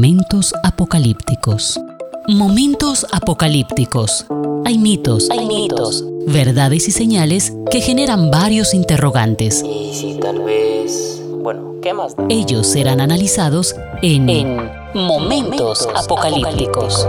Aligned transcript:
Momentos 0.00 0.54
apocalípticos. 0.62 1.78
Momentos 2.26 3.06
apocalípticos. 3.12 4.24
Hay 4.64 4.78
mitos, 4.78 5.28
hay 5.28 5.46
mitos, 5.46 6.02
verdades 6.26 6.88
y 6.88 6.90
señales 6.90 7.52
que 7.70 7.82
generan 7.82 8.30
varios 8.30 8.72
interrogantes. 8.72 9.62
Y 9.62 9.92
si 9.92 10.18
tal 10.18 10.40
vez... 10.40 11.22
Bueno, 11.42 11.74
¿qué 11.82 11.92
más 11.92 12.16
da? 12.16 12.24
Ellos 12.30 12.66
serán 12.66 13.02
analizados 13.02 13.76
en, 14.00 14.56
Momentos, 14.94 15.86
apocalípticos. 15.94 17.06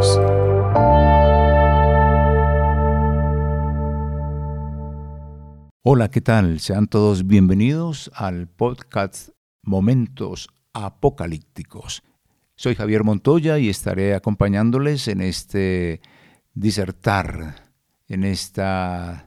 Hola, 5.82 6.12
¿qué 6.12 6.20
tal? 6.20 6.60
Sean 6.60 6.88
todos 6.88 7.26
bienvenidos 7.26 8.12
al 8.14 8.50
podcast 8.50 9.30
Momentos 9.64 10.50
Apocalípticos. 10.74 12.04
Soy 12.62 12.76
Javier 12.76 13.04
Montoya 13.04 13.58
y 13.58 13.70
estaré 13.70 14.14
acompañándoles 14.14 15.08
en 15.08 15.22
este 15.22 16.00
disertar, 16.54 17.72
en 18.08 18.24
esta, 18.24 19.26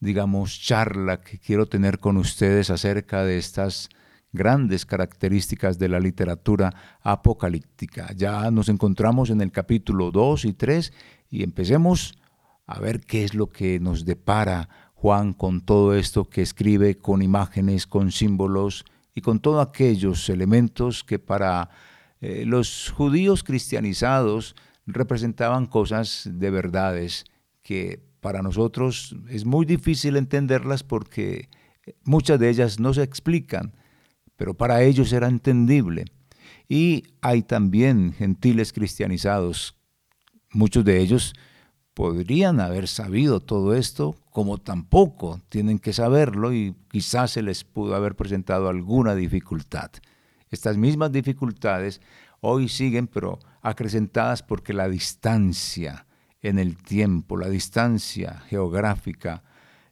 digamos, 0.00 0.60
charla 0.60 1.20
que 1.20 1.38
quiero 1.38 1.66
tener 1.66 2.00
con 2.00 2.16
ustedes 2.16 2.70
acerca 2.70 3.22
de 3.22 3.38
estas 3.38 3.90
grandes 4.32 4.86
características 4.86 5.78
de 5.78 5.88
la 5.88 6.00
literatura 6.00 6.98
apocalíptica. 7.00 8.12
Ya 8.16 8.50
nos 8.50 8.68
encontramos 8.68 9.30
en 9.30 9.40
el 9.40 9.52
capítulo 9.52 10.10
2 10.10 10.44
y 10.44 10.52
3 10.54 10.92
y 11.30 11.44
empecemos 11.44 12.18
a 12.66 12.80
ver 12.80 13.02
qué 13.02 13.22
es 13.22 13.34
lo 13.34 13.50
que 13.50 13.78
nos 13.78 14.04
depara 14.04 14.68
Juan 14.94 15.32
con 15.32 15.60
todo 15.60 15.94
esto 15.94 16.28
que 16.28 16.42
escribe 16.42 16.96
con 16.96 17.22
imágenes, 17.22 17.86
con 17.86 18.10
símbolos 18.10 18.84
y 19.14 19.20
con 19.20 19.38
todos 19.38 19.64
aquellos 19.64 20.28
elementos 20.28 21.04
que 21.04 21.20
para 21.20 21.70
eh, 22.26 22.46
los 22.46 22.90
judíos 22.96 23.44
cristianizados 23.44 24.56
representaban 24.86 25.66
cosas 25.66 26.26
de 26.32 26.48
verdades 26.48 27.26
que 27.62 28.00
para 28.20 28.40
nosotros 28.40 29.14
es 29.28 29.44
muy 29.44 29.66
difícil 29.66 30.16
entenderlas 30.16 30.82
porque 30.82 31.50
muchas 32.02 32.40
de 32.40 32.48
ellas 32.48 32.80
no 32.80 32.94
se 32.94 33.02
explican, 33.02 33.74
pero 34.36 34.54
para 34.54 34.82
ellos 34.82 35.12
era 35.12 35.28
entendible. 35.28 36.06
Y 36.66 37.02
hay 37.20 37.42
también 37.42 38.14
gentiles 38.14 38.72
cristianizados, 38.72 39.76
muchos 40.50 40.82
de 40.82 41.00
ellos 41.00 41.34
podrían 41.92 42.58
haber 42.58 42.88
sabido 42.88 43.40
todo 43.40 43.74
esto, 43.74 44.16
como 44.30 44.56
tampoco 44.56 45.42
tienen 45.50 45.78
que 45.78 45.92
saberlo 45.92 46.54
y 46.54 46.74
quizás 46.90 47.32
se 47.32 47.42
les 47.42 47.64
pudo 47.64 47.94
haber 47.94 48.16
presentado 48.16 48.70
alguna 48.70 49.14
dificultad. 49.14 49.90
Estas 50.54 50.78
mismas 50.78 51.12
dificultades 51.12 52.00
hoy 52.40 52.68
siguen, 52.68 53.06
pero 53.06 53.38
acrecentadas 53.60 54.42
porque 54.42 54.72
la 54.72 54.88
distancia 54.88 56.06
en 56.42 56.58
el 56.58 56.76
tiempo, 56.76 57.36
la 57.36 57.48
distancia 57.48 58.42
geográfica 58.48 59.42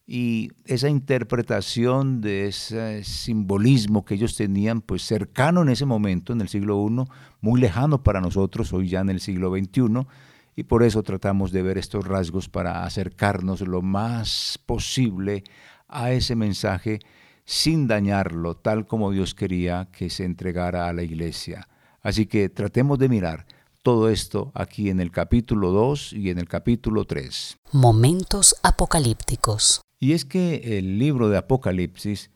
y 0.07 0.51
esa 0.65 0.89
interpretación 0.89 2.21
de 2.21 2.49
ese 2.49 3.03
simbolismo 3.05 4.05
que 4.05 4.15
ellos 4.15 4.37
tenían, 4.37 4.81
pues 4.83 5.03
cercano 5.03 5.63
en 5.63 5.69
ese 5.69 5.87
momento, 5.87 6.33
en 6.33 6.41
el 6.41 6.49
siglo 6.49 6.87
I, 6.87 7.05
muy 7.41 7.61
lejano 7.61 8.03
para 8.03 8.21
nosotros, 8.21 8.73
hoy 8.73 8.89
ya 8.89 9.01
en 9.01 9.09
el 9.09 9.21
siglo 9.21 9.51
XXI, 9.51 10.07
y 10.55 10.65
por 10.65 10.83
eso 10.83 11.03
tratamos 11.03 11.51
de 11.53 11.63
ver 11.63 11.79
estos 11.79 12.07
rasgos 12.07 12.49
para 12.49 12.85
acercarnos 12.85 13.63
lo 13.63 13.81
más 13.81 14.61
posible 14.67 15.45
a 15.89 16.13
ese 16.13 16.37
mensaje 16.37 17.01
sin 17.45 17.87
dañarlo, 17.87 18.57
tal 18.57 18.87
como 18.87 19.11
Dios 19.11 19.35
quería 19.35 19.89
que 19.93 20.11
se 20.11 20.25
entregara 20.25 20.89
a 20.89 20.93
la 20.93 21.03
iglesia. 21.03 21.69
Así 22.01 22.27
que 22.27 22.49
tratemos 22.49 22.99
de 22.99 23.09
mirar 23.09 23.47
todo 23.83 24.09
esto 24.09 24.53
aquí 24.55 24.91
en 24.91 25.01
el 25.01 25.11
capítulo 25.11 25.71
2 25.71 26.13
y 26.13 26.31
en 26.31 26.39
el 26.39 26.49
capítulo 26.49 27.05
3. 27.05 27.59
Momentos 27.73 28.55
apocalípticos. 28.63 29.81
Y 29.99 30.13
es 30.13 30.25
que 30.25 30.79
el 30.79 30.99
libro 30.99 31.29
de 31.29 31.39
Apocalipsis 31.39 32.31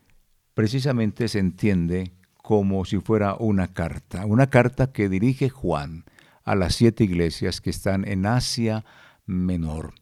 precisamente 0.54 1.28
se 1.28 1.38
entiende 1.38 2.12
como 2.36 2.84
si 2.84 2.98
fuera 2.98 3.34
una 3.34 3.72
carta, 3.72 4.24
una 4.24 4.48
carta 4.48 4.92
que 4.92 5.08
dirige 5.08 5.48
Juan 5.48 6.04
a 6.44 6.54
las 6.54 6.76
siete 6.76 7.04
iglesias 7.04 7.60
que 7.60 7.70
están 7.70 8.06
en 8.06 8.24
Asia 8.24 8.84
Menor, 9.26 9.94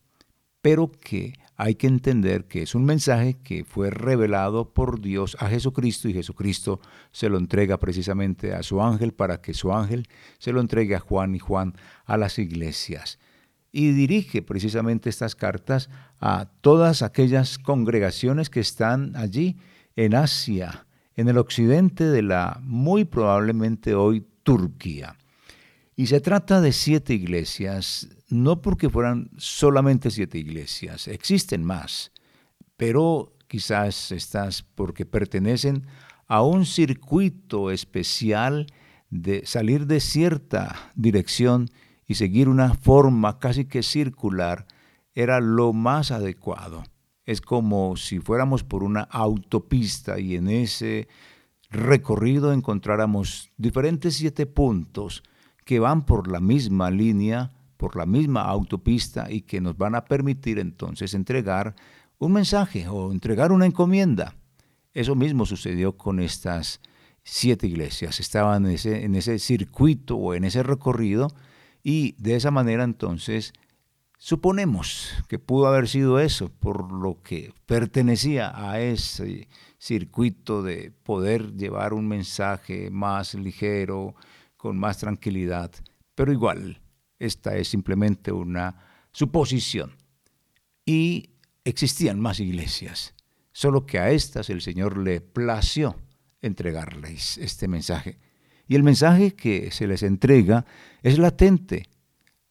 pero 0.60 0.92
que 0.92 1.32
hay 1.56 1.76
que 1.76 1.86
entender 1.86 2.46
que 2.46 2.62
es 2.62 2.74
un 2.74 2.84
mensaje 2.84 3.36
que 3.42 3.64
fue 3.64 3.90
revelado 3.90 4.72
por 4.72 5.00
Dios 5.00 5.36
a 5.38 5.48
Jesucristo 5.48 6.08
y 6.08 6.14
Jesucristo 6.14 6.80
se 7.12 7.28
lo 7.28 7.38
entrega 7.38 7.78
precisamente 7.78 8.54
a 8.54 8.62
su 8.62 8.82
ángel 8.82 9.12
para 9.12 9.40
que 9.40 9.54
su 9.54 9.72
ángel 9.72 10.08
se 10.38 10.52
lo 10.52 10.60
entregue 10.60 10.96
a 10.96 11.00
Juan 11.00 11.34
y 11.34 11.38
Juan 11.38 11.74
a 12.06 12.16
las 12.16 12.38
iglesias. 12.38 13.18
Y 13.70 13.92
dirige 13.92 14.42
precisamente 14.42 15.10
estas 15.10 15.34
cartas 15.34 15.90
a 16.20 16.46
todas 16.60 17.02
aquellas 17.02 17.58
congregaciones 17.58 18.50
que 18.50 18.60
están 18.60 19.16
allí 19.16 19.56
en 19.96 20.14
Asia, 20.14 20.86
en 21.16 21.28
el 21.28 21.38
occidente 21.38 22.04
de 22.04 22.22
la 22.22 22.60
muy 22.62 23.04
probablemente 23.04 23.94
hoy 23.94 24.26
Turquía. 24.42 25.16
Y 25.96 26.06
se 26.06 26.20
trata 26.20 26.60
de 26.60 26.72
siete 26.72 27.14
iglesias, 27.14 28.08
no 28.34 28.60
porque 28.60 28.90
fueran 28.90 29.30
solamente 29.36 30.10
siete 30.10 30.38
iglesias, 30.38 31.08
existen 31.08 31.64
más, 31.64 32.12
pero 32.76 33.36
quizás 33.46 34.12
estas 34.12 34.62
porque 34.62 35.06
pertenecen 35.06 35.86
a 36.26 36.42
un 36.42 36.66
circuito 36.66 37.70
especial 37.70 38.66
de 39.10 39.46
salir 39.46 39.86
de 39.86 40.00
cierta 40.00 40.92
dirección 40.94 41.70
y 42.06 42.16
seguir 42.16 42.48
una 42.48 42.74
forma 42.74 43.38
casi 43.38 43.66
que 43.66 43.82
circular 43.82 44.66
era 45.14 45.40
lo 45.40 45.72
más 45.72 46.10
adecuado. 46.10 46.82
Es 47.24 47.40
como 47.40 47.96
si 47.96 48.18
fuéramos 48.18 48.64
por 48.64 48.82
una 48.82 49.02
autopista 49.02 50.18
y 50.18 50.34
en 50.34 50.48
ese 50.48 51.08
recorrido 51.70 52.52
encontráramos 52.52 53.50
diferentes 53.56 54.16
siete 54.16 54.46
puntos 54.46 55.22
que 55.64 55.78
van 55.78 56.04
por 56.04 56.30
la 56.30 56.40
misma 56.40 56.90
línea, 56.90 57.50
por 57.84 57.96
la 57.96 58.06
misma 58.06 58.40
autopista 58.40 59.30
y 59.30 59.42
que 59.42 59.60
nos 59.60 59.76
van 59.76 59.94
a 59.94 60.06
permitir 60.06 60.58
entonces 60.58 61.12
entregar 61.12 61.74
un 62.16 62.32
mensaje 62.32 62.88
o 62.88 63.12
entregar 63.12 63.52
una 63.52 63.66
encomienda. 63.66 64.36
Eso 64.94 65.14
mismo 65.14 65.44
sucedió 65.44 65.94
con 65.94 66.18
estas 66.18 66.80
siete 67.22 67.66
iglesias. 67.66 68.20
Estaban 68.20 68.64
en 68.64 68.72
ese, 68.72 69.04
en 69.04 69.14
ese 69.16 69.38
circuito 69.38 70.16
o 70.16 70.32
en 70.32 70.44
ese 70.44 70.62
recorrido 70.62 71.28
y 71.82 72.12
de 72.12 72.36
esa 72.36 72.50
manera 72.50 72.84
entonces 72.84 73.52
suponemos 74.16 75.10
que 75.28 75.38
pudo 75.38 75.66
haber 75.66 75.86
sido 75.86 76.20
eso, 76.20 76.48
por 76.48 76.90
lo 76.90 77.20
que 77.20 77.52
pertenecía 77.66 78.50
a 78.54 78.80
ese 78.80 79.46
circuito 79.76 80.62
de 80.62 80.90
poder 81.02 81.52
llevar 81.52 81.92
un 81.92 82.08
mensaje 82.08 82.88
más 82.90 83.34
ligero, 83.34 84.14
con 84.56 84.78
más 84.78 84.96
tranquilidad, 84.96 85.70
pero 86.14 86.32
igual, 86.32 86.80
esta 87.18 87.56
es 87.56 87.68
simplemente 87.68 88.32
una 88.32 88.76
suposición. 89.12 89.96
Y 90.84 91.30
existían 91.64 92.20
más 92.20 92.40
iglesias, 92.40 93.14
solo 93.52 93.86
que 93.86 93.98
a 93.98 94.10
estas 94.10 94.50
el 94.50 94.60
Señor 94.60 94.98
le 94.98 95.20
plació 95.20 95.96
entregarles 96.42 97.38
este 97.38 97.68
mensaje. 97.68 98.18
Y 98.66 98.76
el 98.76 98.82
mensaje 98.82 99.34
que 99.34 99.70
se 99.70 99.86
les 99.86 100.02
entrega 100.02 100.64
es 101.02 101.18
latente. 101.18 101.88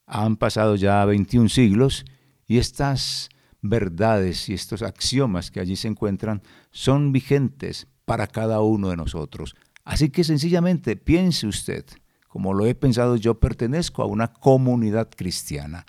Han 0.05 0.37
pasado 0.37 0.75
ya 0.75 1.03
21 1.05 1.49
siglos 1.49 2.05
y 2.45 2.57
estas 2.57 3.29
verdades 3.61 4.49
y 4.49 4.53
estos 4.53 4.81
axiomas 4.81 5.49
que 5.49 5.59
allí 5.59 5.75
se 5.75 5.87
encuentran 5.87 6.43
son 6.71 7.11
vigentes 7.11 7.87
para 8.05 8.27
cada 8.27 8.61
uno 8.61 8.89
de 8.89 8.97
nosotros. 8.97 9.55
Así 9.85 10.09
que 10.09 10.23
sencillamente 10.23 10.95
piense 10.95 11.47
usted, 11.47 11.85
como 12.33 12.55
lo 12.55 12.65
he 12.65 12.73
pensado 12.73 13.15
yo, 13.15 13.39
pertenezco 13.39 14.01
a 14.01 14.07
una 14.07 14.33
comunidad 14.33 15.07
cristiana. 15.15 15.85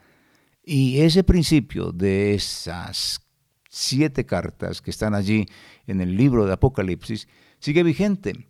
Y 0.62 1.00
ese 1.00 1.24
principio 1.24 1.90
de 1.90 2.34
esas 2.34 3.22
siete 3.70 4.26
cartas 4.26 4.82
que 4.82 4.90
están 4.90 5.14
allí 5.14 5.46
en 5.86 6.02
el 6.02 6.18
libro 6.18 6.44
de 6.44 6.52
Apocalipsis 6.52 7.28
sigue 7.60 7.82
vigente. 7.82 8.46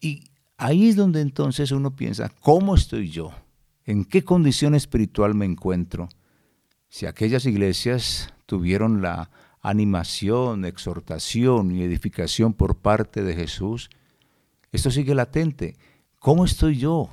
Y 0.00 0.30
ahí 0.56 0.88
es 0.88 0.96
donde 0.96 1.20
entonces 1.20 1.72
uno 1.72 1.94
piensa, 1.94 2.30
¿cómo 2.40 2.74
estoy 2.74 3.10
yo? 3.10 3.32
¿En 3.84 4.06
qué 4.06 4.24
condición 4.24 4.74
espiritual 4.74 5.34
me 5.34 5.44
encuentro? 5.44 6.08
Si 6.88 7.04
aquellas 7.04 7.44
iglesias 7.44 8.32
tuvieron 8.46 9.02
la 9.02 9.30
animación, 9.60 10.64
exhortación 10.64 11.70
y 11.70 11.82
edificación 11.82 12.54
por 12.54 12.78
parte 12.78 13.22
de 13.22 13.34
Jesús, 13.34 13.90
esto 14.72 14.90
sigue 14.90 15.14
latente. 15.14 15.76
¿Cómo 16.20 16.44
estoy 16.44 16.76
yo 16.76 17.08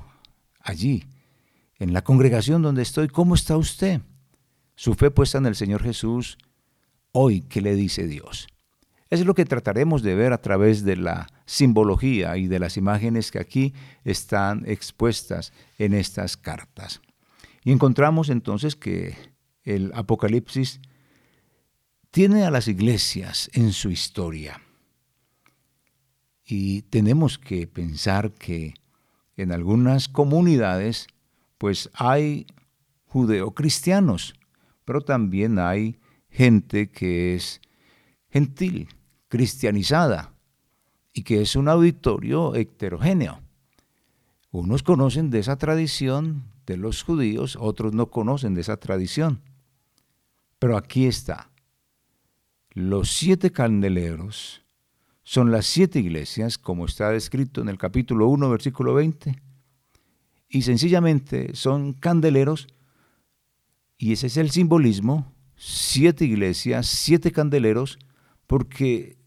allí, 0.60 1.06
en 1.78 1.94
la 1.94 2.04
congregación 2.04 2.60
donde 2.60 2.82
estoy? 2.82 3.08
¿Cómo 3.08 3.34
está 3.34 3.56
usted? 3.56 4.02
Su 4.76 4.94
fe 4.94 5.10
puesta 5.10 5.38
en 5.38 5.46
el 5.46 5.54
Señor 5.54 5.82
Jesús, 5.82 6.36
hoy, 7.12 7.40
¿qué 7.40 7.62
le 7.62 7.74
dice 7.74 8.06
Dios? 8.06 8.48
Es 9.08 9.24
lo 9.24 9.32
que 9.32 9.46
trataremos 9.46 10.02
de 10.02 10.14
ver 10.14 10.34
a 10.34 10.42
través 10.42 10.84
de 10.84 10.96
la 10.96 11.26
simbología 11.46 12.36
y 12.36 12.48
de 12.48 12.58
las 12.58 12.76
imágenes 12.76 13.30
que 13.30 13.38
aquí 13.38 13.72
están 14.04 14.64
expuestas 14.66 15.54
en 15.78 15.94
estas 15.94 16.36
cartas. 16.36 17.00
Y 17.64 17.72
encontramos 17.72 18.28
entonces 18.28 18.76
que 18.76 19.16
el 19.64 19.90
Apocalipsis 19.94 20.82
tiene 22.10 22.44
a 22.44 22.50
las 22.50 22.68
iglesias 22.68 23.48
en 23.54 23.72
su 23.72 23.88
historia. 23.88 24.60
Y 26.44 26.82
tenemos 26.82 27.38
que 27.38 27.66
pensar 27.66 28.32
que 28.32 28.74
en 29.38 29.52
algunas 29.52 30.08
comunidades 30.08 31.06
pues 31.56 31.90
hay 31.94 32.46
judeocristianos, 33.06 34.34
pero 34.84 35.00
también 35.00 35.58
hay 35.58 35.98
gente 36.28 36.90
que 36.90 37.34
es 37.34 37.60
gentil, 38.30 38.88
cristianizada, 39.28 40.34
y 41.12 41.22
que 41.22 41.40
es 41.40 41.56
un 41.56 41.68
auditorio 41.68 42.54
heterogéneo. 42.54 43.40
Unos 44.50 44.82
conocen 44.82 45.30
de 45.30 45.40
esa 45.40 45.56
tradición 45.56 46.44
de 46.66 46.76
los 46.76 47.02
judíos, 47.02 47.56
otros 47.60 47.92
no 47.92 48.06
conocen 48.06 48.54
de 48.54 48.60
esa 48.60 48.76
tradición. 48.76 49.40
Pero 50.58 50.76
aquí 50.76 51.06
está. 51.06 51.50
Los 52.70 53.10
siete 53.10 53.50
candeleros 53.50 54.62
son 55.28 55.52
las 55.52 55.66
siete 55.66 55.98
iglesias, 55.98 56.56
como 56.56 56.86
está 56.86 57.10
descrito 57.10 57.60
en 57.60 57.68
el 57.68 57.76
capítulo 57.76 58.28
1, 58.28 58.48
versículo 58.48 58.94
20, 58.94 59.38
y 60.48 60.62
sencillamente 60.62 61.54
son 61.54 61.92
candeleros, 61.92 62.66
y 63.98 64.14
ese 64.14 64.28
es 64.28 64.38
el 64.38 64.50
simbolismo, 64.50 65.30
siete 65.54 66.24
iglesias, 66.24 66.86
siete 66.86 67.30
candeleros, 67.30 67.98
porque 68.46 69.18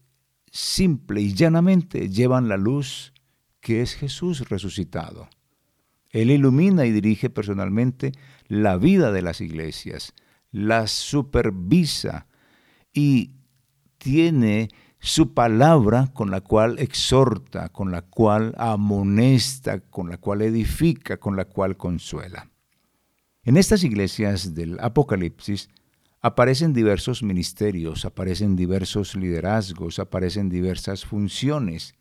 simple 0.50 1.20
y 1.20 1.34
llanamente 1.34 2.08
llevan 2.08 2.48
la 2.48 2.56
luz 2.56 3.12
que 3.60 3.80
es 3.80 3.94
Jesús 3.94 4.48
resucitado. 4.48 5.28
Él 6.10 6.32
ilumina 6.32 6.84
y 6.84 6.90
dirige 6.90 7.30
personalmente 7.30 8.10
la 8.48 8.76
vida 8.76 9.12
de 9.12 9.22
las 9.22 9.40
iglesias, 9.40 10.14
las 10.50 10.90
supervisa 10.90 12.26
y 12.92 13.36
tiene 13.98 14.68
su 15.04 15.34
palabra 15.34 16.10
con 16.14 16.30
la 16.30 16.42
cual 16.42 16.78
exhorta, 16.78 17.70
con 17.70 17.90
la 17.90 18.02
cual 18.02 18.54
amonesta, 18.56 19.80
con 19.80 20.08
la 20.08 20.16
cual 20.16 20.42
edifica, 20.42 21.16
con 21.16 21.36
la 21.36 21.44
cual 21.44 21.76
consuela. 21.76 22.48
En 23.42 23.56
estas 23.56 23.82
iglesias 23.82 24.54
del 24.54 24.78
Apocalipsis 24.78 25.70
aparecen 26.20 26.72
diversos 26.72 27.24
ministerios, 27.24 28.04
aparecen 28.04 28.54
diversos 28.54 29.16
liderazgos, 29.16 29.98
aparecen 29.98 30.48
diversas 30.48 31.04
funciones. 31.04 31.96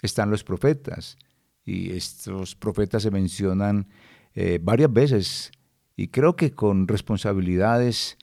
Están 0.00 0.30
los 0.30 0.42
profetas, 0.42 1.18
y 1.66 1.90
estos 1.90 2.54
profetas 2.54 3.02
se 3.02 3.10
mencionan 3.10 3.88
eh, 4.34 4.58
varias 4.62 4.90
veces, 4.90 5.52
y 5.96 6.08
creo 6.08 6.34
que 6.34 6.52
con 6.52 6.88
responsabilidades 6.88 8.16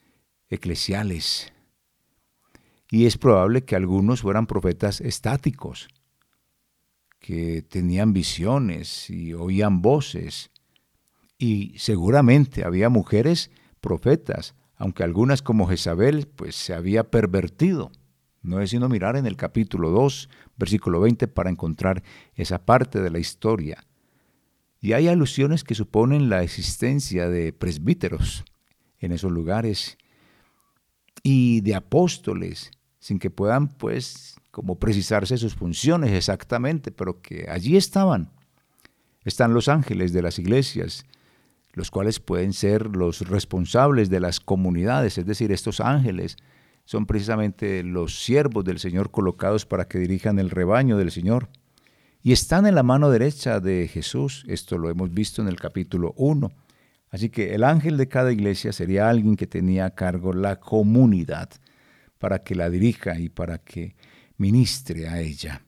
eclesiales. 0.48 1.53
Y 2.94 3.06
es 3.06 3.18
probable 3.18 3.64
que 3.64 3.74
algunos 3.74 4.22
fueran 4.22 4.46
profetas 4.46 5.00
estáticos, 5.00 5.88
que 7.18 7.60
tenían 7.62 8.12
visiones 8.12 9.10
y 9.10 9.34
oían 9.34 9.82
voces. 9.82 10.52
Y 11.36 11.76
seguramente 11.76 12.64
había 12.64 12.90
mujeres 12.90 13.50
profetas, 13.80 14.54
aunque 14.76 15.02
algunas 15.02 15.42
como 15.42 15.66
Jezabel 15.66 16.28
pues 16.28 16.54
se 16.54 16.72
había 16.72 17.10
pervertido. 17.10 17.90
No 18.42 18.60
es 18.60 18.70
sino 18.70 18.88
mirar 18.88 19.16
en 19.16 19.26
el 19.26 19.36
capítulo 19.36 19.90
2, 19.90 20.28
versículo 20.56 21.00
20 21.00 21.26
para 21.26 21.50
encontrar 21.50 22.04
esa 22.36 22.64
parte 22.64 23.00
de 23.00 23.10
la 23.10 23.18
historia. 23.18 23.84
Y 24.78 24.92
hay 24.92 25.08
alusiones 25.08 25.64
que 25.64 25.74
suponen 25.74 26.28
la 26.28 26.44
existencia 26.44 27.28
de 27.28 27.52
presbíteros 27.52 28.44
en 29.00 29.10
esos 29.10 29.32
lugares 29.32 29.98
y 31.24 31.60
de 31.62 31.74
apóstoles, 31.74 32.70
sin 33.04 33.18
que 33.18 33.28
puedan 33.28 33.68
pues 33.68 34.40
como 34.50 34.78
precisarse 34.78 35.36
sus 35.36 35.54
funciones 35.54 36.12
exactamente, 36.12 36.90
pero 36.90 37.20
que 37.20 37.44
allí 37.50 37.76
estaban. 37.76 38.30
Están 39.26 39.52
los 39.52 39.68
ángeles 39.68 40.14
de 40.14 40.22
las 40.22 40.38
iglesias, 40.38 41.04
los 41.74 41.90
cuales 41.90 42.18
pueden 42.18 42.54
ser 42.54 42.96
los 42.96 43.28
responsables 43.28 44.08
de 44.08 44.20
las 44.20 44.40
comunidades, 44.40 45.18
es 45.18 45.26
decir, 45.26 45.52
estos 45.52 45.80
ángeles 45.80 46.38
son 46.86 47.04
precisamente 47.04 47.82
los 47.82 48.24
siervos 48.24 48.64
del 48.64 48.78
Señor 48.78 49.10
colocados 49.10 49.66
para 49.66 49.86
que 49.86 49.98
dirijan 49.98 50.38
el 50.38 50.48
rebaño 50.48 50.96
del 50.96 51.10
Señor. 51.10 51.50
Y 52.22 52.32
están 52.32 52.66
en 52.66 52.74
la 52.74 52.84
mano 52.84 53.10
derecha 53.10 53.60
de 53.60 53.86
Jesús, 53.86 54.46
esto 54.48 54.78
lo 54.78 54.88
hemos 54.88 55.12
visto 55.12 55.42
en 55.42 55.48
el 55.48 55.60
capítulo 55.60 56.14
1. 56.16 56.50
Así 57.10 57.28
que 57.28 57.54
el 57.54 57.64
ángel 57.64 57.98
de 57.98 58.08
cada 58.08 58.32
iglesia 58.32 58.72
sería 58.72 59.10
alguien 59.10 59.36
que 59.36 59.46
tenía 59.46 59.84
a 59.84 59.94
cargo 59.94 60.32
la 60.32 60.58
comunidad 60.58 61.50
para 62.24 62.38
que 62.38 62.54
la 62.54 62.70
dirija 62.70 63.18
y 63.18 63.28
para 63.28 63.58
que 63.58 63.96
ministre 64.38 65.08
a 65.10 65.20
ella. 65.20 65.60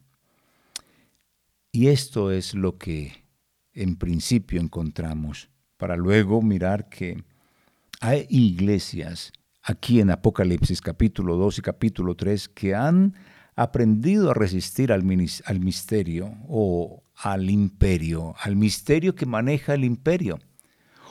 Y 1.71 1.89
esto 1.89 2.31
es 2.31 2.55
lo 2.55 2.79
que 2.79 3.27
en 3.75 3.97
principio 3.97 4.59
encontramos, 4.59 5.51
para 5.77 5.97
luego 5.97 6.41
mirar 6.41 6.89
que 6.89 7.23
hay 8.01 8.27
iglesias 8.31 9.35
aquí 9.63 10.01
en 10.01 10.11
Apocalipsis 10.11 10.81
capítulo 10.81 11.37
2 11.37 11.59
y 11.59 11.61
capítulo 11.61 12.15
3 12.15 12.49
que 12.49 12.75
han 12.75 13.13
aprendido 13.55 14.31
a 14.31 14.35
resistir 14.35 14.93
al, 14.93 15.05
al 15.45 15.61
misterio 15.61 16.39
o 16.49 17.03
al 17.17 17.51
imperio, 17.51 18.35
al 18.41 18.57
misterio 18.57 19.15
que 19.15 19.27
maneja 19.27 19.75
el 19.75 19.85
imperio 19.85 20.39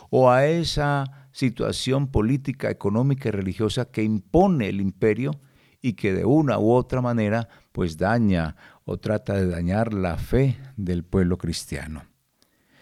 o 0.10 0.32
a 0.32 0.48
esa 0.48 1.25
situación 1.36 2.08
política, 2.08 2.70
económica 2.70 3.28
y 3.28 3.32
religiosa 3.34 3.92
que 3.92 4.04
impone 4.04 4.70
el 4.70 4.80
imperio 4.80 5.42
y 5.82 5.94
que 5.94 6.14
de 6.14 6.24
una 6.24 6.58
u 6.60 6.72
otra 6.72 7.02
manera 7.02 7.50
pues 7.74 7.98
daña 7.98 8.56
o 8.86 8.96
trata 8.96 9.34
de 9.34 9.46
dañar 9.46 9.94
la 9.94 10.18
fe 10.18 10.58
del 10.78 11.04
pueblo 11.04 11.38
cristiano. 11.38 12.06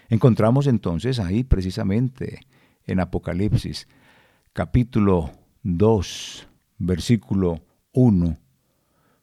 Encontramos 0.08 0.68
entonces 0.68 1.18
ahí 1.18 1.42
precisamente 1.42 2.46
en 2.86 3.00
Apocalipsis 3.00 3.88
capítulo 4.52 5.32
2, 5.64 6.46
versículo 6.78 7.60
1, 7.90 8.38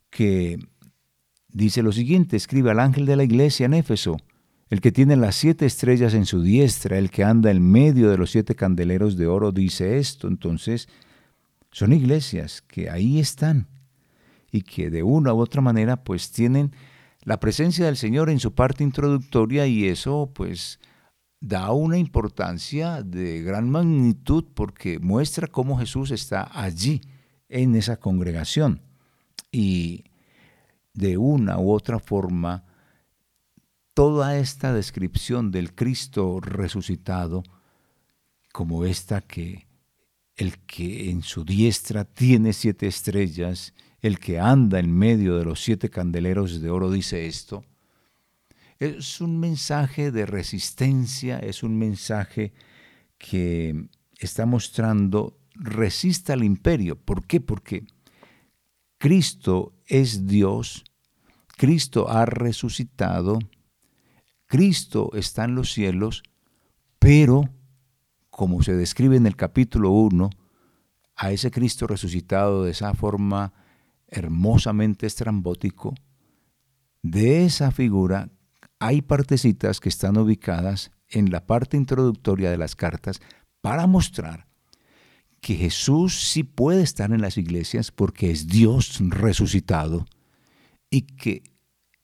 que 0.10 0.60
dice 1.48 1.84
lo 1.84 1.94
siguiente, 1.94 2.36
escribe 2.36 2.72
al 2.72 2.82
ángel 2.82 3.06
de 3.06 3.16
la 3.16 3.24
iglesia 3.24 3.66
en 3.66 3.76
Éfeso, 3.76 4.18
el 4.72 4.80
que 4.80 4.94
tiene 4.94 5.18
las 5.18 5.36
siete 5.36 5.66
estrellas 5.66 6.14
en 6.14 6.26
su 6.26 6.42
diestra, 6.42 6.98
el 6.98 7.12
que 7.12 7.26
anda 7.26 7.52
en 7.52 7.62
medio 7.62 8.10
de 8.10 8.18
los 8.18 8.32
siete 8.32 8.56
candeleros 8.56 9.18
de 9.18 9.28
oro, 9.28 9.52
dice 9.52 9.98
esto. 9.98 10.30
Entonces, 10.30 10.88
son 11.72 11.92
iglesias 11.92 12.62
que 12.62 12.90
ahí 12.90 13.20
están 13.20 13.68
y 14.50 14.62
que 14.62 14.90
de 14.90 15.04
una 15.04 15.34
u 15.34 15.42
otra 15.42 15.62
manera 15.62 16.06
pues 16.06 16.32
tienen 16.32 16.72
la 17.24 17.38
presencia 17.38 17.86
del 17.86 17.98
Señor 17.98 18.30
en 18.30 18.40
su 18.40 18.54
parte 18.54 18.86
introductoria 18.86 19.68
y 19.68 19.90
eso 19.90 20.32
pues 20.34 20.80
da 21.42 21.74
una 21.74 21.98
importancia 21.98 23.04
de 23.04 23.42
gran 23.42 23.70
magnitud 23.70 24.46
porque 24.54 25.00
muestra 25.00 25.48
cómo 25.48 25.78
Jesús 25.80 26.12
está 26.12 26.50
allí 26.54 27.02
en 27.50 27.76
esa 27.76 27.98
congregación. 27.98 28.82
Y 29.52 30.06
de 30.94 31.18
una 31.18 31.60
u 31.60 31.74
otra 31.74 32.00
forma, 32.00 32.64
toda 33.94 34.38
esta 34.38 34.74
descripción 34.74 35.52
del 35.52 35.74
Cristo 35.74 36.40
resucitado, 36.40 37.44
como 38.52 38.86
esta 38.86 39.22
que 39.22 39.68
el 40.36 40.60
que 40.60 41.10
en 41.10 41.22
su 41.22 41.44
diestra 41.44 42.06
tiene 42.06 42.54
siete 42.54 42.88
estrellas, 42.88 43.74
el 44.00 44.18
que 44.20 44.40
anda 44.40 44.80
en 44.80 44.92
medio 44.92 45.38
de 45.38 45.46
los 45.46 45.62
siete 45.62 45.90
candeleros 45.90 46.62
de 46.62 46.70
oro, 46.70 46.90
dice 46.90 47.28
esto, 47.28 47.64
es 48.80 49.22
un 49.22 49.40
mensaje 49.40 50.12
de 50.12 50.26
resistencia, 50.26 51.38
es 51.38 51.62
un 51.62 51.78
mensaje 51.78 52.54
que 53.20 53.88
está 54.18 54.48
mostrando 54.48 55.38
resista 55.54 56.34
al 56.34 56.44
imperio. 56.44 56.96
¿Por 56.96 57.28
qué? 57.28 57.40
Porque 57.40 57.86
Cristo 58.98 59.74
es 59.86 60.26
Dios, 60.26 60.84
Cristo 61.58 62.10
ha 62.10 62.26
resucitado, 62.26 63.38
Cristo 64.52 65.12
está 65.14 65.46
en 65.46 65.56
los 65.56 65.72
cielos, 65.72 66.24
pero, 67.00 67.50
como 68.30 68.62
se 68.64 68.76
describe 68.76 69.16
en 69.16 69.26
el 69.26 69.38
capítulo 69.38 69.92
1, 69.92 70.30
a 71.16 71.32
ese 71.32 71.52
Cristo 71.52 71.88
resucitado 71.88 72.66
de 72.66 72.72
esa 72.72 72.94
forma 72.94 73.54
hermosamente 74.10 75.08
estrambótico, 75.08 75.96
de 77.02 77.46
esa 77.46 77.72
figura 77.72 78.30
hay 78.78 79.02
partecitas 79.02 79.80
que 79.80 79.88
están 79.88 80.18
ubicadas 80.18 80.92
en 81.08 81.32
la 81.32 81.46
parte 81.48 81.78
introductoria 81.78 82.52
de 82.52 82.58
las 82.58 82.76
cartas 82.76 83.22
para 83.62 83.88
mostrar 83.88 84.48
que 85.40 85.56
Jesús 85.56 86.30
sí 86.30 86.44
puede 86.44 86.82
estar 86.82 87.14
en 87.14 87.22
las 87.22 87.38
iglesias 87.38 87.90
porque 87.90 88.32
es 88.32 88.48
Dios 88.48 89.00
resucitado 89.00 90.06
y 90.90 91.04
que 91.04 91.51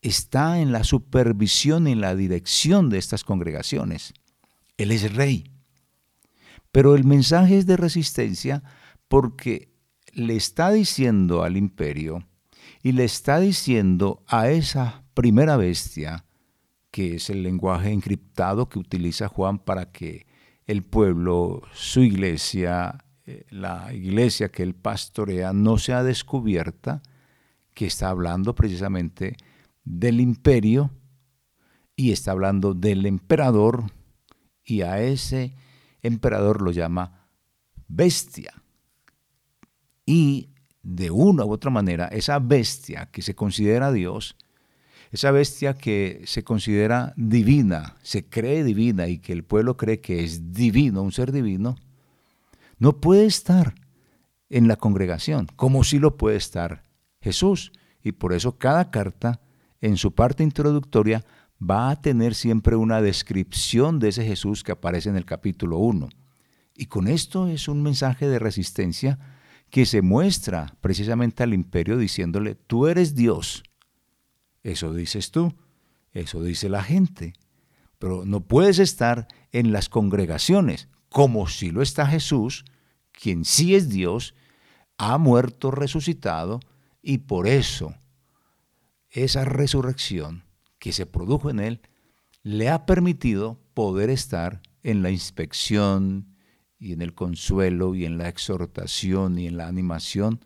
está 0.02 0.60
en 0.60 0.72
la 0.72 0.84
supervisión 0.84 1.86
y 1.86 1.92
en 1.92 2.00
la 2.00 2.14
dirección 2.14 2.90
de 2.90 2.98
estas 2.98 3.24
congregaciones. 3.24 4.14
Él 4.76 4.92
es 4.92 5.14
rey. 5.14 5.50
Pero 6.70 6.94
el 6.94 7.04
mensaje 7.04 7.58
es 7.58 7.66
de 7.66 7.76
resistencia 7.76 8.62
porque 9.08 9.72
le 10.12 10.36
está 10.36 10.70
diciendo 10.70 11.42
al 11.42 11.56
imperio 11.56 12.26
y 12.82 12.92
le 12.92 13.04
está 13.04 13.40
diciendo 13.40 14.22
a 14.26 14.50
esa 14.50 15.02
primera 15.14 15.56
bestia, 15.56 16.24
que 16.90 17.16
es 17.16 17.30
el 17.30 17.42
lenguaje 17.42 17.90
encriptado 17.90 18.68
que 18.68 18.78
utiliza 18.78 19.28
Juan 19.28 19.58
para 19.58 19.90
que 19.90 20.26
el 20.66 20.84
pueblo, 20.84 21.62
su 21.72 22.00
iglesia, 22.00 23.04
eh, 23.26 23.46
la 23.50 23.92
iglesia 23.92 24.50
que 24.50 24.62
él 24.62 24.74
pastorea 24.74 25.52
no 25.52 25.78
sea 25.78 26.02
descubierta, 26.02 27.02
que 27.74 27.86
está 27.86 28.10
hablando 28.10 28.54
precisamente 28.54 29.36
del 29.88 30.20
imperio 30.20 30.90
y 31.96 32.12
está 32.12 32.32
hablando 32.32 32.74
del 32.74 33.06
emperador 33.06 33.84
y 34.64 34.82
a 34.82 35.00
ese 35.00 35.54
emperador 36.02 36.62
lo 36.62 36.70
llama 36.70 37.26
bestia. 37.88 38.52
Y 40.04 40.50
de 40.82 41.10
una 41.10 41.44
u 41.44 41.52
otra 41.52 41.70
manera, 41.70 42.06
esa 42.06 42.38
bestia 42.38 43.06
que 43.10 43.22
se 43.22 43.34
considera 43.34 43.90
Dios, 43.92 44.36
esa 45.10 45.30
bestia 45.30 45.74
que 45.74 46.22
se 46.26 46.44
considera 46.44 47.14
divina, 47.16 47.96
se 48.02 48.26
cree 48.28 48.64
divina 48.64 49.08
y 49.08 49.18
que 49.18 49.32
el 49.32 49.42
pueblo 49.42 49.76
cree 49.76 50.00
que 50.00 50.22
es 50.22 50.52
divino, 50.52 51.02
un 51.02 51.12
ser 51.12 51.32
divino, 51.32 51.76
no 52.78 53.00
puede 53.00 53.24
estar 53.24 53.74
en 54.50 54.68
la 54.68 54.76
congregación, 54.76 55.46
como 55.56 55.82
si 55.82 55.98
lo 55.98 56.16
puede 56.16 56.36
estar 56.36 56.84
Jesús. 57.20 57.72
Y 58.02 58.12
por 58.12 58.32
eso 58.32 58.58
cada 58.58 58.90
carta, 58.90 59.40
en 59.80 59.96
su 59.96 60.14
parte 60.14 60.42
introductoria, 60.42 61.24
va 61.60 61.90
a 61.90 62.00
tener 62.00 62.34
siempre 62.34 62.76
una 62.76 63.00
descripción 63.00 63.98
de 63.98 64.08
ese 64.08 64.24
Jesús 64.24 64.62
que 64.62 64.72
aparece 64.72 65.08
en 65.08 65.16
el 65.16 65.24
capítulo 65.24 65.78
1. 65.78 66.08
Y 66.74 66.86
con 66.86 67.08
esto 67.08 67.48
es 67.48 67.68
un 67.68 67.82
mensaje 67.82 68.28
de 68.28 68.38
resistencia 68.38 69.18
que 69.70 69.84
se 69.84 70.00
muestra 70.00 70.74
precisamente 70.80 71.42
al 71.42 71.52
imperio 71.52 71.98
diciéndole, 71.98 72.54
tú 72.54 72.86
eres 72.86 73.14
Dios. 73.14 73.64
Eso 74.62 74.94
dices 74.94 75.30
tú, 75.30 75.54
eso 76.12 76.42
dice 76.42 76.68
la 76.68 76.82
gente, 76.82 77.34
pero 77.98 78.24
no 78.24 78.40
puedes 78.40 78.78
estar 78.78 79.26
en 79.52 79.72
las 79.72 79.88
congregaciones 79.88 80.88
como 81.08 81.48
si 81.48 81.70
lo 81.70 81.82
está 81.82 82.06
Jesús, 82.06 82.64
quien 83.12 83.44
sí 83.44 83.74
es 83.74 83.88
Dios, 83.88 84.34
ha 84.98 85.18
muerto, 85.18 85.70
resucitado, 85.70 86.60
y 87.02 87.18
por 87.18 87.46
eso 87.46 87.94
esa 89.10 89.44
resurrección 89.44 90.44
que 90.78 90.92
se 90.92 91.06
produjo 91.06 91.50
en 91.50 91.60
él 91.60 91.80
le 92.42 92.68
ha 92.68 92.86
permitido 92.86 93.60
poder 93.74 94.10
estar 94.10 94.62
en 94.82 95.02
la 95.02 95.10
inspección 95.10 96.36
y 96.78 96.92
en 96.92 97.02
el 97.02 97.14
consuelo 97.14 97.94
y 97.94 98.04
en 98.04 98.18
la 98.18 98.28
exhortación 98.28 99.38
y 99.38 99.46
en 99.46 99.56
la 99.56 99.66
animación 99.66 100.44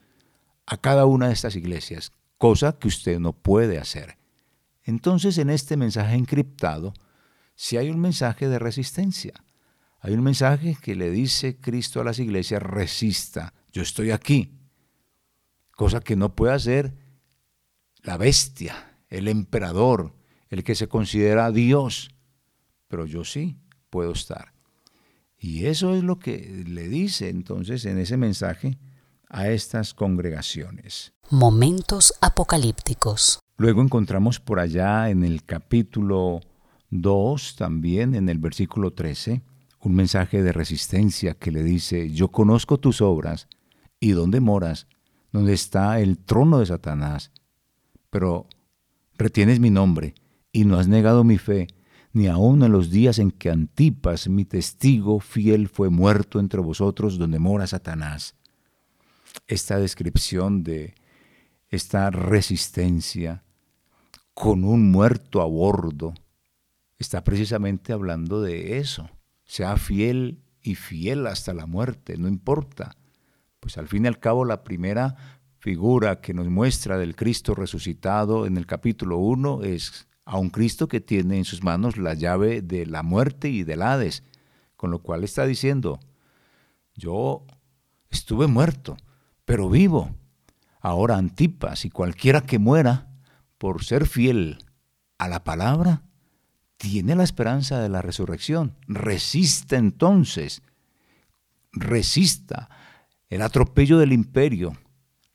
a 0.66 0.76
cada 0.78 1.07
una 1.07 1.28
de 1.28 1.35
estas 1.35 1.57
iglesias, 1.57 2.12
cosa 2.38 2.78
que 2.78 2.88
usted 2.88 3.19
no 3.19 3.33
puede 3.33 3.78
hacer. 3.78 4.19
Entonces 4.85 5.38
en 5.38 5.50
este 5.50 5.76
mensaje 5.76 6.14
encriptado, 6.14 6.95
si 7.54 7.76
hay 7.76 7.90
un 7.90 8.00
mensaje 8.00 8.49
de 8.49 8.59
resistencia, 8.59 9.45
hay 10.00 10.14
un 10.14 10.23
mensaje 10.23 10.76
que 10.81 10.97
le 10.97 11.11
dice 11.11 11.61
Cristo 11.61 12.00
a 12.00 12.04
las 12.04 12.19
iglesias, 12.19 12.62
resista, 12.62 13.54
yo 13.73 13.83
estoy 13.83 14.11
aquí, 14.11 14.59
cosa 15.71 16.00
que 16.00 16.16
no 16.16 16.35
puede 16.35 16.54
hacer 16.54 17.01
la 18.02 18.16
bestia, 18.16 18.97
el 19.09 19.28
emperador, 19.28 20.14
el 20.49 20.64
que 20.64 20.75
se 20.75 20.88
considera 20.88 21.50
Dios, 21.50 22.11
pero 22.88 23.06
yo 23.06 23.25
sí 23.25 23.56
puedo 23.90 24.12
estar. 24.12 24.52
Y 25.38 25.66
eso 25.66 25.94
es 25.94 26.04
lo 26.04 26.18
que 26.18 26.64
le 26.66 26.88
dice 26.88 27.28
entonces 27.28 27.85
en 27.85 27.99
ese 27.99 28.16
mensaje 28.16 28.78
a 29.28 29.49
estas 29.49 29.94
congregaciones. 29.94 31.12
Momentos 31.30 32.14
apocalípticos. 32.21 33.40
Luego 33.56 33.82
encontramos 33.82 34.40
por 34.40 34.61
allá 34.61 35.09
en 35.11 35.25
el 35.25 35.44
capítulo 35.44 36.40
2, 36.90 37.56
también 37.56 38.14
en 38.14 38.28
el 38.28 38.38
versículo 38.38 38.92
13, 38.92 39.42
un 39.80 39.94
mensaje 39.94 40.42
de 40.42 40.52
resistencia 40.52 41.35
que 41.35 41.50
le 41.50 41.62
dice, 41.62 42.11
yo 42.11 42.28
conozco 42.28 42.78
tus 42.78 43.00
obras 43.00 43.49
y 43.99 44.12
dónde 44.12 44.40
moras, 44.40 44.87
donde 45.32 45.54
está 45.54 45.99
el 46.00 46.18
trono 46.18 46.61
de 46.61 46.66
Satanás, 46.66 47.32
pero 48.12 48.47
retienes 49.16 49.59
mi 49.59 49.71
nombre 49.71 50.14
y 50.52 50.66
no 50.66 50.78
has 50.78 50.87
negado 50.87 51.25
mi 51.25 51.38
fe, 51.38 51.69
ni 52.12 52.26
aun 52.26 52.62
en 52.62 52.71
los 52.71 52.90
días 52.90 53.19
en 53.19 53.31
que 53.31 53.49
Antipas, 53.49 54.28
mi 54.28 54.45
testigo 54.45 55.19
fiel, 55.19 55.66
fue 55.66 55.88
muerto 55.88 56.38
entre 56.38 56.61
vosotros 56.61 57.16
donde 57.16 57.38
mora 57.38 57.66
Satanás. 57.66 58.35
Esta 59.47 59.78
descripción 59.78 60.62
de 60.62 60.95
esta 61.71 62.11
resistencia 62.11 63.45
con 64.35 64.64
un 64.64 64.90
muerto 64.90 65.40
a 65.40 65.47
bordo 65.47 66.12
está 66.99 67.25
precisamente 67.25 67.95
hablando 67.95 68.42
de 68.42 68.76
eso. 68.76 69.09
Sea 69.47 69.78
fiel 69.78 70.42
y 70.61 70.75
fiel 70.75 71.26
hasta 71.26 71.54
la 71.54 71.64
muerte, 71.64 72.19
no 72.19 72.28
importa. 72.28 72.95
Pues 73.59 73.78
al 73.78 73.88
fin 73.88 74.04
y 74.04 74.09
al 74.09 74.19
cabo 74.19 74.45
la 74.45 74.64
primera 74.64 75.40
figura 75.62 76.21
que 76.21 76.35
nos 76.35 76.49
muestra 76.49 76.99
del 76.99 77.14
Cristo 77.14 77.54
resucitado 77.54 78.47
en 78.47 78.57
el 78.57 78.66
capítulo 78.66 79.19
1 79.19 79.62
es 79.62 80.09
a 80.25 80.37
un 80.37 80.50
Cristo 80.50 80.88
que 80.88 81.00
tiene 81.00 81.38
en 81.38 81.45
sus 81.45 81.62
manos 81.62 81.97
la 81.97 82.14
llave 82.14 82.62
de 82.62 82.85
la 82.85 83.04
muerte 83.04 83.49
y 83.49 83.62
del 83.62 83.83
Hades, 83.83 84.25
con 84.76 84.90
lo 84.90 85.02
cual 85.02 85.23
está 85.23 85.47
diciendo, 85.47 86.00
yo 86.97 87.47
estuve 88.11 88.49
muerto, 88.49 88.97
pero 89.45 89.71
vivo. 89.71 90.11
Ahora 90.81 91.16
Antipas 91.16 91.85
y 91.85 91.90
cualquiera 91.90 92.40
que 92.40 92.59
muera 92.59 93.12
por 93.57 93.85
ser 93.85 94.09
fiel 94.09 94.59
a 95.16 95.28
la 95.28 95.45
palabra, 95.45 96.02
tiene 96.76 97.14
la 97.14 97.23
esperanza 97.23 97.78
de 97.78 97.88
la 97.88 98.02
resurrección. 98.02 98.75
Resista 98.88 99.76
entonces, 99.76 100.61
resista 101.71 102.69
el 103.28 103.42
atropello 103.42 103.99
del 103.99 104.12
imperio, 104.12 104.76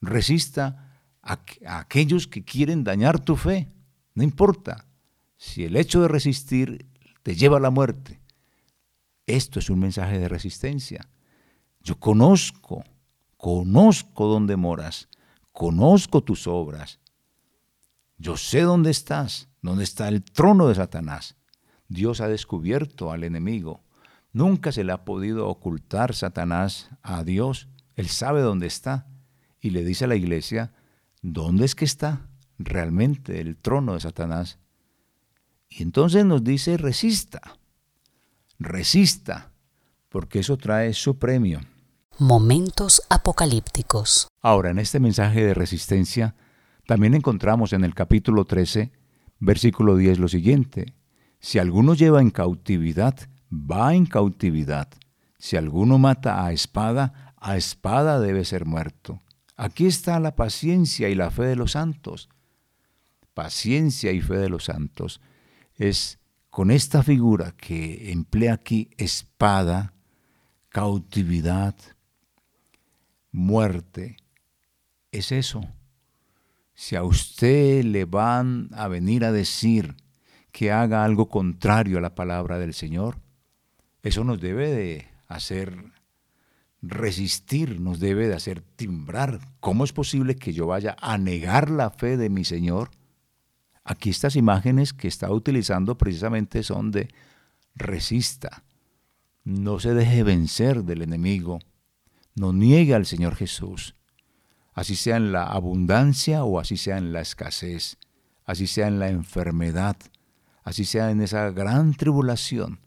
resista 0.02 1.02
a, 1.22 1.40
aquellos 1.66 2.28
que 2.28 2.44
quieren 2.44 2.84
dañar 2.84 3.20
tu 3.20 3.36
fe. 3.36 3.72
No 4.14 4.24
importa 4.24 4.86
si 5.38 5.64
el 5.66 5.76
hecho 5.76 6.02
de 6.02 6.08
resistir 6.08 6.86
te 7.24 7.36
lleva 7.36 7.58
a 7.58 7.62
la 7.62 7.70
muerte. 7.70 8.22
Esto 9.26 9.60
es 9.60 9.70
un 9.70 9.80
mensaje 9.80 10.20
de 10.20 10.30
resistencia. 10.30 11.10
Yo 11.82 12.00
conozco, 12.00 12.84
conozco 13.36 14.28
dónde 14.28 14.56
moras, 14.56 15.10
conozco 15.52 16.24
tus 16.24 16.48
obras. 16.48 17.00
Yo 18.18 18.38
sé 18.38 18.62
dónde 18.62 18.90
estás, 18.90 19.50
dónde 19.62 19.84
está 19.84 20.08
el 20.08 20.24
trono 20.24 20.68
de 20.68 20.76
Satanás. 20.76 21.36
Dios 21.88 22.22
ha 22.22 22.28
descubierto 22.28 23.12
al 23.12 23.24
enemigo. 23.24 23.84
Nunca 24.34 24.72
se 24.72 24.84
le 24.84 24.92
ha 24.92 25.06
podido 25.06 25.48
ocultar 25.48 26.16
Satanás 26.16 26.90
a 27.02 27.24
Dios. 27.24 27.68
Él 27.96 28.08
sabe 28.08 28.42
dónde 28.42 28.68
está. 28.68 29.08
Y 29.62 29.72
le 29.72 29.84
dice 29.84 30.06
a 30.06 30.08
la 30.08 30.16
iglesia, 30.16 30.74
¿dónde 31.22 31.66
es 31.66 31.76
que 31.76 31.86
está? 31.86 32.28
realmente 32.60 33.40
el 33.40 33.58
trono 33.58 33.94
de 33.94 34.00
Satanás. 34.00 34.60
Y 35.70 35.84
entonces 35.84 36.26
nos 36.26 36.44
dice, 36.44 36.78
resista, 36.78 37.42
resista, 38.60 39.52
porque 40.10 40.40
eso 40.40 40.58
trae 40.58 40.94
su 40.94 41.18
premio. 41.18 41.62
Momentos 42.20 43.02
apocalípticos. 43.10 44.28
Ahora, 44.42 44.72
en 44.72 44.80
este 44.80 45.00
mensaje 45.00 45.44
de 45.44 45.54
resistencia, 45.54 46.36
también 46.86 47.14
encontramos 47.14 47.74
en 47.74 47.84
el 47.84 47.94
capítulo 47.94 48.46
13, 48.46 48.92
versículo 49.40 49.98
10 49.98 50.20
lo 50.20 50.28
siguiente, 50.28 50.96
si 51.40 51.60
alguno 51.60 51.94
lleva 51.94 52.22
en 52.22 52.32
cautividad, 52.32 53.16
va 53.52 53.94
en 53.94 54.08
cautividad. 54.08 54.88
Si 55.38 55.56
alguno 55.56 56.00
mata 56.00 56.44
a 56.44 56.52
espada, 56.52 57.36
a 57.38 57.58
espada 57.58 58.20
debe 58.20 58.44
ser 58.46 58.66
muerto. 58.66 59.22
Aquí 59.58 59.88
está 59.88 60.20
la 60.22 60.36
paciencia 60.36 61.10
y 61.10 61.16
la 61.16 61.32
fe 61.32 61.44
de 61.44 61.56
los 61.58 61.72
santos 61.74 62.30
paciencia 63.38 64.12
y 64.14 64.20
fe 64.20 64.38
de 64.38 64.50
los 64.50 64.64
santos 64.64 65.22
es 65.76 66.18
con 66.50 66.72
esta 66.72 67.04
figura 67.04 67.52
que 67.56 68.12
emplea 68.12 68.54
aquí 68.54 68.90
espada, 68.98 69.94
cautividad, 70.70 71.76
muerte. 73.32 74.18
Es 75.12 75.32
eso. 75.32 75.62
Si 76.74 76.96
a 76.96 77.04
usted 77.04 77.84
le 77.84 78.06
van 78.06 78.70
a 78.74 78.88
venir 78.88 79.24
a 79.24 79.32
decir 79.32 79.96
que 80.52 80.72
haga 80.72 81.04
algo 81.04 81.30
contrario 81.30 82.00
a 82.00 82.02
la 82.02 82.16
palabra 82.16 82.58
del 82.58 82.74
Señor, 82.74 83.20
eso 84.02 84.24
nos 84.24 84.42
debe 84.42 84.72
de 84.72 85.08
hacer 85.28 85.78
resistir, 86.82 87.80
nos 87.80 88.00
debe 88.00 88.28
de 88.28 88.36
hacer 88.36 88.62
timbrar. 88.62 89.40
¿Cómo 89.60 89.84
es 89.84 89.94
posible 89.94 90.36
que 90.36 90.54
yo 90.54 90.68
vaya 90.68 90.96
a 91.02 91.18
negar 91.18 91.70
la 91.70 91.90
fe 91.90 92.18
de 92.18 92.30
mi 92.30 92.44
Señor? 92.44 92.92
Aquí 93.84 94.10
estas 94.10 94.36
imágenes 94.36 94.94
que 94.94 95.08
está 95.08 95.32
utilizando 95.32 95.98
precisamente 95.98 96.64
son 96.64 96.92
de 96.92 97.10
resista, 97.76 98.64
no 99.44 99.80
se 99.80 99.94
deje 99.94 100.24
vencer 100.24 100.84
del 100.84 101.04
enemigo, 101.04 101.60
no 102.36 102.52
niegue 102.52 102.96
al 102.96 103.06
Señor 103.06 103.36
Jesús, 103.36 103.96
así 104.74 104.96
sea 104.96 105.16
en 105.16 105.32
la 105.32 105.44
abundancia 105.44 106.44
o 106.44 106.60
así 106.60 106.76
sea 106.76 106.98
en 106.98 107.14
la 107.14 107.22
escasez, 107.22 107.98
así 108.46 108.68
sea 108.68 108.88
en 108.88 109.00
la 109.00 109.10
enfermedad, 109.10 109.96
así 110.64 110.84
sea 110.84 111.12
en 111.12 111.22
esa 111.22 111.50
gran 111.52 111.94
tribulación 111.94 112.80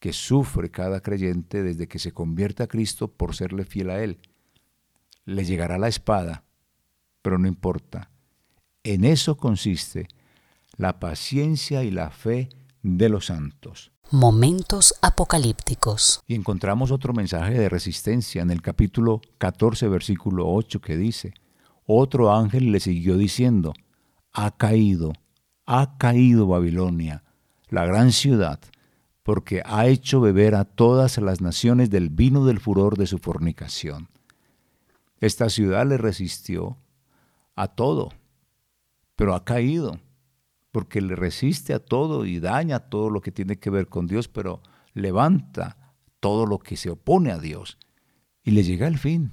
que 0.00 0.12
sufre 0.12 0.70
cada 0.70 1.00
creyente 1.00 1.62
desde 1.62 1.86
que 1.86 1.98
se 1.98 2.12
convierte 2.12 2.62
a 2.62 2.66
Cristo 2.66 3.08
por 3.08 3.36
serle 3.36 3.64
fiel 3.64 3.90
a 3.90 4.02
Él. 4.02 4.18
Le 5.26 5.44
llegará 5.44 5.78
la 5.78 5.88
espada, 5.88 6.44
pero 7.22 7.38
no 7.38 7.46
importa. 7.46 8.10
En 8.82 9.04
eso 9.04 9.36
consiste 9.36 10.08
la 10.76 10.98
paciencia 10.98 11.84
y 11.84 11.90
la 11.90 12.10
fe 12.10 12.48
de 12.82 13.10
los 13.10 13.26
santos. 13.26 13.92
Momentos 14.10 14.94
apocalípticos. 15.02 16.22
Y 16.26 16.34
encontramos 16.34 16.90
otro 16.90 17.12
mensaje 17.12 17.52
de 17.52 17.68
resistencia 17.68 18.40
en 18.40 18.50
el 18.50 18.62
capítulo 18.62 19.20
14, 19.36 19.86
versículo 19.88 20.50
8, 20.50 20.80
que 20.80 20.96
dice, 20.96 21.34
otro 21.86 22.34
ángel 22.34 22.72
le 22.72 22.80
siguió 22.80 23.18
diciendo, 23.18 23.74
ha 24.32 24.56
caído, 24.56 25.12
ha 25.66 25.98
caído 25.98 26.46
Babilonia, 26.46 27.22
la 27.68 27.84
gran 27.84 28.12
ciudad, 28.12 28.60
porque 29.30 29.62
ha 29.64 29.86
hecho 29.86 30.20
beber 30.20 30.56
a 30.56 30.64
todas 30.64 31.18
las 31.18 31.40
naciones 31.40 31.88
del 31.88 32.08
vino 32.08 32.44
del 32.46 32.58
furor 32.58 32.98
de 32.98 33.06
su 33.06 33.18
fornicación. 33.18 34.08
Esta 35.20 35.48
ciudad 35.50 35.86
le 35.86 35.98
resistió 35.98 36.78
a 37.54 37.68
todo, 37.68 38.12
pero 39.14 39.36
ha 39.36 39.44
caído 39.44 40.00
porque 40.72 41.00
le 41.00 41.14
resiste 41.14 41.74
a 41.74 41.78
todo 41.78 42.26
y 42.26 42.40
daña 42.40 42.80
todo 42.80 43.08
lo 43.08 43.20
que 43.20 43.30
tiene 43.30 43.60
que 43.60 43.70
ver 43.70 43.86
con 43.86 44.08
Dios, 44.08 44.26
pero 44.26 44.62
levanta 44.94 45.94
todo 46.18 46.44
lo 46.44 46.58
que 46.58 46.76
se 46.76 46.90
opone 46.90 47.30
a 47.30 47.38
Dios 47.38 47.78
y 48.42 48.50
le 48.50 48.64
llega 48.64 48.88
el 48.88 48.98
fin. 48.98 49.30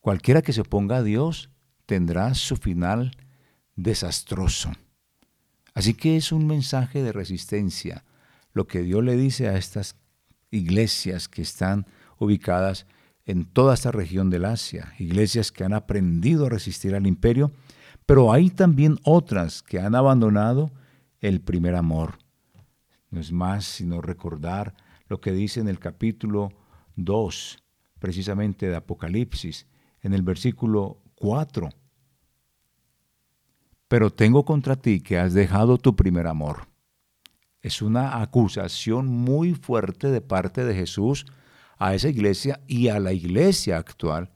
Cualquiera 0.00 0.40
que 0.40 0.54
se 0.54 0.62
oponga 0.62 0.96
a 0.96 1.02
Dios 1.02 1.50
tendrá 1.84 2.32
su 2.32 2.56
final 2.56 3.18
desastroso. 3.76 4.72
Así 5.74 5.92
que 5.92 6.16
es 6.16 6.32
un 6.32 6.46
mensaje 6.46 7.02
de 7.02 7.12
resistencia 7.12 8.02
lo 8.52 8.66
que 8.66 8.82
Dios 8.82 9.04
le 9.04 9.16
dice 9.16 9.48
a 9.48 9.56
estas 9.56 9.96
iglesias 10.50 11.28
que 11.28 11.42
están 11.42 11.86
ubicadas 12.18 12.86
en 13.24 13.44
toda 13.44 13.74
esta 13.74 13.92
región 13.92 14.30
del 14.30 14.44
Asia, 14.44 14.94
iglesias 14.98 15.52
que 15.52 15.64
han 15.64 15.74
aprendido 15.74 16.46
a 16.46 16.50
resistir 16.50 16.94
al 16.94 17.06
imperio 17.06 17.52
pero 18.08 18.32
hay 18.32 18.48
también 18.48 18.98
otras 19.04 19.62
que 19.62 19.80
han 19.80 19.94
abandonado 19.94 20.70
el 21.20 21.42
primer 21.42 21.74
amor. 21.74 22.16
No 23.10 23.20
es 23.20 23.32
más 23.32 23.66
sino 23.66 24.00
recordar 24.00 24.74
lo 25.08 25.20
que 25.20 25.30
dice 25.30 25.60
en 25.60 25.68
el 25.68 25.78
capítulo 25.78 26.48
2, 26.96 27.62
precisamente 27.98 28.66
de 28.66 28.76
Apocalipsis, 28.76 29.66
en 30.00 30.14
el 30.14 30.22
versículo 30.22 31.02
4. 31.16 31.68
Pero 33.88 34.08
tengo 34.08 34.42
contra 34.42 34.76
ti 34.76 35.02
que 35.02 35.18
has 35.18 35.34
dejado 35.34 35.76
tu 35.76 35.94
primer 35.94 36.28
amor. 36.28 36.67
Es 37.62 37.82
una 37.82 38.22
acusación 38.22 39.06
muy 39.06 39.54
fuerte 39.54 40.10
de 40.10 40.20
parte 40.20 40.64
de 40.64 40.74
Jesús 40.74 41.26
a 41.78 41.94
esa 41.94 42.08
iglesia 42.08 42.60
y 42.66 42.88
a 42.88 42.98
la 43.00 43.12
iglesia 43.12 43.78
actual 43.78 44.30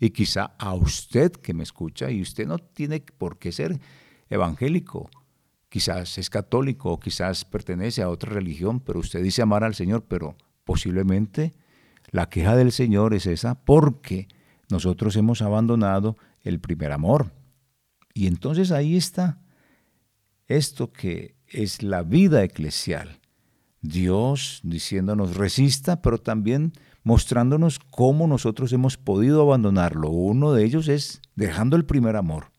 y 0.00 0.10
quizá 0.10 0.54
a 0.58 0.74
usted 0.74 1.30
que 1.30 1.52
me 1.52 1.62
escucha, 1.62 2.10
y 2.10 2.22
usted 2.22 2.46
no 2.46 2.58
tiene 2.58 3.00
por 3.00 3.38
qué 3.38 3.52
ser 3.52 3.78
evangélico, 4.30 5.10
quizás 5.68 6.16
es 6.16 6.30
católico 6.30 6.90
o 6.90 6.98
quizás 6.98 7.44
pertenece 7.44 8.02
a 8.02 8.08
otra 8.08 8.32
religión, 8.32 8.80
pero 8.80 8.98
usted 8.98 9.22
dice 9.22 9.42
amar 9.42 9.62
al 9.62 9.74
Señor, 9.74 10.06
pero 10.08 10.36
posiblemente 10.64 11.54
la 12.10 12.30
queja 12.30 12.56
del 12.56 12.72
Señor 12.72 13.12
es 13.12 13.26
esa 13.26 13.62
porque 13.62 14.26
nosotros 14.70 15.16
hemos 15.16 15.42
abandonado 15.42 16.16
el 16.42 16.60
primer 16.60 16.92
amor. 16.92 17.32
Y 18.14 18.26
entonces 18.26 18.72
ahí 18.72 18.96
está 18.96 19.42
esto 20.46 20.92
que 20.92 21.36
es 21.50 21.82
la 21.82 22.02
vida 22.02 22.42
eclesial. 22.42 23.20
Dios 23.82 24.60
diciéndonos 24.62 25.36
resista, 25.36 26.02
pero 26.02 26.18
también 26.18 26.72
mostrándonos 27.02 27.78
cómo 27.78 28.26
nosotros 28.26 28.72
hemos 28.72 28.96
podido 28.96 29.42
abandonarlo. 29.42 30.10
Uno 30.10 30.52
de 30.52 30.64
ellos 30.64 30.88
es 30.88 31.22
dejando 31.34 31.76
el 31.76 31.84
primer 31.84 32.16
amor. 32.16 32.52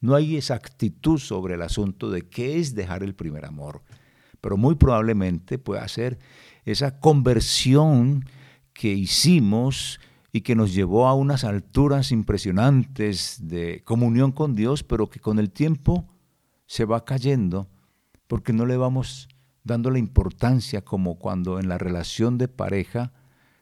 No 0.00 0.14
hay 0.14 0.36
exactitud 0.36 1.18
sobre 1.18 1.54
el 1.54 1.62
asunto 1.62 2.10
de 2.10 2.28
qué 2.28 2.58
es 2.58 2.74
dejar 2.74 3.02
el 3.02 3.14
primer 3.14 3.46
amor, 3.46 3.82
pero 4.40 4.56
muy 4.56 4.74
probablemente 4.74 5.58
puede 5.58 5.88
ser 5.88 6.18
esa 6.64 6.98
conversión 6.98 8.24
que 8.72 8.92
hicimos 8.92 10.00
y 10.32 10.40
que 10.40 10.56
nos 10.56 10.74
llevó 10.74 11.06
a 11.06 11.14
unas 11.14 11.44
alturas 11.44 12.10
impresionantes 12.10 13.38
de 13.40 13.82
comunión 13.84 14.32
con 14.32 14.56
Dios, 14.56 14.82
pero 14.82 15.08
que 15.08 15.20
con 15.20 15.38
el 15.38 15.50
tiempo 15.52 16.08
se 16.66 16.84
va 16.84 17.04
cayendo 17.04 17.68
porque 18.34 18.52
no 18.52 18.66
le 18.66 18.76
vamos 18.76 19.28
dando 19.62 19.92
la 19.92 20.00
importancia 20.00 20.82
como 20.82 21.20
cuando 21.20 21.60
en 21.60 21.68
la 21.68 21.78
relación 21.78 22.36
de 22.36 22.48
pareja 22.48 23.12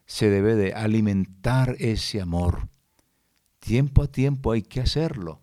se 0.06 0.30
debe 0.30 0.54
de 0.54 0.72
alimentar 0.72 1.76
ese 1.78 2.22
amor. 2.22 2.70
Tiempo 3.58 4.02
a 4.02 4.06
tiempo 4.06 4.50
hay 4.50 4.62
que 4.62 4.80
hacerlo. 4.80 5.42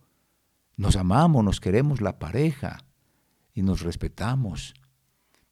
Nos 0.78 0.96
amamos, 0.96 1.44
nos 1.46 1.60
queremos 1.62 2.02
la 2.02 2.18
pareja 2.18 2.80
y 3.54 3.62
nos 3.62 3.82
respetamos. 3.82 4.74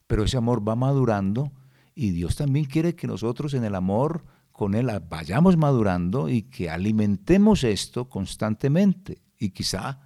Pero 0.07 0.23
ese 0.23 0.37
amor 0.37 0.67
va 0.67 0.75
madurando 0.75 1.51
y 1.93 2.09
Dios 2.09 2.35
también 2.35 2.65
quiere 2.65 2.95
que 2.95 3.05
nosotros 3.05 3.53
en 3.53 3.63
el 3.63 3.75
amor 3.75 4.25
con 4.51 4.73
Él 4.73 4.89
vayamos 5.07 5.55
madurando 5.55 6.29
y 6.29 6.41
que 6.41 6.71
alimentemos 6.71 7.63
esto 7.63 8.09
constantemente. 8.09 9.21
Y 9.37 9.51
quizá 9.51 9.99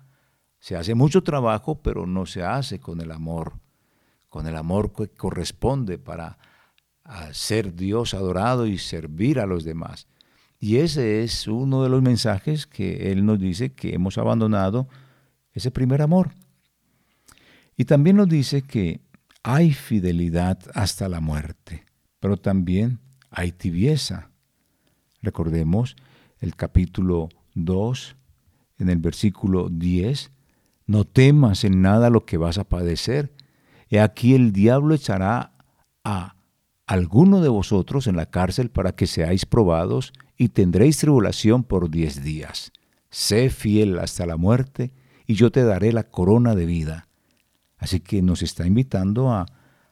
se 0.61 0.75
hace 0.75 0.93
mucho 0.93 1.23
trabajo, 1.23 1.81
pero 1.81 2.05
no 2.05 2.27
se 2.27 2.43
hace 2.43 2.79
con 2.79 3.01
el 3.01 3.11
amor, 3.11 3.59
con 4.29 4.45
el 4.45 4.55
amor 4.55 4.93
que 4.93 5.09
corresponde 5.09 5.97
para 5.97 6.37
ser 7.33 7.73
Dios 7.75 8.13
adorado 8.13 8.67
y 8.67 8.77
servir 8.77 9.39
a 9.39 9.47
los 9.47 9.63
demás. 9.63 10.07
Y 10.59 10.77
ese 10.77 11.23
es 11.23 11.47
uno 11.47 11.81
de 11.81 11.89
los 11.89 12.03
mensajes 12.03 12.67
que 12.67 13.11
Él 13.11 13.25
nos 13.25 13.39
dice 13.39 13.73
que 13.73 13.95
hemos 13.95 14.19
abandonado 14.19 14.87
ese 15.51 15.71
primer 15.71 16.03
amor. 16.03 16.35
Y 17.75 17.85
también 17.85 18.17
nos 18.17 18.29
dice 18.29 18.61
que 18.61 19.01
hay 19.41 19.73
fidelidad 19.73 20.59
hasta 20.75 21.09
la 21.09 21.21
muerte, 21.21 21.85
pero 22.19 22.37
también 22.37 22.99
hay 23.31 23.51
tibieza. 23.51 24.29
Recordemos 25.23 25.95
el 26.39 26.55
capítulo 26.55 27.29
2, 27.55 28.15
en 28.77 28.89
el 28.89 28.99
versículo 28.99 29.69
10, 29.69 30.29
no 30.85 31.05
temas 31.05 31.63
en 31.63 31.81
nada 31.81 32.09
lo 32.09 32.25
que 32.25 32.37
vas 32.37 32.57
a 32.57 32.63
padecer. 32.63 33.33
He 33.89 33.99
aquí 33.99 34.35
el 34.35 34.51
diablo 34.51 34.95
echará 34.95 35.53
a 36.03 36.35
alguno 36.87 37.41
de 37.41 37.49
vosotros 37.49 38.07
en 38.07 38.15
la 38.15 38.25
cárcel 38.25 38.69
para 38.69 38.93
que 38.93 39.07
seáis 39.07 39.45
probados 39.45 40.13
y 40.37 40.49
tendréis 40.49 40.97
tribulación 40.97 41.63
por 41.63 41.89
diez 41.89 42.23
días. 42.23 42.71
Sé 43.09 43.49
fiel 43.49 43.99
hasta 43.99 44.25
la 44.25 44.37
muerte 44.37 44.91
y 45.27 45.35
yo 45.35 45.51
te 45.51 45.63
daré 45.63 45.93
la 45.93 46.03
corona 46.03 46.55
de 46.55 46.65
vida. 46.65 47.07
Así 47.77 47.99
que 47.99 48.21
nos 48.21 48.41
está 48.41 48.65
invitando 48.67 49.31
a, 49.31 49.45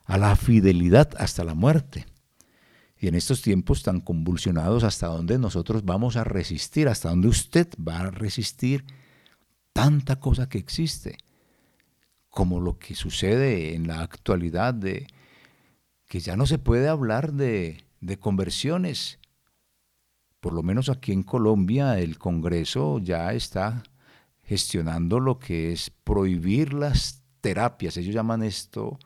a 0.04 0.18
la 0.18 0.36
fidelidad 0.36 1.10
hasta 1.18 1.44
la 1.44 1.54
muerte. 1.54 2.06
Y 2.98 3.08
en 3.08 3.14
estos 3.14 3.40
tiempos 3.40 3.82
tan 3.82 4.00
convulsionados, 4.00 4.84
hasta 4.84 5.06
dónde 5.06 5.38
nosotros 5.38 5.84
vamos 5.84 6.16
a 6.16 6.24
resistir, 6.24 6.88
hasta 6.88 7.08
dónde 7.08 7.28
usted 7.28 7.68
va 7.76 8.00
a 8.00 8.10
resistir 8.10 8.84
tanta 9.72 10.20
cosa 10.20 10.48
que 10.48 10.58
existe, 10.58 11.18
como 12.28 12.60
lo 12.60 12.78
que 12.78 12.94
sucede 12.94 13.74
en 13.74 13.86
la 13.86 14.02
actualidad 14.02 14.74
de, 14.74 15.06
que 16.10 16.18
ya 16.18 16.36
no 16.36 16.44
se 16.44 16.58
puede 16.58 16.88
hablar 16.88 17.32
de, 17.32 17.84
conversiones. 18.18 19.20
Por 20.40 20.52
lo 20.52 20.64
menos 20.64 20.88
aquí 20.88 21.12
en 21.12 21.22
Colombia 21.22 22.00
el 22.00 22.18
Congreso 22.18 22.98
ya 22.98 23.32
está 23.32 23.84
gestionando 24.42 25.20
lo 25.20 25.38
que 25.38 25.72
es 25.72 25.90
prohibir 25.90 26.72
las 26.72 27.22
terapias. 27.40 27.96
Ellos 27.96 28.14
llaman 28.14 28.42
esto 28.42 28.98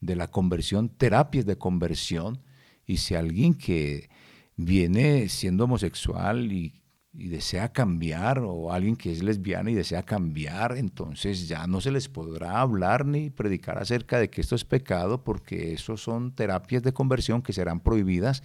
de 0.00 0.14
la 0.14 0.28
conversión, 0.28 0.90
terapias 0.90 1.46
de 1.46 1.56
conversión. 1.56 2.42
Y 2.84 2.98
si 2.98 3.14
alguien 3.14 3.54
que 3.54 4.10
viene 4.56 5.30
siendo 5.30 5.64
homosexual 5.64 6.52
y 6.52 6.81
y 7.14 7.28
desea 7.28 7.72
cambiar, 7.72 8.38
o 8.38 8.72
alguien 8.72 8.96
que 8.96 9.12
es 9.12 9.22
lesbiana 9.22 9.70
y 9.70 9.74
desea 9.74 10.02
cambiar, 10.02 10.78
entonces 10.78 11.46
ya 11.46 11.66
no 11.66 11.80
se 11.80 11.90
les 11.90 12.08
podrá 12.08 12.60
hablar 12.60 13.04
ni 13.04 13.28
predicar 13.28 13.78
acerca 13.78 14.18
de 14.18 14.30
que 14.30 14.40
esto 14.40 14.54
es 14.54 14.64
pecado, 14.64 15.22
porque 15.22 15.74
eso 15.74 15.96
son 15.98 16.34
terapias 16.34 16.82
de 16.82 16.94
conversión 16.94 17.42
que 17.42 17.52
serán 17.52 17.80
prohibidas. 17.80 18.42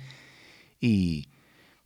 Y 0.81 1.29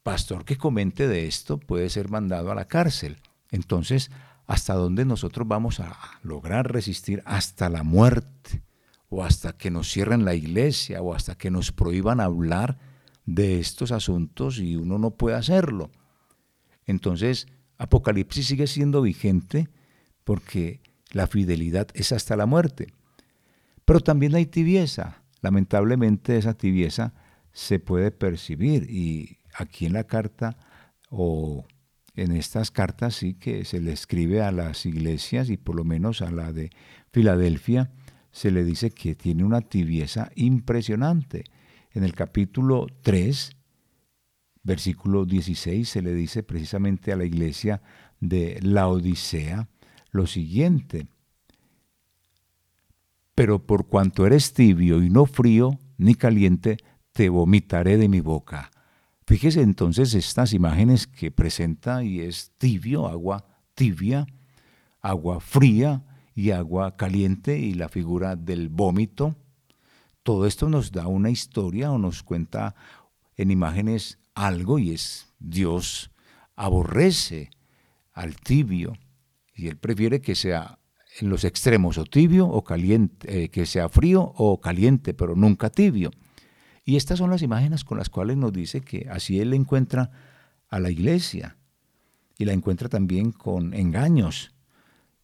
pastor 0.02 0.44
que 0.44 0.58
comente 0.58 1.08
de 1.08 1.28
esto 1.28 1.60
puede 1.60 1.89
ser 1.89 2.10
mandado 2.10 2.52
a 2.52 2.56
la 2.56 2.65
cárcel. 2.65 3.17
Entonces, 3.52 4.10
hasta 4.48 4.74
dónde 4.74 5.06
nosotros 5.06 5.48
vamos 5.48 5.80
a 5.80 5.96
lograr 6.24 6.72
resistir 6.72 7.22
hasta 7.26 7.70
la 7.70 7.84
muerte, 7.84 8.63
o 9.08 9.24
hasta 9.24 9.54
que 9.54 9.70
nos 9.70 9.91
cierren 9.91 10.26
la 10.26 10.34
iglesia, 10.34 11.02
o 11.02 11.13
hasta 11.13 11.36
que 11.36 11.52
nos 11.52 11.72
prohíban 11.72 12.20
hablar 12.20 12.80
de 13.26 13.60
estos 13.60 13.91
asuntos 13.91 14.58
y 14.58 14.76
uno 14.76 14.98
no 14.98 15.12
puede 15.12 15.36
hacerlo. 15.36 15.91
Entonces, 16.86 17.48
Apocalipsis 17.78 18.48
sigue 18.48 18.67
siendo 18.67 19.02
vigente 19.02 19.70
porque 20.24 20.82
la 21.12 21.28
fidelidad 21.28 21.88
es 21.94 22.12
hasta 22.12 22.36
la 22.36 22.46
muerte. 22.46 22.94
Pero 23.86 24.00
también 24.00 24.36
hay 24.36 24.46
tibieza. 24.46 25.24
Lamentablemente 25.41 26.38
esa 26.38 26.54
tibieza 26.54 27.13
se 27.52 27.80
puede 27.80 28.12
percibir 28.12 28.89
y 28.89 29.39
aquí 29.56 29.86
en 29.86 29.94
la 29.94 30.06
carta 30.06 30.58
o 31.10 31.65
en 32.15 32.32
estas 32.32 32.72
cartas 32.72 33.15
sí 33.15 33.34
que 33.34 33.65
se 33.65 33.80
le 33.80 33.91
escribe 33.91 34.41
a 34.41 34.52
las 34.52 34.86
iglesias 34.86 35.50
y 35.50 35.58
por 35.58 35.76
lo 35.76 35.84
menos 35.84 36.22
a 36.22 36.32
la 36.32 36.54
de 36.54 36.70
Filadelfia 37.12 37.91
se 38.32 38.52
le 38.52 38.63
dice 38.63 38.91
que 38.91 39.15
tiene 39.15 39.44
una 39.44 39.62
tibieza 39.62 40.32
impresionante. 40.36 41.44
En 41.91 42.04
el 42.04 42.13
capítulo 42.13 42.88
3, 43.02 43.52
versículo 44.63 45.26
16, 45.26 45.88
se 45.88 46.02
le 46.02 46.13
dice 46.13 46.43
precisamente 46.43 47.12
a 47.12 47.15
la 47.15 47.26
iglesia 47.26 47.82
de 48.19 48.60
la 48.62 48.88
Odisea 48.88 49.67
lo 50.12 50.28
siguiente, 50.28 51.08
pero 53.36 53.65
por 53.65 53.88
cuanto 53.88 54.26
eres 54.26 54.54
tibio 54.54 55.02
y 55.02 55.10
no 55.10 55.26
frío 55.26 55.80
ni 55.97 56.15
caliente, 56.15 56.78
te 57.13 57.30
vomitaré 57.30 57.97
de 57.97 58.08
mi 58.08 58.19
boca. 58.19 58.71
Fíjese 59.26 59.62
entonces 59.62 60.13
estas 60.13 60.54
imágenes 60.54 61.08
que 61.08 61.32
presenta 61.32 62.04
y 62.04 62.19
es 62.19 62.52
tibio, 62.58 63.08
agua 63.08 63.45
tibia, 63.76 64.28
agua 65.00 65.39
fría 65.39 66.04
y 66.36 66.52
agua 66.52 66.95
caliente 66.97 67.58
y 67.58 67.74
la 67.74 67.89
figura 67.89 68.36
del 68.36 68.69
vómito. 68.69 69.36
Todo 70.24 70.45
esto 70.45 70.69
nos 70.69 70.91
da 70.91 71.08
una 71.08 71.30
historia 71.30 71.91
o 71.91 71.97
nos 71.97 72.24
cuenta 72.24 72.76
en 73.38 73.52
imágenes 73.52 74.19
algo 74.34 74.80
y 74.80 74.91
es 74.91 75.34
Dios 75.39 76.12
aborrece 76.56 77.50
al 78.13 78.36
tibio 78.36 78.94
y 79.54 79.67
él 79.67 79.78
prefiere 79.78 80.22
que 80.22 80.36
sea 80.36 80.80
en 81.20 81.30
los 81.30 81.44
extremos 81.44 81.98
o 81.98 82.06
tibio 82.06 82.48
o 82.48 82.63
caliente, 82.63 83.44
eh, 83.44 83.50
que 83.50 83.65
sea 83.65 83.89
frío 83.89 84.22
o 84.36 84.62
caliente, 84.62 85.13
pero 85.13 85.36
nunca 85.36 85.70
tibio. 85.70 86.12
Y 86.84 86.96
estas 86.96 87.20
son 87.20 87.30
las 87.30 87.41
imágenes 87.41 87.84
con 87.84 87.98
las 87.98 88.10
cuales 88.10 88.38
nos 88.38 88.54
dice 88.54 88.82
que 88.82 89.08
así 89.10 89.39
él 89.39 89.54
encuentra 89.54 90.12
a 90.70 90.80
la 90.80 90.89
iglesia 90.89 91.58
y 92.38 92.46
la 92.46 92.54
encuentra 92.54 92.89
también 92.89 93.32
con 93.32 93.74
engaños. 93.74 94.54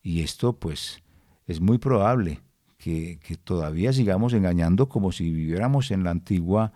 Y 0.02 0.22
esto 0.22 0.54
pues 0.60 1.02
es 1.46 1.62
muy 1.62 1.78
probable 1.78 2.42
que, 2.78 3.20
todavía 3.44 3.92
sigamos 3.92 4.34
engañando 4.34 4.88
como 4.88 5.12
si 5.12 5.32
viviéramos 5.32 5.92
en 5.92 6.04
la 6.04 6.12
antigua 6.12 6.74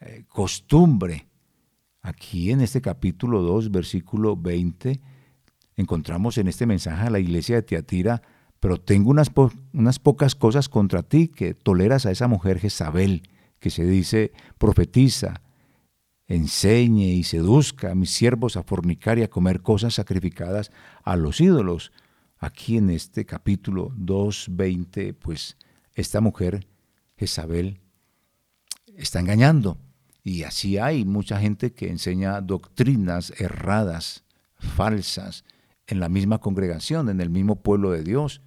eh, 0.00 0.24
costumbre. 0.28 1.28
Aquí 2.04 2.50
en 2.50 2.60
este 2.60 2.82
capítulo 2.82 3.40
2, 3.40 3.70
versículo 3.70 4.36
20, 4.36 5.00
encontramos 5.74 6.36
en 6.36 6.48
este 6.48 6.66
mensaje 6.66 7.06
a 7.06 7.08
la 7.08 7.18
iglesia 7.18 7.56
de 7.56 7.62
Tiatira, 7.62 8.20
pero 8.60 8.78
tengo 8.78 9.08
unas, 9.08 9.30
unas 9.72 9.98
pocas 9.98 10.34
cosas 10.34 10.68
contra 10.68 11.02
ti 11.02 11.28
que 11.28 11.54
toleras 11.54 12.04
a 12.04 12.10
esa 12.10 12.28
mujer 12.28 12.58
Jezabel 12.58 13.22
que 13.58 13.70
se 13.70 13.86
dice 13.86 14.32
profetiza, 14.58 15.40
enseñe 16.26 17.14
y 17.14 17.24
seduzca 17.24 17.92
a 17.92 17.94
mis 17.94 18.10
siervos 18.10 18.58
a 18.58 18.64
fornicar 18.64 19.18
y 19.18 19.22
a 19.22 19.30
comer 19.30 19.62
cosas 19.62 19.94
sacrificadas 19.94 20.72
a 21.04 21.16
los 21.16 21.40
ídolos. 21.40 21.90
Aquí 22.36 22.76
en 22.76 22.90
este 22.90 23.24
capítulo 23.24 23.92
2.20, 23.92 25.16
pues 25.18 25.56
esta 25.94 26.20
mujer, 26.20 26.66
Jezabel, 27.16 27.80
está 28.94 29.20
engañando. 29.20 29.78
Y 30.24 30.44
así 30.44 30.78
hay 30.78 31.04
mucha 31.04 31.38
gente 31.38 31.74
que 31.74 31.90
enseña 31.90 32.40
doctrinas 32.40 33.32
erradas, 33.38 34.24
falsas, 34.58 35.44
en 35.86 36.00
la 36.00 36.08
misma 36.08 36.38
congregación, 36.38 37.10
en 37.10 37.20
el 37.20 37.28
mismo 37.28 37.56
pueblo 37.56 37.90
de 37.90 38.02
Dios. 38.02 38.40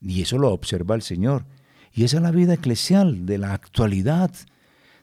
Y 0.00 0.22
eso 0.22 0.38
lo 0.38 0.50
observa 0.50 0.94
el 0.94 1.02
Señor. 1.02 1.44
Y 1.92 2.04
esa 2.04 2.16
es 2.16 2.22
la 2.22 2.30
vida 2.30 2.54
eclesial 2.54 3.26
de 3.26 3.36
la 3.36 3.52
actualidad. 3.52 4.32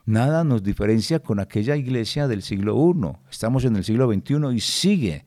Nada 0.06 0.44
nos 0.44 0.64
diferencia 0.64 1.20
con 1.20 1.40
aquella 1.40 1.76
iglesia 1.76 2.28
del 2.28 2.42
siglo 2.42 2.76
I. 2.76 3.30
Estamos 3.30 3.64
en 3.66 3.76
el 3.76 3.84
siglo 3.84 4.12
XXI 4.12 4.56
y 4.56 4.60
sigue 4.60 5.26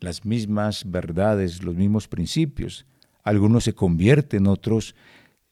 las 0.00 0.24
mismas 0.24 0.90
verdades, 0.90 1.62
los 1.62 1.74
mismos 1.74 2.08
principios. 2.08 2.86
Algunos 3.22 3.64
se 3.64 3.74
convierten, 3.74 4.46
otros 4.46 4.94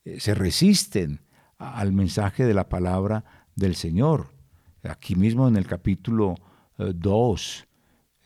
eh, 0.05 0.19
se 0.19 0.35
resisten 0.35 1.21
al 1.59 1.93
mensaje 1.93 2.45
de 2.45 2.55
la 2.55 2.69
palabra 2.69 3.25
del 3.55 3.77
Señor. 3.77 4.36
Aquí 4.89 5.15
mismo 5.17 5.49
en 5.49 5.57
el 5.57 5.67
capítulo 5.67 6.35
2, 6.79 7.61
eh, 7.61 7.67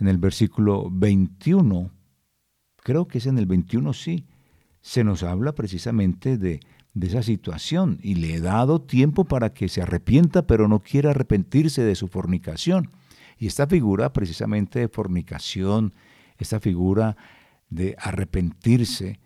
en 0.01 0.09
el 0.09 0.19
versículo 0.19 0.89
21, 0.91 1.91
creo 2.77 3.07
que 3.07 3.19
es 3.19 3.27
en 3.27 3.39
el 3.39 3.47
21, 3.47 3.93
sí, 3.93 4.27
se 4.81 5.05
nos 5.05 5.23
habla 5.23 5.53
precisamente 5.53 6.39
de 6.39 6.61
de 6.95 7.07
esa 7.07 7.23
situación 7.23 7.99
y 8.03 8.17
le 8.17 8.35
he 8.35 8.41
dado 8.41 8.81
tiempo 8.81 9.25
para 9.25 9.53
que 9.53 9.69
se 9.69 9.83
arrepienta, 9.83 10.47
pero 10.47 10.69
no 10.69 10.81
quiere 10.81 11.11
arrepentirse 11.11 11.83
de 11.83 11.95
su 11.95 12.09
fornicación. 12.09 12.91
Y 13.39 13.47
esta 13.47 13.67
figura 13.67 14.13
precisamente 14.13 14.81
de 14.81 14.89
fornicación, 14.89 15.95
esta 16.39 16.61
figura 16.61 17.17
de 17.69 17.97
arrepentirse, 17.99 19.21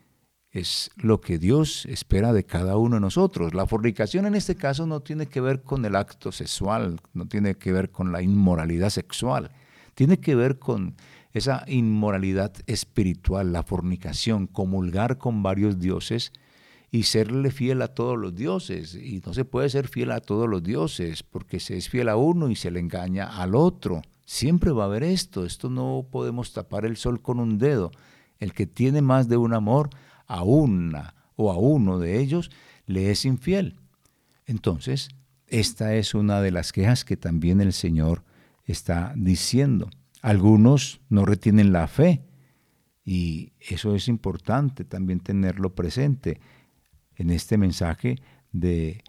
es 0.55 0.93
lo 0.97 1.21
que 1.21 1.38
Dios 1.38 1.85
espera 1.87 2.33
de 2.33 2.45
cada 2.45 2.77
uno 2.77 2.95
de 2.95 3.01
nosotros. 3.01 3.55
La 3.55 3.67
fornicación 3.67 4.25
en 4.25 4.37
este 4.37 4.55
caso 4.55 4.87
no 4.87 5.01
tiene 5.01 5.27
que 5.27 5.40
ver 5.40 5.62
con 5.62 5.85
el 5.85 5.97
acto 5.97 6.31
sexual, 6.31 7.01
no 7.12 7.27
tiene 7.27 7.57
que 7.57 7.73
ver 7.73 7.90
con 7.90 8.12
la 8.12 8.23
inmoralidad 8.23 8.90
sexual, 8.90 9.51
tiene 9.95 10.21
que 10.21 10.37
ver 10.37 10.61
con 10.61 10.95
esa 11.33 11.64
inmoralidad 11.67 12.53
espiritual, 12.69 13.53
la 13.53 13.64
fornicación, 13.64 14.47
comulgar 14.47 15.19
con 15.19 15.43
varios 15.43 15.81
dioses, 15.81 16.33
y 16.93 17.03
serle 17.03 17.51
fiel 17.51 17.83
a 17.83 17.88
todos 17.88 18.17
los 18.17 18.37
dioses. 18.37 18.95
Y 18.95 19.21
no 19.27 19.35
se 19.35 19.45
puede 19.45 19.69
ser 19.69 19.88
fiel 19.88 20.12
a 20.12 20.21
todos 20.21 20.49
los 20.49 20.62
dioses, 20.62 21.25
porque 21.25 21.59
se 21.59 21.77
es 21.77 21.88
fiel 21.88 22.09
a 22.09 22.14
uno 22.14 22.49
y 22.49 22.55
se 22.55 22.71
le 22.71 22.79
engaña 22.79 23.25
al 23.25 23.57
otro. 23.57 24.03
Siempre 24.25 24.71
va 24.71 24.85
a 24.85 24.87
haber 24.87 25.03
esto, 25.03 25.45
esto 25.45 25.69
no 25.69 26.07
podemos 26.09 26.53
tapar 26.53 26.87
el 26.87 26.97
sol 26.97 27.21
con 27.21 27.40
un 27.40 27.59
dedo. 27.59 27.90
El 28.38 28.53
que 28.53 28.69
tiene 28.69 29.03
más 29.03 29.29
de 29.29 29.37
un 29.37 29.55
amor 29.55 29.90
a 30.27 30.43
una 30.43 31.15
o 31.37 31.53
a 31.53 31.59
uno 31.59 31.99
de 31.99 32.21
ellos 32.21 32.51
le 32.87 33.11
es 33.11 33.25
infiel. 33.25 33.81
Entonces, 34.47 35.09
esta 35.47 35.95
es 35.95 36.15
una 36.15 36.41
de 36.41 36.51
las 36.51 36.73
quejas 36.73 37.05
que 37.05 37.17
también 37.17 37.61
el 37.61 37.73
Señor 37.73 38.25
está 38.65 39.13
diciendo. 39.17 39.91
Algunos 40.23 41.01
no 41.09 41.25
retienen 41.25 41.73
la 41.73 41.87
fe 41.87 42.23
y 43.05 43.53
eso 43.61 43.95
es 43.95 44.09
importante 44.09 44.85
también 44.85 45.21
tenerlo 45.21 45.75
presente 45.75 46.41
en 47.17 47.31
este 47.31 47.59
mensaje 47.59 48.17
de 48.53 49.03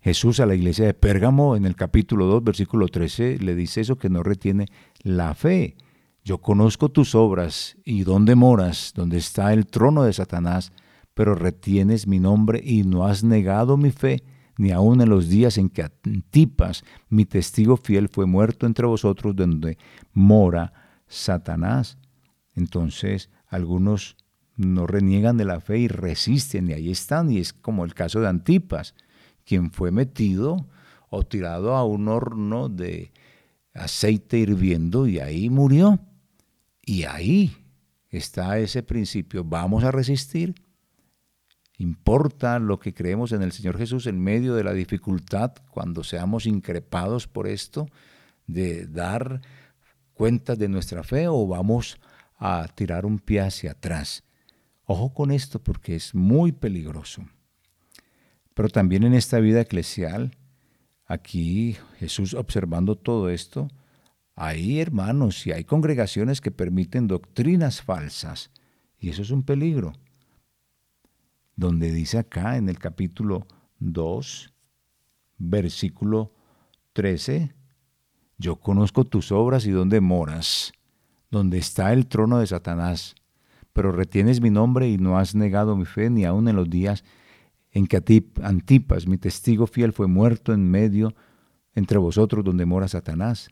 Jesús 0.00 0.40
a 0.40 0.46
la 0.46 0.54
iglesia 0.54 0.86
de 0.86 0.94
Pérgamo, 0.94 1.56
en 1.56 1.64
el 1.66 1.76
capítulo 1.76 2.26
2, 2.26 2.44
versículo 2.44 2.88
13, 2.88 3.38
le 3.38 3.54
dice 3.54 3.82
eso 3.82 3.96
que 3.96 4.08
no 4.08 4.22
retiene 4.22 4.66
la 5.02 5.34
fe. 5.34 5.76
Yo 6.24 6.38
conozco 6.38 6.90
tus 6.90 7.14
obras 7.14 7.76
y 7.84 8.04
dónde 8.04 8.34
moras, 8.34 8.92
donde 8.94 9.16
está 9.16 9.52
el 9.52 9.66
trono 9.66 10.02
de 10.04 10.12
Satanás, 10.12 10.72
pero 11.14 11.34
retienes 11.34 12.06
mi 12.06 12.20
nombre 12.20 12.60
y 12.62 12.82
no 12.82 13.06
has 13.06 13.24
negado 13.24 13.76
mi 13.76 13.90
fe, 13.90 14.22
ni 14.58 14.70
aun 14.70 15.00
en 15.00 15.08
los 15.08 15.28
días 15.28 15.56
en 15.56 15.70
que 15.70 15.82
Antipas, 15.82 16.84
mi 17.08 17.24
testigo 17.24 17.76
fiel, 17.76 18.08
fue 18.08 18.26
muerto 18.26 18.66
entre 18.66 18.86
vosotros, 18.86 19.34
donde 19.34 19.78
mora 20.12 20.72
Satanás. 21.06 21.96
Entonces, 22.54 23.30
algunos 23.46 24.16
no 24.56 24.86
reniegan 24.86 25.38
de 25.38 25.46
la 25.46 25.60
fe 25.60 25.78
y 25.78 25.88
resisten, 25.88 26.68
y 26.68 26.74
ahí 26.74 26.90
están, 26.90 27.30
y 27.30 27.38
es 27.38 27.54
como 27.54 27.84
el 27.86 27.94
caso 27.94 28.20
de 28.20 28.28
Antipas, 28.28 28.94
quien 29.44 29.70
fue 29.70 29.90
metido 29.90 30.68
o 31.08 31.22
tirado 31.22 31.74
a 31.74 31.84
un 31.84 32.08
horno 32.08 32.68
de 32.68 33.12
aceite 33.74 34.38
hirviendo 34.38 35.06
y 35.06 35.18
ahí 35.18 35.48
murió. 35.48 35.98
Y 36.90 37.04
ahí 37.04 37.56
está 38.08 38.58
ese 38.58 38.82
principio, 38.82 39.44
vamos 39.44 39.84
a 39.84 39.92
resistir. 39.92 40.56
Importa 41.78 42.58
lo 42.58 42.80
que 42.80 42.92
creemos 42.92 43.30
en 43.30 43.42
el 43.42 43.52
Señor 43.52 43.78
Jesús 43.78 44.08
en 44.08 44.20
medio 44.20 44.56
de 44.56 44.64
la 44.64 44.72
dificultad, 44.72 45.52
cuando 45.70 46.02
seamos 46.02 46.46
increpados 46.46 47.28
por 47.28 47.46
esto, 47.46 47.86
de 48.48 48.88
dar 48.88 49.40
cuentas 50.14 50.58
de 50.58 50.66
nuestra 50.68 51.04
fe 51.04 51.28
o 51.28 51.46
vamos 51.46 51.96
a 52.36 52.66
tirar 52.74 53.06
un 53.06 53.20
pie 53.20 53.42
hacia 53.42 53.70
atrás. 53.70 54.24
Ojo 54.84 55.14
con 55.14 55.30
esto 55.30 55.62
porque 55.62 55.94
es 55.94 56.12
muy 56.12 56.50
peligroso. 56.50 57.24
Pero 58.52 58.68
también 58.68 59.04
en 59.04 59.14
esta 59.14 59.38
vida 59.38 59.60
eclesial, 59.60 60.36
aquí 61.06 61.76
Jesús 62.00 62.34
observando 62.34 62.96
todo 62.96 63.30
esto, 63.30 63.68
hay 64.42 64.80
hermanos 64.80 65.46
y 65.46 65.52
hay 65.52 65.64
congregaciones 65.64 66.40
que 66.40 66.50
permiten 66.50 67.06
doctrinas 67.06 67.82
falsas 67.82 68.50
Y 68.98 69.10
eso 69.10 69.20
es 69.20 69.30
un 69.30 69.42
peligro. 69.42 69.92
Donde 71.56 71.92
dice 71.92 72.16
acá 72.16 72.56
en 72.56 72.70
el 72.70 72.78
capítulo 72.78 73.46
2, 73.80 74.50
versículo 75.36 76.32
13, 76.94 77.52
yo 78.38 78.56
conozco 78.56 79.04
tus 79.04 79.30
obras 79.30 79.66
y 79.66 79.72
dónde 79.72 80.00
moras, 80.00 80.72
donde 81.30 81.58
está 81.58 81.92
el 81.92 82.06
trono 82.06 82.38
de 82.38 82.46
Satanás, 82.46 83.14
pero 83.74 83.92
retienes 83.92 84.40
mi 84.40 84.48
nombre 84.48 84.88
y 84.88 84.96
no 84.96 85.18
has 85.18 85.34
negado 85.34 85.76
mi 85.76 85.84
fe 85.84 86.08
ni 86.08 86.24
aun 86.24 86.48
en 86.48 86.56
los 86.56 86.70
días 86.70 87.04
en 87.72 87.86
que 87.86 88.02
Antipas, 88.42 89.06
mi 89.06 89.18
testigo 89.18 89.66
fiel, 89.66 89.92
fue 89.92 90.06
muerto 90.06 90.54
en 90.54 90.70
medio 90.70 91.14
entre 91.74 91.98
vosotros 91.98 92.42
donde 92.42 92.64
mora 92.64 92.88
Satanás. 92.88 93.50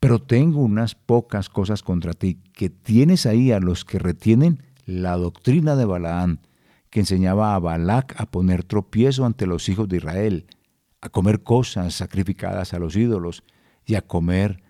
Pero 0.00 0.18
tengo 0.18 0.60
unas 0.60 0.94
pocas 0.94 1.50
cosas 1.50 1.82
contra 1.82 2.14
ti, 2.14 2.38
que 2.54 2.70
tienes 2.70 3.26
ahí 3.26 3.52
a 3.52 3.60
los 3.60 3.84
que 3.84 3.98
retienen 3.98 4.62
la 4.86 5.16
doctrina 5.16 5.76
de 5.76 5.84
Balaán, 5.84 6.40
que 6.88 7.00
enseñaba 7.00 7.54
a 7.54 7.58
Balac 7.58 8.18
a 8.18 8.26
poner 8.26 8.64
tropiezo 8.64 9.26
ante 9.26 9.46
los 9.46 9.68
hijos 9.68 9.88
de 9.88 9.98
Israel, 9.98 10.46
a 11.02 11.10
comer 11.10 11.42
cosas 11.42 11.94
sacrificadas 11.94 12.72
a 12.72 12.78
los 12.78 12.96
ídolos 12.96 13.44
y 13.84 13.94
a 13.94 14.02
comer 14.02 14.62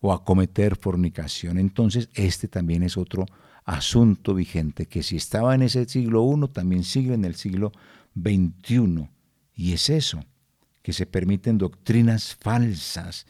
o 0.00 0.12
a 0.12 0.24
cometer 0.24 0.76
fornicación. 0.76 1.58
Entonces, 1.58 2.08
este 2.14 2.48
también 2.48 2.82
es 2.84 2.96
otro 2.96 3.26
asunto 3.64 4.34
vigente, 4.34 4.86
que 4.86 5.02
si 5.02 5.16
estaba 5.16 5.54
en 5.54 5.62
ese 5.62 5.84
siglo 5.86 6.24
I, 6.24 6.48
también 6.48 6.84
sigue 6.84 7.14
en 7.14 7.24
el 7.24 7.34
siglo 7.34 7.72
XXI. 8.14 9.08
Y 9.54 9.72
es 9.72 9.90
eso, 9.90 10.24
que 10.82 10.92
se 10.92 11.06
permiten 11.06 11.58
doctrinas 11.58 12.34
falsas 12.34 13.26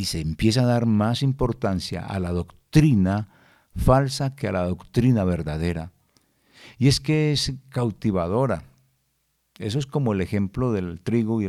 y 0.00 0.06
se 0.06 0.18
empieza 0.18 0.62
a 0.62 0.66
dar 0.66 0.86
más 0.86 1.22
importancia 1.22 2.06
a 2.06 2.18
la 2.20 2.32
doctrina 2.32 3.28
falsa 3.76 4.34
que 4.34 4.48
a 4.48 4.52
la 4.52 4.66
doctrina 4.66 5.24
verdadera. 5.24 5.92
Y 6.78 6.88
es 6.88 7.00
que 7.00 7.32
es 7.32 7.52
cautivadora. 7.68 8.64
Eso 9.58 9.78
es 9.78 9.84
como 9.84 10.14
el 10.14 10.22
ejemplo 10.22 10.72
del 10.72 11.02
trigo 11.02 11.42
y 11.42 11.48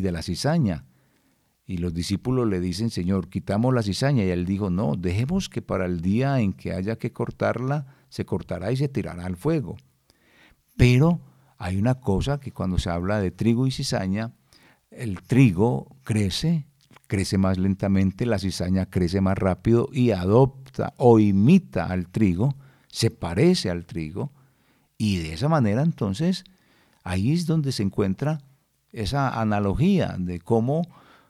de 0.00 0.12
la 0.12 0.22
cizaña. 0.22 0.86
Y 1.66 1.76
los 1.76 1.94
discípulos 1.94 2.48
le 2.48 2.58
dicen, 2.58 2.90
Señor, 2.90 3.28
quitamos 3.28 3.72
la 3.72 3.84
cizaña. 3.84 4.24
Y 4.24 4.30
él 4.30 4.44
dijo, 4.44 4.70
no, 4.70 4.96
dejemos 4.96 5.48
que 5.48 5.62
para 5.62 5.86
el 5.86 6.00
día 6.00 6.40
en 6.40 6.52
que 6.52 6.72
haya 6.72 6.96
que 6.96 7.12
cortarla, 7.12 7.86
se 8.08 8.26
cortará 8.26 8.72
y 8.72 8.76
se 8.76 8.88
tirará 8.88 9.24
al 9.24 9.36
fuego. 9.36 9.76
Pero 10.76 11.20
hay 11.58 11.76
una 11.76 12.00
cosa 12.00 12.40
que 12.40 12.50
cuando 12.50 12.78
se 12.78 12.90
habla 12.90 13.20
de 13.20 13.30
trigo 13.30 13.68
y 13.68 13.70
cizaña, 13.70 14.32
el 14.90 15.22
trigo 15.22 15.96
crece, 16.02 16.66
crece 17.06 17.38
más 17.38 17.58
lentamente, 17.58 18.26
la 18.26 18.38
cizaña 18.38 18.86
crece 18.86 19.20
más 19.20 19.38
rápido 19.38 19.88
y 19.92 20.10
adopta 20.10 20.94
o 20.96 21.18
imita 21.18 21.86
al 21.86 22.08
trigo, 22.08 22.54
se 22.88 23.10
parece 23.10 23.70
al 23.70 23.86
trigo, 23.86 24.32
y 24.98 25.18
de 25.18 25.34
esa 25.34 25.48
manera 25.48 25.82
entonces 25.82 26.44
ahí 27.02 27.32
es 27.32 27.46
donde 27.46 27.72
se 27.72 27.82
encuentra 27.82 28.40
esa 28.92 29.40
analogía 29.40 30.16
de 30.18 30.40
cómo 30.40 30.82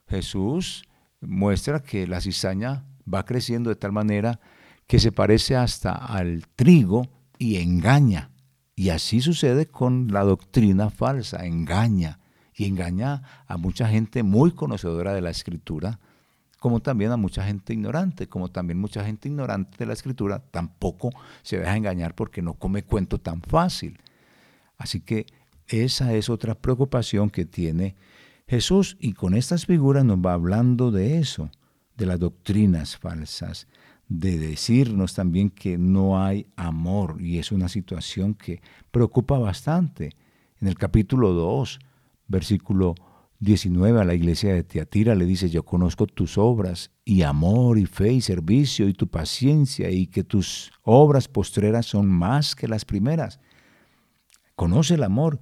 Jesús 0.07 0.85
muestra 1.21 1.83
que 1.83 2.07
la 2.07 2.21
cizaña 2.21 2.85
va 3.13 3.25
creciendo 3.25 3.71
de 3.71 3.77
tal 3.77 3.93
manera 3.93 4.41
que 4.87 4.99
se 4.99 5.13
parece 5.13 5.57
hasta 5.57 5.93
al 5.93 6.47
trigo 6.55 7.09
y 7.39 7.57
engaña. 7.57 8.31
Y 8.77 8.91
así 8.91 9.21
sucede 9.21 9.67
con 9.67 10.09
la 10.13 10.25
doctrina 10.25 10.91
falsa, 10.91 11.47
engaña. 11.47 12.19
Y 12.57 12.67
engaña 12.67 13.23
a 13.47 13.57
mucha 13.57 13.89
gente 13.89 14.23
muy 14.23 14.53
conocedora 14.53 15.13
de 15.13 15.21
la 15.21 15.31
escritura, 15.31 15.99
como 16.61 16.81
también 16.81 17.11
a 17.13 17.17
mucha 17.17 17.45
gente 17.45 17.75
ignorante, 17.75 18.29
como 18.29 18.51
también 18.51 18.79
mucha 18.79 19.05
gente 19.05 19.29
ignorante 19.29 19.77
de 19.79 19.87
la 19.87 19.93
escritura 19.93 20.39
tampoco 20.39 21.11
se 21.43 21.59
deja 21.59 21.77
engañar 21.77 22.15
porque 22.15 22.41
no 22.41 22.55
come 22.55 22.85
cuento 22.85 23.19
tan 23.19 23.43
fácil. 23.43 23.99
Así 24.79 25.01
que 25.01 25.27
esa 25.69 26.15
es 26.15 26.29
otra 26.29 26.55
preocupación 26.55 27.31
que 27.31 27.45
tiene 27.45 27.97
Jesús 28.47 28.97
y 29.01 29.15
con 29.15 29.35
estas 29.35 29.67
figuras 29.67 30.05
nos 30.05 30.19
va 30.19 30.35
hablando 30.35 30.91
de 30.91 31.19
eso, 31.19 31.51
de 31.97 32.07
las 32.07 32.19
doctrinas 32.19 32.97
falsas, 32.97 33.67
de 34.09 34.39
decirnos 34.39 35.15
también 35.15 35.51
que 35.51 35.79
no 35.79 36.23
hay 36.23 36.47
amor 36.57 37.17
y 37.21 37.39
es 37.39 37.53
una 37.53 37.69
situación 37.69 38.35
que 38.35 38.61
preocupa 38.91 39.39
bastante. 39.39 40.13
En 40.61 40.69
el 40.69 40.77
capítulo 40.77 41.33
2, 41.33 41.79
versículo 42.29 42.95
19 43.41 44.01
a 44.01 44.05
la 44.05 44.15
iglesia 44.15 44.55
de 44.55 44.65
Teatira 44.65 45.15
le 45.15 45.27
dice, 45.27 45.51
yo 45.51 45.65
conozco 45.65 46.07
tus 46.07 46.39
obras 46.39 46.91
y 47.05 47.23
amor 47.23 47.79
y 47.79 47.87
fe 47.87 48.13
y 48.13 48.21
servicio 48.21 48.89
y 48.89 48.95
tu 48.95 49.09
paciencia 49.09 49.91
y 49.91 50.07
que 50.07 50.25
tus 50.25 50.73
obras 50.83 51.29
postreras 51.29 51.87
son 51.87 52.09
más 52.09 52.55
que 52.55 52.69
las 52.69 52.85
primeras. 52.85 53.41
Conoce 54.55 54.95
el 54.95 55.03
amor 55.03 55.41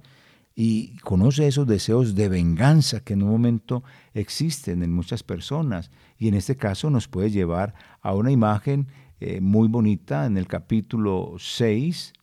y 0.55 0.97
conoce 0.97 1.47
esos 1.47 1.65
deseos 1.65 2.13
de 2.15 2.29
venganza 2.29 2.99
que 2.99 3.13
en 3.13 3.23
un 3.23 3.29
momento 3.29 3.83
existen 4.13 4.83
en 4.83 4.91
muchas 4.91 5.23
personas 5.23 5.89
y 6.17 6.27
en 6.27 6.33
este 6.35 6.57
caso 6.57 6.89
nos 6.89 7.07
puede 7.07 7.31
llevar 7.31 7.73
a 8.01 8.13
una 8.13 8.31
imagen 8.31 8.87
eh, 9.19 9.39
muy 9.39 9.67
bonita 9.67 10.25
en 10.25 10.37
el 10.37 10.47
capítulo 10.47 11.35
6 11.37 12.13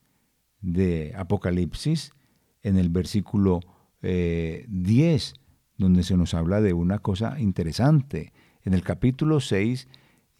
de 0.61 1.15
Apocalipsis, 1.17 2.13
en 2.63 2.77
el 2.77 2.91
versículo 2.91 3.61
10, 4.03 4.03
eh, 4.03 4.67
donde 5.77 6.03
se 6.03 6.17
nos 6.17 6.35
habla 6.35 6.61
de 6.61 6.73
una 6.73 6.99
cosa 6.99 7.39
interesante. 7.41 8.33
En 8.63 8.75
el 8.75 8.83
capítulo 8.83 9.41
6 9.41 9.89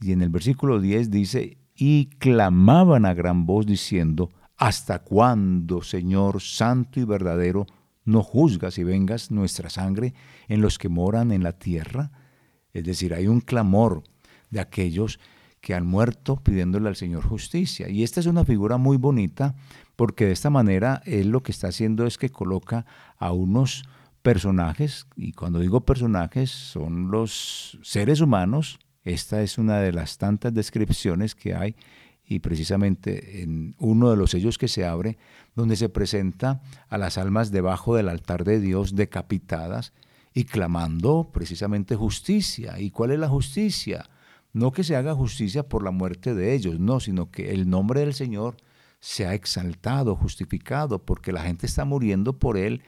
y 0.01 0.13
en 0.13 0.23
el 0.23 0.31
versículo 0.31 0.81
10 0.81 1.11
dice, 1.11 1.59
y 1.75 2.07
clamaban 2.19 3.07
a 3.07 3.15
gran 3.15 3.47
voz 3.47 3.67
diciendo, 3.67 4.31
¿Hasta 4.57 4.99
cuándo, 4.99 5.81
Señor 5.81 6.43
Santo 6.43 7.01
y 7.01 7.05
verdadero, 7.05 7.67
no 8.05 8.23
juzgas 8.23 8.77
y 8.77 8.85
vengas 8.85 9.31
nuestra 9.31 9.71
sangre 9.71 10.13
en 10.49 10.61
los 10.61 10.79
que 10.79 10.89
moran 10.89 11.33
en 11.33 11.43
la 11.43 11.53
tierra. 11.53 12.13
Es 12.73 12.85
decir, 12.85 13.15
hay 13.15 13.27
un 13.27 13.41
clamor 13.41 14.03
de 14.51 14.61
aquellos 14.61 15.19
que 15.61 15.75
han 15.75 15.87
muerto 15.87 16.37
pidiéndole 16.37 16.89
al 16.89 16.97
Señor 16.97 17.25
justicia. 17.25 17.89
Y 17.89 18.03
esta 18.03 18.21
es 18.21 18.27
una 18.27 18.45
figura 18.45 18.77
muy 18.77 18.97
bonita 18.97 19.55
porque 20.01 20.25
de 20.25 20.33
esta 20.33 20.49
manera 20.49 21.03
Él 21.05 21.29
lo 21.29 21.43
que 21.43 21.53
está 21.53 21.69
haciendo 21.69 22.07
es 22.07 22.17
que 22.17 22.31
coloca 22.31 22.87
a 23.19 23.33
unos 23.33 23.85
personajes, 24.23 25.07
y 25.15 25.33
cuando 25.33 25.59
digo 25.59 25.85
personajes 25.85 26.51
son 26.51 27.11
los 27.11 27.79
seres 27.83 28.23
humanos, 28.23 28.79
esta 29.05 29.43
es 29.43 29.59
una 29.59 29.79
de 29.81 29.93
las 29.93 30.17
tantas 30.17 30.55
descripciones 30.55 31.35
que 31.35 31.55
hay 31.55 31.77
y 32.25 32.39
precisamente 32.39 33.43
en 33.43 33.75
uno 33.79 34.11
de 34.11 34.17
los 34.17 34.31
sellos 34.31 34.57
que 34.57 34.69
se 34.69 34.87
abre, 34.87 35.19
donde 35.55 35.77
se 35.77 35.91
presenta 35.91 36.63
a 36.89 36.97
las 36.97 37.19
almas 37.19 37.51
debajo 37.51 37.95
del 37.95 38.09
altar 38.09 38.45
de 38.45 38.59
Dios 38.59 38.97
decapitadas 38.97 39.93
y 40.33 40.45
clamando 40.45 41.29
precisamente 41.31 41.95
justicia. 41.95 42.81
¿Y 42.81 42.91
cuál 42.91 43.11
es 43.11 43.19
la 43.19 43.29
justicia? 43.29 44.09
No 44.55 44.73
que 44.73 44.83
se 44.83 44.97
haga 44.97 45.15
justicia 45.15 45.69
por 45.69 45.85
la 45.85 45.91
muerte 45.91 46.35
de 46.35 46.55
ellos, 46.55 46.81
no, 46.81 47.01
sino 47.01 47.31
que 47.31 47.53
el 47.53 47.69
nombre 47.69 48.01
del 48.01 48.15
Señor 48.15 48.57
sea 49.01 49.35
exaltado, 49.35 50.15
justificado, 50.15 51.05
porque 51.05 51.33
la 51.33 51.43
gente 51.43 51.67
está 51.67 51.85
muriendo 51.85 52.39
por 52.39 52.57
Él, 52.57 52.83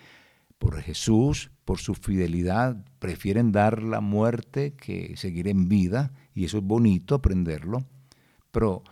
por 0.59 0.81
Jesús, 0.81 1.51
por 1.65 1.79
su 1.79 1.95
fidelidad. 1.95 2.85
Prefieren 2.99 3.51
dar 3.51 3.83
la 3.83 4.01
muerte 4.01 4.75
que 4.75 5.17
seguir 5.17 5.49
en 5.49 5.69
vida, 5.69 6.13
y 6.35 6.45
eso 6.45 6.59
es 6.59 6.65
bonito 6.65 7.15
aprenderlo. 7.15 7.85
Pero 8.51 8.83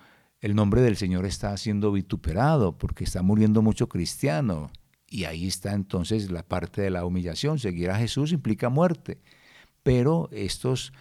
el 0.41 0.55
nombre 0.55 0.81
del 0.81 0.97
Señor 0.97 1.27
está 1.27 1.55
siendo 1.59 1.93
vituperado 1.93 2.79
porque 2.79 3.05
está 3.05 3.23
muriendo 3.23 3.61
mucho 3.61 3.89
cristiano. 3.89 4.71
Y 5.07 5.25
ahí 5.25 5.47
está 5.47 5.75
entonces 5.75 6.31
la 6.31 6.43
parte 6.43 6.81
de 6.81 6.91
la 6.91 7.05
humillación. 7.05 7.59
Seguir 7.59 7.91
a 7.91 7.99
Jesús 7.99 8.33
implica 8.33 8.71
muerte. 8.71 9.21
Pero 9.83 10.29
estos, 10.33 10.93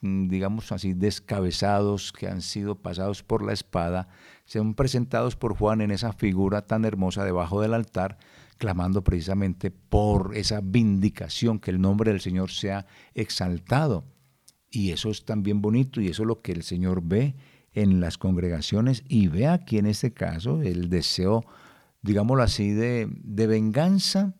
digamos 0.00 0.72
así, 0.72 0.94
descabezados 0.94 2.10
que 2.12 2.26
han 2.26 2.42
sido 2.42 2.82
pasados 2.82 3.22
por 3.22 3.44
la 3.44 3.52
espada, 3.52 4.08
son 4.58 4.74
presentados 4.74 5.36
por 5.36 5.56
Juan 5.56 5.80
en 5.80 5.92
esa 5.92 6.12
figura 6.12 6.66
tan 6.66 6.84
hermosa 6.84 7.24
debajo 7.24 7.60
del 7.60 7.72
altar, 7.72 8.18
clamando 8.58 9.04
precisamente 9.04 9.70
por 9.70 10.32
esa 10.34 10.60
vindicación, 10.60 11.60
que 11.60 11.70
el 11.70 11.80
nombre 11.80 12.10
del 12.10 12.20
Señor 12.20 12.50
sea 12.50 12.84
exaltado. 13.14 14.04
Y 14.68 14.90
eso 14.90 15.08
es 15.10 15.24
también 15.24 15.62
bonito 15.62 16.00
y 16.00 16.08
eso 16.08 16.24
es 16.24 16.26
lo 16.26 16.42
que 16.42 16.50
el 16.50 16.64
Señor 16.64 17.00
ve 17.04 17.36
en 17.74 18.00
las 18.00 18.18
congregaciones 18.18 19.04
y 19.08 19.28
ve 19.28 19.46
aquí 19.46 19.78
en 19.78 19.86
este 19.86 20.12
caso 20.12 20.62
el 20.62 20.90
deseo, 20.90 21.44
digámoslo 22.02 22.42
así, 22.42 22.70
de, 22.70 23.08
de 23.22 23.46
venganza, 23.46 24.34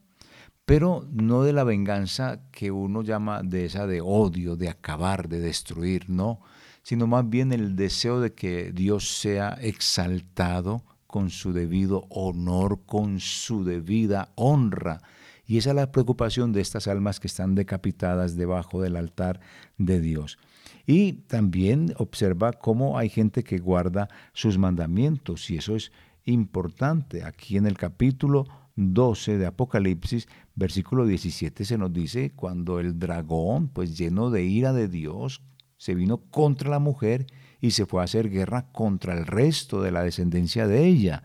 pero 0.64 1.06
no 1.12 1.44
de 1.44 1.52
la 1.52 1.62
venganza 1.62 2.48
que 2.50 2.72
uno 2.72 3.02
llama 3.02 3.44
de 3.44 3.64
esa 3.64 3.86
de 3.86 4.00
odio, 4.00 4.56
de 4.56 4.70
acabar, 4.70 5.28
de 5.28 5.38
destruir, 5.38 6.10
no, 6.10 6.40
sino 6.82 7.06
más 7.06 7.28
bien 7.28 7.52
el 7.52 7.76
deseo 7.76 8.20
de 8.20 8.32
que 8.32 8.72
Dios 8.72 9.18
sea 9.20 9.58
exaltado 9.60 10.84
con 11.06 11.30
su 11.30 11.52
debido 11.52 12.06
honor, 12.08 12.80
con 12.86 13.20
su 13.20 13.64
debida 13.64 14.30
honra. 14.36 15.00
Y 15.44 15.58
esa 15.58 15.70
es 15.70 15.76
la 15.76 15.90
preocupación 15.90 16.52
de 16.52 16.60
estas 16.60 16.86
almas 16.86 17.18
que 17.18 17.26
están 17.26 17.56
decapitadas 17.56 18.36
debajo 18.36 18.80
del 18.80 18.94
altar 18.94 19.40
de 19.78 20.00
Dios. 20.00 20.38
Y 20.86 21.12
también 21.12 21.92
observa 21.98 22.52
cómo 22.52 22.98
hay 22.98 23.08
gente 23.08 23.42
que 23.42 23.58
guarda 23.58 24.08
sus 24.32 24.58
mandamientos 24.58 25.50
y 25.50 25.56
eso 25.56 25.74
es 25.74 25.90
importante. 26.24 27.24
Aquí 27.24 27.56
en 27.56 27.66
el 27.66 27.76
capítulo 27.76 28.46
12 28.76 29.38
de 29.38 29.46
Apocalipsis, 29.46 30.28
versículo 30.54 31.06
17 31.06 31.64
se 31.64 31.78
nos 31.78 31.92
dice, 31.92 32.30
cuando 32.30 32.78
el 32.78 32.98
dragón, 32.98 33.68
pues 33.68 33.98
lleno 33.98 34.30
de 34.30 34.44
ira 34.44 34.72
de 34.72 34.88
Dios, 34.88 35.42
se 35.80 35.94
vino 35.94 36.18
contra 36.18 36.68
la 36.68 36.78
mujer 36.78 37.26
y 37.58 37.70
se 37.70 37.86
fue 37.86 38.02
a 38.02 38.04
hacer 38.04 38.28
guerra 38.28 38.70
contra 38.70 39.14
el 39.14 39.24
resto 39.24 39.80
de 39.80 39.90
la 39.90 40.02
descendencia 40.02 40.66
de 40.66 40.84
ella, 40.84 41.22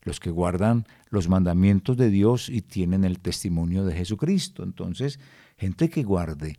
los 0.00 0.20
que 0.20 0.30
guardan 0.30 0.86
los 1.10 1.28
mandamientos 1.28 1.98
de 1.98 2.08
Dios 2.08 2.48
y 2.48 2.62
tienen 2.62 3.04
el 3.04 3.20
testimonio 3.20 3.84
de 3.84 3.94
Jesucristo. 3.94 4.62
Entonces, 4.62 5.20
gente 5.58 5.90
que 5.90 6.02
guarde 6.02 6.58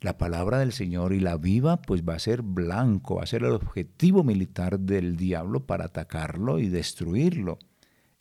la 0.00 0.16
palabra 0.16 0.60
del 0.60 0.72
Señor 0.72 1.12
y 1.12 1.20
la 1.20 1.36
viva, 1.36 1.82
pues 1.82 2.04
va 2.08 2.14
a 2.14 2.18
ser 2.18 2.40
blanco, 2.40 3.16
va 3.16 3.24
a 3.24 3.26
ser 3.26 3.42
el 3.42 3.52
objetivo 3.52 4.24
militar 4.24 4.80
del 4.80 5.18
diablo 5.18 5.66
para 5.66 5.84
atacarlo 5.84 6.58
y 6.58 6.70
destruirlo. 6.70 7.58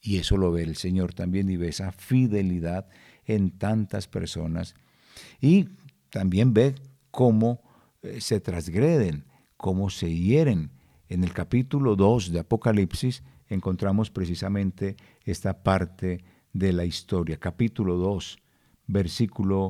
Y 0.01 0.17
eso 0.17 0.35
lo 0.35 0.51
ve 0.51 0.63
el 0.63 0.75
Señor 0.75 1.13
también 1.13 1.49
y 1.49 1.55
ve 1.55 1.69
esa 1.69 1.93
fidelidad 1.93 2.89
en 3.23 3.51
tantas 3.51 4.09
personas. 4.09 4.75
Y 5.39 5.69
también 6.09 6.53
ve 6.53 6.75
cómo 7.11 7.70
se 8.19 8.39
transgreden, 8.39 9.25
cómo 9.57 9.89
se 9.89 10.13
hieren. 10.13 10.71
En 11.09 11.23
el 11.23 11.33
capítulo 11.33 11.95
2 11.95 12.31
de 12.31 12.39
Apocalipsis 12.39 13.23
encontramos 13.47 14.09
precisamente 14.09 14.95
esta 15.23 15.63
parte 15.63 16.23
de 16.53 16.73
la 16.73 16.85
historia. 16.85 17.37
Capítulo 17.37 17.97
2, 17.97 18.39
versículo 18.87 19.69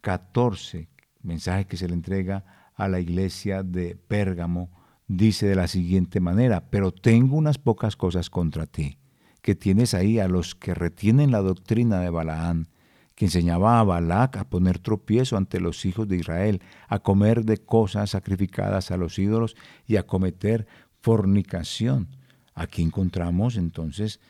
14, 0.00 0.88
mensaje 1.22 1.66
que 1.66 1.76
se 1.76 1.88
le 1.88 1.94
entrega 1.94 2.72
a 2.74 2.88
la 2.88 3.00
iglesia 3.00 3.62
de 3.62 3.96
Pérgamo, 3.96 4.70
dice 5.06 5.46
de 5.46 5.54
la 5.54 5.68
siguiente 5.68 6.20
manera, 6.20 6.68
pero 6.70 6.92
tengo 6.92 7.36
unas 7.36 7.58
pocas 7.58 7.96
cosas 7.96 8.28
contra 8.30 8.66
ti, 8.66 8.98
que 9.40 9.54
tienes 9.54 9.94
ahí 9.94 10.18
a 10.18 10.28
los 10.28 10.54
que 10.54 10.74
retienen 10.74 11.30
la 11.30 11.42
doctrina 11.42 12.00
de 12.00 12.10
Balaán, 12.10 12.68
que 13.14 13.26
enseñaba 13.26 13.78
a 13.78 13.84
Balac 13.84 14.36
a 14.36 14.48
poner 14.48 14.78
tropiezo 14.78 15.36
ante 15.36 15.60
los 15.60 15.84
hijos 15.84 16.08
de 16.08 16.16
Israel, 16.16 16.62
a 16.88 17.00
comer 17.00 17.44
de 17.44 17.58
cosas 17.58 18.10
sacrificadas 18.10 18.90
a 18.90 18.96
los 18.96 19.18
ídolos 19.18 19.56
y 19.86 19.96
a 19.96 20.06
cometer 20.06 20.66
fornicación. 21.00 22.08
Aquí 22.54 22.82
encontramos 22.82 23.56
entonces 23.56 24.20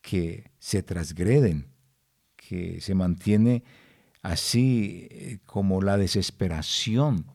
que 0.00 0.50
se 0.58 0.82
transgreden, 0.82 1.68
que 2.36 2.80
se 2.80 2.94
mantiene 2.94 3.62
así 4.22 5.08
eh, 5.10 5.38
como 5.46 5.80
la 5.80 5.96
desesperación 5.96 7.26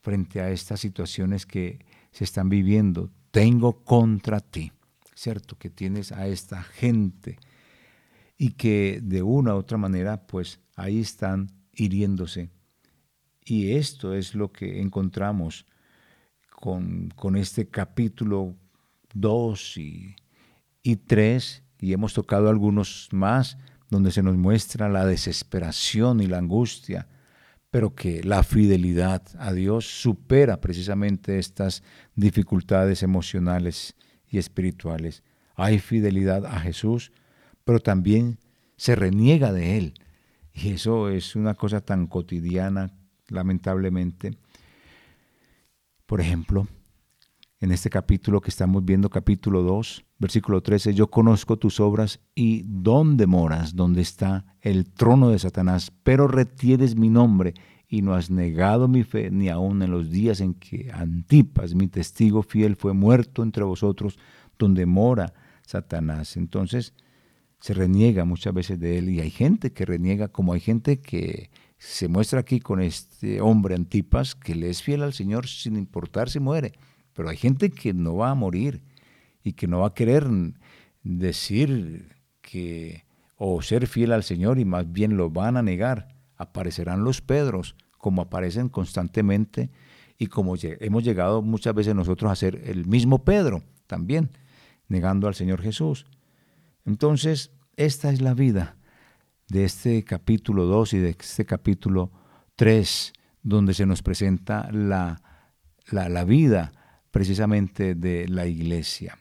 frente 0.00 0.40
a 0.40 0.50
estas 0.50 0.80
situaciones 0.80 1.46
que 1.46 1.84
se 2.12 2.24
están 2.24 2.48
viviendo. 2.48 3.10
Tengo 3.30 3.84
contra 3.84 4.40
ti, 4.40 4.72
¿cierto? 5.14 5.58
Que 5.58 5.68
tienes 5.68 6.12
a 6.12 6.26
esta 6.28 6.62
gente 6.62 7.38
y 8.38 8.50
que 8.52 9.00
de 9.02 9.22
una 9.22 9.54
u 9.54 9.58
otra 9.58 9.78
manera, 9.78 10.26
pues 10.26 10.60
ahí 10.74 11.00
están 11.00 11.50
hiriéndose. 11.72 12.50
Y 13.44 13.72
esto 13.72 14.14
es 14.14 14.34
lo 14.34 14.52
que 14.52 14.80
encontramos 14.80 15.66
con, 16.50 17.10
con 17.14 17.36
este 17.36 17.68
capítulo 17.68 18.56
2 19.14 19.76
y, 19.78 20.16
y 20.82 20.96
3, 20.96 21.62
y 21.80 21.92
hemos 21.92 22.14
tocado 22.14 22.48
algunos 22.48 23.08
más, 23.12 23.56
donde 23.88 24.10
se 24.10 24.22
nos 24.22 24.36
muestra 24.36 24.88
la 24.88 25.06
desesperación 25.06 26.20
y 26.20 26.26
la 26.26 26.38
angustia, 26.38 27.06
pero 27.70 27.94
que 27.94 28.22
la 28.24 28.42
fidelidad 28.42 29.22
a 29.38 29.52
Dios 29.52 29.86
supera 29.86 30.60
precisamente 30.60 31.38
estas 31.38 31.82
dificultades 32.14 33.02
emocionales 33.02 33.94
y 34.28 34.38
espirituales. 34.38 35.22
Hay 35.54 35.78
fidelidad 35.78 36.46
a 36.46 36.58
Jesús, 36.60 37.12
pero 37.66 37.80
también 37.80 38.38
se 38.76 38.94
reniega 38.94 39.52
de 39.52 39.76
Él. 39.76 39.94
Y 40.54 40.68
eso 40.68 41.08
es 41.08 41.34
una 41.34 41.54
cosa 41.54 41.80
tan 41.80 42.06
cotidiana, 42.06 42.92
lamentablemente. 43.26 44.38
Por 46.06 46.20
ejemplo, 46.20 46.68
en 47.58 47.72
este 47.72 47.90
capítulo 47.90 48.40
que 48.40 48.50
estamos 48.50 48.84
viendo, 48.84 49.10
capítulo 49.10 49.62
2, 49.62 50.04
versículo 50.16 50.62
13, 50.62 50.94
yo 50.94 51.08
conozco 51.08 51.56
tus 51.56 51.80
obras 51.80 52.20
y 52.36 52.62
dónde 52.64 53.26
moras, 53.26 53.74
dónde 53.74 54.00
está 54.00 54.56
el 54.60 54.88
trono 54.88 55.30
de 55.30 55.40
Satanás, 55.40 55.92
pero 56.04 56.28
retienes 56.28 56.94
mi 56.94 57.10
nombre 57.10 57.54
y 57.88 58.02
no 58.02 58.14
has 58.14 58.30
negado 58.30 58.86
mi 58.86 59.02
fe, 59.02 59.32
ni 59.32 59.48
aun 59.48 59.82
en 59.82 59.90
los 59.90 60.12
días 60.12 60.40
en 60.40 60.54
que 60.54 60.92
Antipas, 60.92 61.74
mi 61.74 61.88
testigo 61.88 62.44
fiel, 62.44 62.76
fue 62.76 62.92
muerto 62.92 63.42
entre 63.42 63.64
vosotros, 63.64 64.16
donde 64.56 64.86
mora 64.86 65.34
Satanás. 65.62 66.36
Entonces 66.36 66.94
se 67.60 67.74
reniega 67.74 68.24
muchas 68.24 68.52
veces 68.54 68.78
de 68.78 68.98
él 68.98 69.08
y 69.08 69.20
hay 69.20 69.30
gente 69.30 69.72
que 69.72 69.84
reniega, 69.84 70.28
como 70.28 70.52
hay 70.52 70.60
gente 70.60 71.00
que 71.00 71.50
se 71.78 72.08
muestra 72.08 72.40
aquí 72.40 72.60
con 72.60 72.80
este 72.80 73.40
hombre 73.40 73.74
Antipas, 73.74 74.34
que 74.34 74.54
le 74.54 74.70
es 74.70 74.82
fiel 74.82 75.02
al 75.02 75.12
Señor 75.12 75.46
sin 75.46 75.76
importar 75.76 76.30
si 76.30 76.40
muere. 76.40 76.72
Pero 77.12 77.28
hay 77.28 77.36
gente 77.36 77.70
que 77.70 77.94
no 77.94 78.16
va 78.16 78.30
a 78.30 78.34
morir 78.34 78.82
y 79.42 79.54
que 79.54 79.66
no 79.66 79.80
va 79.80 79.88
a 79.88 79.94
querer 79.94 80.26
decir 81.02 82.16
que 82.40 83.04
o 83.36 83.60
ser 83.62 83.86
fiel 83.86 84.12
al 84.12 84.22
Señor 84.22 84.58
y 84.58 84.64
más 84.64 84.90
bien 84.90 85.16
lo 85.16 85.30
van 85.30 85.56
a 85.56 85.62
negar. 85.62 86.08
Aparecerán 86.36 87.04
los 87.04 87.20
Pedros 87.20 87.76
como 87.98 88.22
aparecen 88.22 88.68
constantemente 88.68 89.70
y 90.18 90.26
como 90.28 90.54
hemos 90.60 91.04
llegado 91.04 91.42
muchas 91.42 91.74
veces 91.74 91.94
nosotros 91.94 92.30
a 92.30 92.36
ser 92.36 92.62
el 92.64 92.86
mismo 92.86 93.24
Pedro 93.24 93.62
también, 93.86 94.30
negando 94.88 95.28
al 95.28 95.34
Señor 95.34 95.60
Jesús. 95.62 96.06
Entonces, 96.86 97.50
esta 97.76 98.10
es 98.10 98.20
la 98.20 98.32
vida 98.32 98.76
de 99.48 99.64
este 99.64 100.04
capítulo 100.04 100.64
2 100.64 100.94
y 100.94 100.98
de 100.98 101.10
este 101.10 101.44
capítulo 101.44 102.12
3, 102.54 103.12
donde 103.42 103.74
se 103.74 103.86
nos 103.86 104.02
presenta 104.02 104.70
la, 104.72 105.20
la, 105.90 106.08
la 106.08 106.24
vida 106.24 106.72
precisamente 107.10 107.94
de 107.94 108.28
la 108.28 108.46
iglesia. 108.46 109.18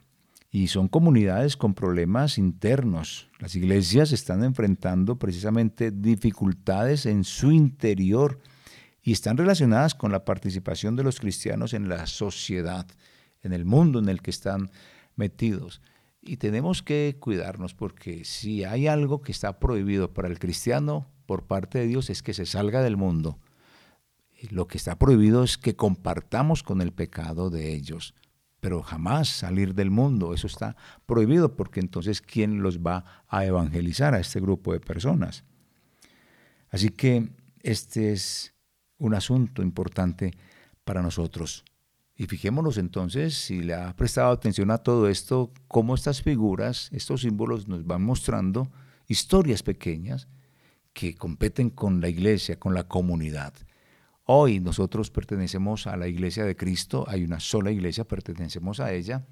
Y 0.52 0.68
son 0.68 0.88
comunidades 0.88 1.58
con 1.58 1.74
problemas 1.74 2.38
internos. 2.38 3.30
Las 3.40 3.56
iglesias 3.56 4.14
están 4.14 4.44
enfrentando 4.44 5.18
precisamente 5.18 5.92
dificultades 5.92 7.06
en 7.06 7.24
su 7.24 7.52
interior 7.52 8.40
y 9.02 9.12
están 9.12 9.38
relacionadas 9.38 9.96
con 9.96 10.12
la 10.12 10.24
participación 10.24 10.96
de 10.96 11.04
los 11.04 11.20
cristianos 11.20 11.74
en 11.74 11.90
la 11.90 12.06
sociedad, 12.06 12.88
en 13.42 13.54
el 13.54 13.66
mundo 13.66 14.00
en 14.00 14.08
el 14.08 14.22
que 14.22 14.32
están 14.32 14.72
metidos. 15.16 15.82
Y 16.26 16.38
tenemos 16.38 16.84
que 16.84 17.16
cuidarnos 17.20 17.74
porque 17.74 18.26
si 18.26 18.64
hay 18.64 18.88
algo 18.88 19.22
que 19.22 19.32
está 19.32 19.60
prohibido 19.60 20.14
para 20.14 20.28
el 20.28 20.40
cristiano 20.40 21.08
por 21.26 21.46
parte 21.46 21.80
de 21.80 21.88
Dios 21.88 22.10
es 22.10 22.22
que 22.24 22.34
se 22.34 22.46
salga 22.46 22.82
del 22.82 22.98
mundo 22.98 23.40
lo 24.52 24.68
que 24.68 24.78
está 24.78 24.98
prohibido 24.98 25.44
es 25.44 25.58
que 25.58 25.76
compartamos 25.76 26.64
con 26.64 26.82
el 26.82 26.92
pecado 26.92 27.50
de 27.50 27.74
ellos, 27.74 28.14
pero 28.60 28.82
jamás 28.82 29.30
salir 29.30 29.74
del 29.74 29.92
mundo. 29.92 30.34
Eso 30.34 30.48
está 30.48 30.76
prohibido 31.06 31.56
porque 31.56 31.80
entonces 31.80 32.22
¿quién 32.22 32.62
los 32.62 32.80
va 32.80 33.24
a 33.28 33.46
evangelizar 33.46 34.14
a 34.14 34.20
este 34.20 34.40
grupo 34.40 34.74
de 34.74 34.80
personas? 34.80 35.44
Así 36.70 36.90
que 36.90 37.30
este 37.62 38.12
es 38.12 38.54
un 38.98 39.14
asunto 39.14 39.62
importante 39.62 40.32
para 40.84 41.02
nosotros. 41.02 41.64
Y 42.18 42.28
fijémonos 42.28 42.78
entonces, 42.78 43.34
si 43.34 43.62
le 43.62 43.74
ha 43.74 43.94
prestado 43.96 44.32
atención 44.32 44.72
a 44.72 44.78
todo 44.78 45.10
esto, 45.10 45.52
cómo 45.68 45.96
estas 45.96 46.22
figuras, 46.22 46.90
estos 46.94 47.22
símbolos 47.22 47.68
nos 47.68 47.86
van 47.86 48.04
mostrando 48.04 48.72
historias 49.08 49.64
pequeñas 49.64 50.30
que 50.94 51.16
competen 51.16 51.70
con 51.70 52.00
la 52.00 52.08
iglesia, 52.08 52.58
con 52.58 52.74
la 52.74 52.88
comunidad. 52.88 53.54
Hoy 54.24 54.62
nosotros 54.62 55.12
pertenecemos 55.12 55.88
a 55.88 55.98
la 55.98 56.08
iglesia 56.08 56.46
de 56.46 56.56
Cristo, 56.56 57.04
hay 57.08 57.24
una 57.26 57.42
sola 57.42 57.70
iglesia, 57.70 58.08
pertenecemos 58.08 58.80
a 58.80 58.94
ella. 58.94 59.26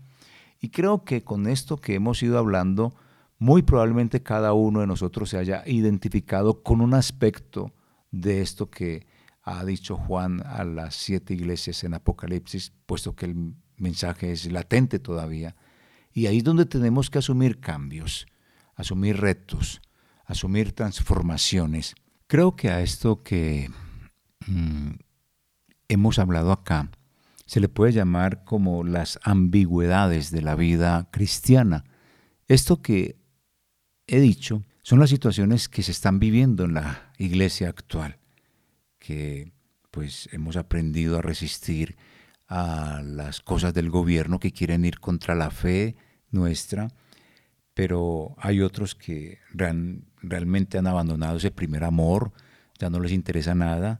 Y 0.59 0.69
creo 0.69 1.05
que 1.05 1.23
con 1.23 1.47
esto 1.47 1.77
que 1.77 1.95
hemos 1.95 2.21
ido 2.21 2.37
hablando, 2.37 2.93
muy 3.39 3.61
probablemente 3.61 4.21
cada 4.21 4.53
uno 4.53 4.81
de 4.81 4.87
nosotros 4.87 5.29
se 5.29 5.37
haya 5.37 5.63
identificado 5.65 6.61
con 6.63 6.81
un 6.81 6.93
aspecto 6.93 7.73
de 8.11 8.41
esto 8.41 8.69
que 8.69 9.07
ha 9.43 9.63
dicho 9.65 9.97
Juan 9.97 10.41
a 10.45 10.63
las 10.63 10.95
siete 10.95 11.33
iglesias 11.33 11.83
en 11.83 11.93
Apocalipsis, 11.93 12.73
puesto 12.85 13.15
que 13.15 13.25
el 13.25 13.55
mensaje 13.77 14.31
es 14.31 14.51
latente 14.51 14.99
todavía. 14.99 15.55
Y 16.11 16.27
ahí 16.27 16.37
es 16.37 16.43
donde 16.43 16.65
tenemos 16.65 17.09
que 17.09 17.19
asumir 17.19 17.59
cambios, 17.59 18.25
asumir 18.75 19.19
retos, 19.19 19.81
asumir 20.25 20.71
transformaciones. 20.71 21.95
Creo 22.27 22.55
que 22.55 22.69
a 22.69 22.81
esto 22.81 23.21
que 23.23 23.69
Mm, 24.47 24.95
hemos 25.87 26.19
hablado 26.19 26.51
acá, 26.51 26.89
se 27.45 27.59
le 27.59 27.69
puede 27.69 27.93
llamar 27.93 28.43
como 28.43 28.83
las 28.83 29.19
ambigüedades 29.23 30.31
de 30.31 30.41
la 30.41 30.55
vida 30.55 31.09
cristiana. 31.11 31.83
Esto 32.47 32.81
que 32.81 33.17
he 34.07 34.19
dicho 34.19 34.63
son 34.81 34.99
las 34.99 35.09
situaciones 35.09 35.69
que 35.69 35.83
se 35.83 35.91
están 35.91 36.19
viviendo 36.19 36.65
en 36.65 36.73
la 36.73 37.11
iglesia 37.17 37.69
actual, 37.69 38.17
que 39.03 39.51
pues 39.91 40.29
hemos 40.31 40.55
aprendido 40.55 41.19
a 41.19 41.21
resistir 41.21 41.97
a 42.47 43.01
las 43.03 43.41
cosas 43.41 43.73
del 43.73 43.89
gobierno 43.89 44.39
que 44.39 44.53
quieren 44.53 44.85
ir 44.85 44.99
contra 44.99 45.35
la 45.35 45.51
fe 45.51 45.95
nuestra, 46.31 46.87
pero 47.73 48.33
hay 48.37 48.61
otros 48.61 48.95
que 48.95 49.39
realmente 49.51 50.77
han 50.77 50.87
abandonado 50.87 51.37
ese 51.37 51.51
primer 51.51 51.83
amor, 51.83 52.31
ya 52.79 52.89
no 52.89 52.99
les 52.99 53.11
interesa 53.11 53.55
nada. 53.55 53.99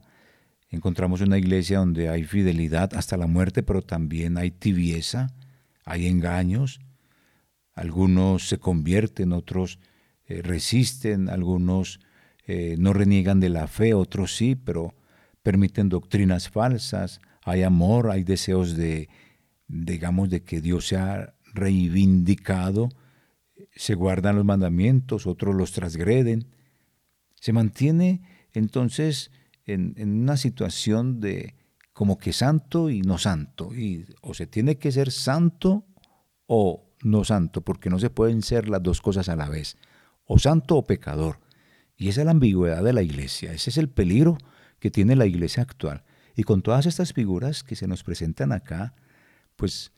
Encontramos 0.70 1.20
una 1.20 1.38
iglesia 1.38 1.78
donde 1.78 2.08
hay 2.08 2.24
fidelidad 2.24 2.94
hasta 2.94 3.16
la 3.16 3.26
muerte, 3.26 3.62
pero 3.62 3.82
también 3.82 4.38
hay 4.38 4.50
tibieza, 4.50 5.34
hay 5.84 6.06
engaños. 6.06 6.80
Algunos 7.74 8.48
se 8.48 8.58
convierten, 8.58 9.32
otros 9.32 9.78
eh, 10.26 10.40
resisten, 10.42 11.28
algunos 11.28 12.00
eh, 12.46 12.76
no 12.78 12.92
reniegan 12.92 13.40
de 13.40 13.48
la 13.48 13.66
fe, 13.66 13.94
otros 13.94 14.36
sí, 14.36 14.54
pero 14.54 14.94
permiten 15.42 15.88
doctrinas 15.88 16.50
falsas. 16.50 17.20
Hay 17.42 17.62
amor, 17.62 18.10
hay 18.10 18.24
deseos 18.24 18.76
de, 18.76 19.08
digamos, 19.68 20.30
de 20.30 20.42
que 20.42 20.60
Dios 20.60 20.88
sea 20.88 21.34
reivindicado. 21.54 22.88
Se 23.74 23.94
guardan 23.94 24.36
los 24.36 24.44
mandamientos, 24.44 25.26
otros 25.26 25.54
los 25.54 25.72
transgreden. 25.72 26.48
Se 27.36 27.52
mantiene 27.52 28.22
entonces 28.52 29.30
en, 29.66 29.94
una 29.98 30.36
situación 30.36 31.20
de 31.20 31.54
como 31.92 32.18
que 32.18 32.32
santo 32.32 32.90
y 32.90 33.02
no 33.02 33.18
santo. 33.18 33.70
O 34.20 34.34
se 34.34 34.46
tiene 34.46 34.76
que 34.76 34.92
ser 34.92 35.12
santo 35.12 35.84
o 36.46 36.90
no 37.02 37.24
santo, 37.24 37.60
porque 37.62 37.90
no 37.90 37.98
se 37.98 38.10
pueden 38.10 38.42
ser 38.42 38.68
las 38.68 38.82
dos 38.82 39.00
cosas 39.00 39.28
a 39.28 39.36
la 39.36 39.48
vez, 39.48 39.76
o 40.24 40.38
santo 40.38 40.76
o 40.76 40.84
pecador. 40.84 41.43
Y 41.96 42.08
esa 42.08 42.22
es 42.22 42.24
la 42.24 42.32
ambigüedad 42.32 42.82
de 42.82 42.92
la 42.92 43.02
iglesia, 43.02 43.52
ese 43.52 43.70
es 43.70 43.78
el 43.78 43.88
peligro 43.88 44.38
que 44.78 44.90
tiene 44.90 45.16
la 45.16 45.26
iglesia 45.26 45.62
actual. 45.62 46.04
Y 46.36 46.42
con 46.42 46.62
todas 46.62 46.86
estas 46.86 47.12
figuras 47.12 47.62
que 47.62 47.76
se 47.76 47.86
nos 47.86 48.02
presentan 48.02 48.52
acá, 48.52 48.94
pues 49.56 49.92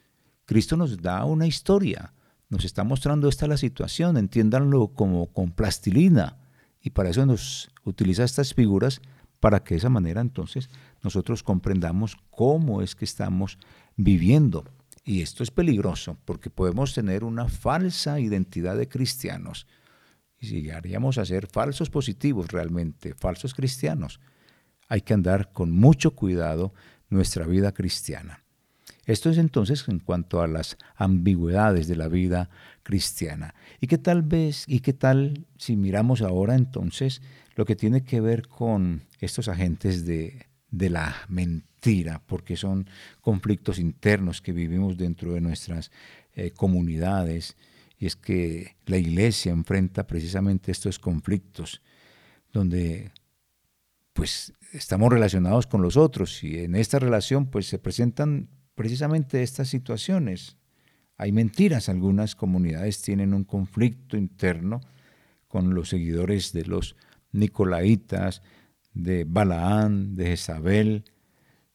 Cristo 0.45 0.77
nos 0.77 1.01
da 1.01 1.25
una 1.25 1.47
historia, 1.47 2.13
nos 2.49 2.65
está 2.65 2.85
mostrando 2.85 3.29
esta 3.29 3.49
la 3.49 3.57
situación, 3.57 4.17
entiéndanlo 4.17 4.89
como 4.89 5.33
con 5.33 5.51
plastilina. 5.51 6.39
Y 6.81 6.91
para 6.91 7.11
eso 7.11 7.27
nos 7.27 7.71
utiliza 7.85 8.25
estas 8.25 8.55
figuras 8.55 9.01
para 9.41 9.65
que 9.65 9.75
de 9.75 9.79
esa 9.79 9.91
manera 9.91 10.21
entonces 10.21 10.71
nosotros 11.03 11.43
comprendamos 11.43 12.17
cómo 12.31 12.83
es 12.83 12.95
que 12.95 13.05
estamos 13.05 13.59
viviendo. 13.97 14.65
Y 15.05 15.23
esto 15.23 15.43
es 15.43 15.51
peligroso 15.51 16.17
porque 16.25 16.51
podemos 16.51 16.95
tener 16.95 17.25
una 17.25 17.49
falsa 17.49 18.21
identidad 18.21 18.77
de 18.77 18.89
cristianos 18.89 19.67
llegaríamos 20.49 21.19
a 21.19 21.25
ser 21.25 21.47
falsos 21.47 21.91
positivos 21.91 22.49
realmente, 22.49 23.15
falsos 23.15 23.55
cristianos. 23.55 24.21
Hay 24.89 25.01
que 25.01 25.15
andar 25.15 25.53
con 25.53 25.71
mucho 25.71 26.13
cuidado 26.15 26.73
nuestra 27.09 27.47
vida 27.47 27.73
cristiana. 27.73 28.43
Esto 29.05 29.31
es 29.31 29.39
entonces 29.39 29.85
en 29.89 30.01
cuanto 30.01 30.43
a 30.43 30.49
las 30.49 30.77
ambigüedades 30.97 31.87
de 31.87 31.97
la 31.97 32.09
vida 32.09 32.51
cristiana. 32.83 33.55
¿Y 33.81 33.87
qué 33.87 33.99
tal 33.99 34.23
vez, 34.23 34.65
y 34.67 34.81
qué 34.81 34.93
tal 34.93 35.47
si 35.57 35.77
miramos 35.77 36.23
ahora 36.23 36.57
entonces 36.57 37.23
lo 37.55 37.65
que 37.65 37.77
tiene 37.77 38.03
que 38.03 38.21
ver 38.21 38.49
con 38.49 39.05
estos 39.21 39.49
agentes 39.49 40.05
de, 40.07 40.47
de 40.71 40.91
la 40.91 41.15
mentira, 41.29 42.23
porque 42.27 42.57
son 42.57 42.89
conflictos 43.21 43.79
internos 43.79 44.43
que 44.43 44.53
vivimos 44.53 44.97
dentro 44.97 45.35
de 45.35 45.41
nuestras 45.41 45.91
eh, 46.35 46.51
comunidades, 46.51 47.57
y 47.99 48.07
es 48.07 48.17
que 48.17 48.77
la 48.87 48.99
iglesia 48.99 49.53
enfrenta 49.53 50.07
precisamente 50.07 50.71
estos 50.71 50.99
conflictos, 50.99 51.83
donde 52.53 53.13
pues 54.13 54.53
estamos 54.73 55.13
relacionados 55.13 55.67
con 55.67 55.83
los 55.83 55.97
otros 55.97 56.43
y 56.43 56.59
en 56.59 56.75
esta 56.75 56.99
relación 56.99 57.47
pues 57.47 57.67
se 57.67 57.79
presentan 57.79 58.49
precisamente 58.75 59.43
estas 59.43 59.69
situaciones. 59.69 60.57
Hay 61.17 61.33
mentiras, 61.33 61.89
algunas 61.89 62.35
comunidades 62.35 63.01
tienen 63.01 63.33
un 63.33 63.45
conflicto 63.45 64.17
interno 64.17 64.81
con 65.49 65.75
los 65.75 65.89
seguidores 65.89 66.53
de 66.53 66.65
los 66.65 66.97
Nicolaitas, 67.33 68.43
de 68.93 69.25
Balaán, 69.25 70.17
de 70.17 70.27
Jezabel. 70.27 71.05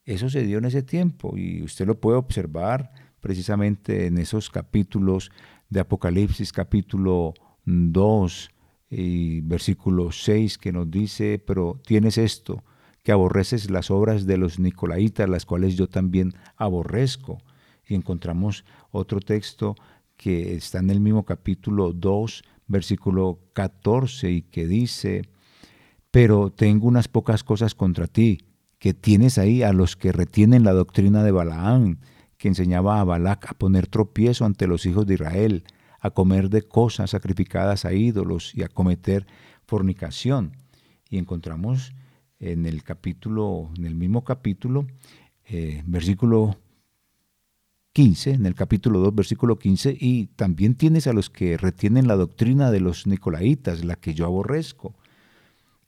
Eso 0.05 0.29
se 0.29 0.43
dio 0.43 0.59
en 0.59 0.65
ese 0.65 0.83
tiempo 0.83 1.37
y 1.37 1.63
usted 1.63 1.87
lo 1.87 1.99
puede 1.99 2.17
observar 2.17 2.91
precisamente 3.19 4.07
en 4.07 4.17
esos 4.17 4.49
capítulos 4.49 5.31
de 5.71 5.79
Apocalipsis, 5.79 6.51
capítulo 6.51 7.33
2 7.65 8.51
y 8.89 9.39
versículo 9.41 10.11
6, 10.11 10.57
que 10.57 10.73
nos 10.73 10.91
dice, 10.91 11.39
pero 11.39 11.79
tienes 11.85 12.17
esto, 12.17 12.63
que 13.03 13.13
aborreces 13.13 13.71
las 13.71 13.89
obras 13.89 14.25
de 14.27 14.37
los 14.37 14.59
Nicolaitas, 14.59 15.29
las 15.29 15.45
cuales 15.45 15.77
yo 15.77 15.87
también 15.87 16.33
aborrezco. 16.57 17.39
Y 17.87 17.95
encontramos 17.95 18.65
otro 18.91 19.21
texto 19.21 19.75
que 20.17 20.55
está 20.55 20.79
en 20.79 20.89
el 20.89 20.99
mismo 20.99 21.23
capítulo 21.23 21.93
2, 21.93 22.43
versículo 22.67 23.39
14, 23.53 24.29
y 24.29 24.41
que 24.41 24.67
dice, 24.67 25.23
pero 26.11 26.51
tengo 26.51 26.85
unas 26.85 27.07
pocas 27.07 27.45
cosas 27.45 27.75
contra 27.75 28.07
ti, 28.07 28.39
que 28.77 28.93
tienes 28.93 29.37
ahí 29.37 29.63
a 29.63 29.71
los 29.71 29.95
que 29.95 30.11
retienen 30.11 30.65
la 30.65 30.73
doctrina 30.73 31.23
de 31.23 31.31
Balaán, 31.31 31.99
que 32.41 32.47
enseñaba 32.47 32.99
a 32.99 33.03
Balac 33.03 33.51
a 33.51 33.53
poner 33.53 33.85
tropiezo 33.85 34.45
ante 34.45 34.65
los 34.65 34.87
hijos 34.87 35.05
de 35.05 35.13
Israel, 35.13 35.63
a 35.99 36.09
comer 36.09 36.49
de 36.49 36.63
cosas 36.63 37.11
sacrificadas 37.11 37.85
a 37.85 37.93
ídolos 37.93 38.55
y 38.55 38.63
a 38.63 38.67
cometer 38.67 39.27
fornicación. 39.67 40.57
Y 41.07 41.19
encontramos 41.19 41.93
en 42.39 42.65
el 42.65 42.81
capítulo, 42.81 43.69
en 43.77 43.85
el 43.85 43.93
mismo 43.93 44.23
capítulo, 44.23 44.87
eh, 45.45 45.83
versículo 45.85 46.57
15, 47.93 48.31
en 48.31 48.47
el 48.47 48.55
capítulo 48.55 48.97
2, 49.01 49.13
versículo 49.13 49.59
15, 49.59 49.95
y 49.99 50.25
también 50.35 50.73
tienes 50.73 51.05
a 51.05 51.13
los 51.13 51.29
que 51.29 51.57
retienen 51.57 52.07
la 52.07 52.15
doctrina 52.15 52.71
de 52.71 52.79
los 52.79 53.05
nicolaitas, 53.05 53.85
la 53.85 53.97
que 53.97 54.15
yo 54.15 54.25
aborrezco. 54.25 54.95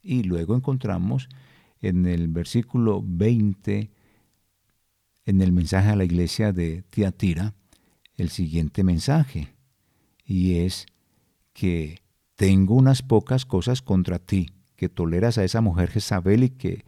Y 0.03 0.21
luego 0.21 0.55
encontramos 0.55 1.29
en 1.81 2.05
el 2.05 2.27
versículo 2.27 3.01
20, 3.03 3.89
en 5.25 5.41
el 5.41 5.51
mensaje 5.51 5.89
a 5.89 5.95
la 5.95 6.03
iglesia 6.03 6.51
de 6.51 6.83
Tiatira, 6.89 7.53
el 8.15 8.29
siguiente 8.29 8.83
mensaje, 8.83 9.55
y 10.25 10.59
es 10.59 10.85
que 11.53 11.99
tengo 12.35 12.75
unas 12.75 13.01
pocas 13.01 13.45
cosas 13.45 13.81
contra 13.81 14.19
ti, 14.19 14.51
que 14.75 14.89
toleras 14.89 15.37
a 15.37 15.43
esa 15.43 15.61
mujer 15.61 15.89
Jezabel 15.89 16.43
y 16.43 16.49
que 16.49 16.85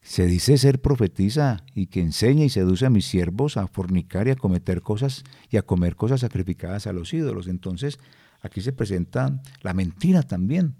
se 0.00 0.26
dice 0.26 0.56
ser 0.56 0.80
profetisa 0.80 1.64
y 1.74 1.86
que 1.86 2.00
enseña 2.00 2.44
y 2.44 2.48
seduce 2.48 2.86
a 2.86 2.90
mis 2.90 3.06
siervos 3.06 3.56
a 3.56 3.66
fornicar 3.66 4.28
y 4.28 4.30
a 4.30 4.36
cometer 4.36 4.80
cosas 4.80 5.24
y 5.50 5.56
a 5.56 5.62
comer 5.62 5.96
cosas 5.96 6.20
sacrificadas 6.20 6.86
a 6.86 6.92
los 6.92 7.12
ídolos. 7.12 7.48
Entonces, 7.48 7.98
aquí 8.40 8.60
se 8.60 8.72
presenta 8.72 9.42
la 9.62 9.74
mentira 9.74 10.22
también 10.22 10.76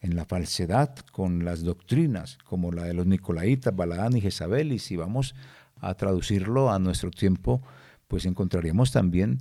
en 0.00 0.16
la 0.16 0.26
falsedad 0.26 0.94
con 1.12 1.44
las 1.46 1.62
doctrinas, 1.62 2.36
como 2.44 2.72
la 2.72 2.84
de 2.84 2.92
los 2.92 3.06
Nicolaitas, 3.06 3.74
Baladán 3.74 4.16
y 4.16 4.20
Jezabel, 4.20 4.72
y 4.72 4.78
si 4.78 4.96
vamos 4.96 5.34
a 5.80 5.94
traducirlo 5.94 6.70
a 6.70 6.78
nuestro 6.78 7.10
tiempo, 7.10 7.62
pues 8.08 8.26
encontraríamos 8.26 8.92
también 8.92 9.40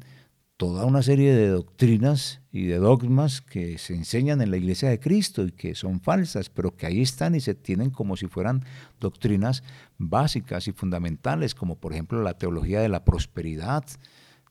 toda 0.58 0.86
una 0.86 1.02
serie 1.02 1.36
de 1.36 1.50
doctrinas 1.50 2.42
y 2.52 2.66
de 2.66 2.78
dogmas 2.78 3.42
que 3.42 3.78
se 3.78 3.94
enseñan 3.94 4.42
en 4.42 4.52
la 4.52 4.58
iglesia 4.58 4.90
de 4.90 5.00
Cristo 5.00 5.44
y 5.44 5.52
que 5.52 5.76
son 5.76 6.00
falsas, 6.00 6.50
pero 6.50 6.76
que 6.76 6.86
ahí 6.86 7.02
están 7.02 7.36
y 7.36 7.42
se 7.42 7.56
tienen 7.56 7.90
como 7.90 8.16
si 8.16 8.28
fueran 8.28 8.64
doctrinas 9.00 9.64
básicas 9.98 10.68
y 10.68 10.72
fundamentales, 10.72 11.56
como 11.56 11.76
por 11.76 11.92
ejemplo 11.92 12.22
la 12.22 12.38
teología 12.38 12.80
de 12.80 12.90
la 12.90 13.04
prosperidad, 13.04 13.84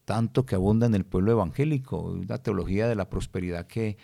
tanto 0.04 0.44
que 0.44 0.56
abunda 0.56 0.86
en 0.86 0.94
el 0.94 1.06
pueblo 1.06 1.32
evangélico, 1.32 2.00
una 2.00 2.38
teología 2.38 2.86
de 2.86 2.96
la 2.96 3.08
prosperidad 3.08 3.66
que 3.66 3.96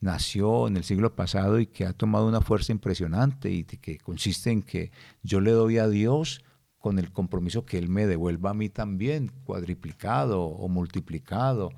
nació 0.00 0.66
en 0.66 0.76
el 0.76 0.84
siglo 0.84 1.14
pasado 1.14 1.60
y 1.60 1.66
que 1.66 1.84
ha 1.84 1.92
tomado 1.92 2.26
una 2.26 2.40
fuerza 2.40 2.72
impresionante 2.72 3.50
y 3.50 3.64
que 3.64 3.98
consiste 3.98 4.50
en 4.50 4.62
que 4.62 4.92
yo 5.22 5.40
le 5.40 5.50
doy 5.50 5.78
a 5.78 5.88
Dios 5.88 6.43
con 6.84 6.98
el 6.98 7.12
compromiso 7.12 7.64
que 7.64 7.78
Él 7.78 7.88
me 7.88 8.06
devuelva 8.06 8.50
a 8.50 8.54
mí 8.54 8.68
también, 8.68 9.32
cuadriplicado 9.44 10.42
o 10.42 10.68
multiplicado. 10.68 11.70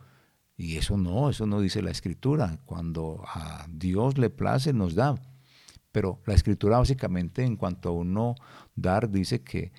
Y 0.56 0.78
eso 0.78 0.96
no, 0.96 1.30
eso 1.30 1.46
no 1.46 1.60
dice 1.60 1.80
la 1.80 1.92
Escritura. 1.92 2.58
Cuando 2.64 3.22
a 3.24 3.68
Dios 3.70 4.18
le 4.18 4.30
place, 4.30 4.72
nos 4.72 4.96
da. 4.96 5.14
Pero 5.92 6.20
la 6.26 6.34
Escritura 6.34 6.78
básicamente 6.78 7.44
en 7.44 7.54
cuanto 7.54 7.90
a 7.90 7.92
uno 7.92 8.34
dar, 8.74 9.08
dice 9.08 9.44
que 9.44 9.70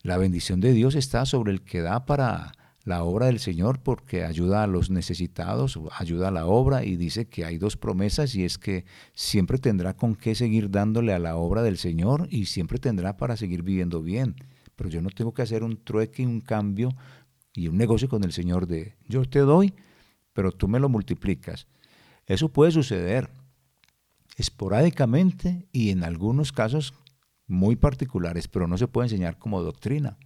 la 0.00 0.16
bendición 0.16 0.62
de 0.62 0.72
Dios 0.72 0.94
está 0.94 1.26
sobre 1.26 1.52
el 1.52 1.60
que 1.60 1.82
da 1.82 2.06
para 2.06 2.52
la 2.84 3.04
obra 3.04 3.26
del 3.26 3.40
Señor 3.40 3.82
porque 3.82 4.24
ayuda 4.24 4.62
a 4.62 4.66
los 4.66 4.88
necesitados, 4.88 5.78
ayuda 5.98 6.28
a 6.28 6.30
la 6.30 6.46
obra 6.46 6.82
y 6.82 6.96
dice 6.96 7.26
que 7.26 7.44
hay 7.44 7.58
dos 7.58 7.76
promesas 7.76 8.34
y 8.34 8.44
es 8.44 8.56
que 8.56 8.86
siempre 9.12 9.58
tendrá 9.58 9.94
con 9.94 10.14
qué 10.14 10.34
seguir 10.34 10.70
dándole 10.70 11.12
a 11.12 11.18
la 11.18 11.36
obra 11.36 11.60
del 11.60 11.76
Señor 11.76 12.26
y 12.30 12.46
siempre 12.46 12.78
tendrá 12.78 13.18
para 13.18 13.36
seguir 13.36 13.62
viviendo 13.62 14.02
bien. 14.02 14.34
Pero 14.76 14.88
yo 14.88 15.02
no 15.02 15.10
tengo 15.10 15.34
que 15.34 15.42
hacer 15.42 15.62
un 15.62 15.82
trueque, 15.82 16.26
un 16.26 16.40
cambio 16.40 16.90
y 17.54 17.68
un 17.68 17.76
negocio 17.76 18.08
con 18.08 18.24
el 18.24 18.32
Señor 18.32 18.66
de 18.66 18.96
yo 19.08 19.24
te 19.24 19.40
doy, 19.40 19.74
pero 20.32 20.52
tú 20.52 20.68
me 20.68 20.80
lo 20.80 20.88
multiplicas. 20.88 21.66
Eso 22.26 22.48
puede 22.48 22.72
suceder 22.72 23.30
esporádicamente 24.36 25.66
y 25.72 25.90
en 25.90 26.04
algunos 26.04 26.52
casos 26.52 26.94
muy 27.46 27.76
particulares, 27.76 28.48
pero 28.48 28.66
no 28.66 28.78
se 28.78 28.88
puede 28.88 29.06
enseñar 29.06 29.38
como 29.38 29.62
doctrina. 29.62 30.16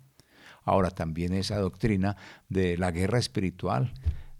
Ahora 0.62 0.90
también 0.90 1.32
esa 1.32 1.58
doctrina 1.58 2.16
de 2.48 2.76
la 2.76 2.90
guerra 2.90 3.18
espiritual, 3.18 3.92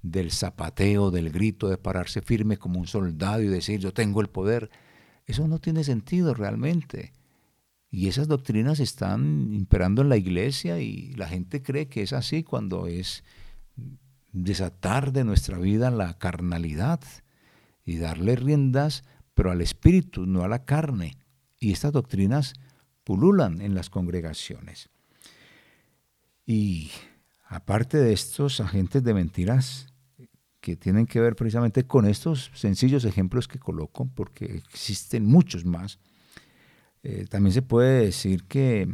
del 0.03 0.31
zapateo, 0.31 1.11
del 1.11 1.31
grito, 1.31 1.69
de 1.69 1.79
pararse 1.79 2.23
firme 2.23 2.59
como 2.59 2.79
un 2.79 2.87
soldado 2.87 3.43
y 3.43 3.49
decir 3.49 3.81
yo 3.81 3.93
tengo 3.93 4.21
el 4.21 4.29
poder, 4.29 4.71
eso 5.27 5.49
no 5.49 5.59
tiene 5.59 5.83
sentido 5.83 6.35
realmente. 6.35 7.13
Y 7.97 8.09
esas 8.09 8.29
doctrinas 8.29 8.79
están 8.79 9.55
imperando 9.55 10.03
en 10.03 10.11
la 10.11 10.19
iglesia 10.19 10.81
y 10.81 11.15
la 11.15 11.27
gente 11.27 11.63
cree 11.63 11.89
que 11.89 12.03
es 12.03 12.13
así 12.13 12.43
cuando 12.43 12.89
es 12.89 13.25
desatar 14.33 15.13
de 15.13 15.25
nuestra 15.25 15.57
vida 15.57 15.91
la 15.91 16.19
carnalidad 16.19 17.01
y 17.87 17.97
darle 17.97 18.37
riendas, 18.37 19.03
pero 19.33 19.51
al 19.51 19.63
espíritu, 19.63 20.27
no 20.27 20.45
a 20.45 20.49
la 20.49 20.67
carne. 20.67 21.17
Y 21.59 21.73
estas 21.73 21.93
doctrinas 21.93 22.53
pululan 23.03 23.63
en 23.63 23.75
las 23.75 23.89
congregaciones. 23.89 24.91
Y 26.45 26.91
aparte 27.49 27.97
de 27.97 28.13
estos 28.13 28.61
agentes 28.61 29.05
de 29.05 29.15
mentiras 29.15 29.87
que 30.61 30.77
tienen 30.77 31.07
que 31.07 31.21
ver 31.21 31.35
precisamente 31.35 31.87
con 31.87 32.05
estos 32.05 32.51
sencillos 32.53 33.07
ejemplos 33.07 33.49
que 33.49 33.59
coloco, 33.59 34.07
porque 34.15 34.57
existen 34.71 35.25
muchos 35.25 35.65
más, 35.65 35.99
eh, 37.09 37.25
también 37.29 37.53
se 37.53 37.63
puede 37.63 38.07
decir 38.07 38.49
que 38.49 38.89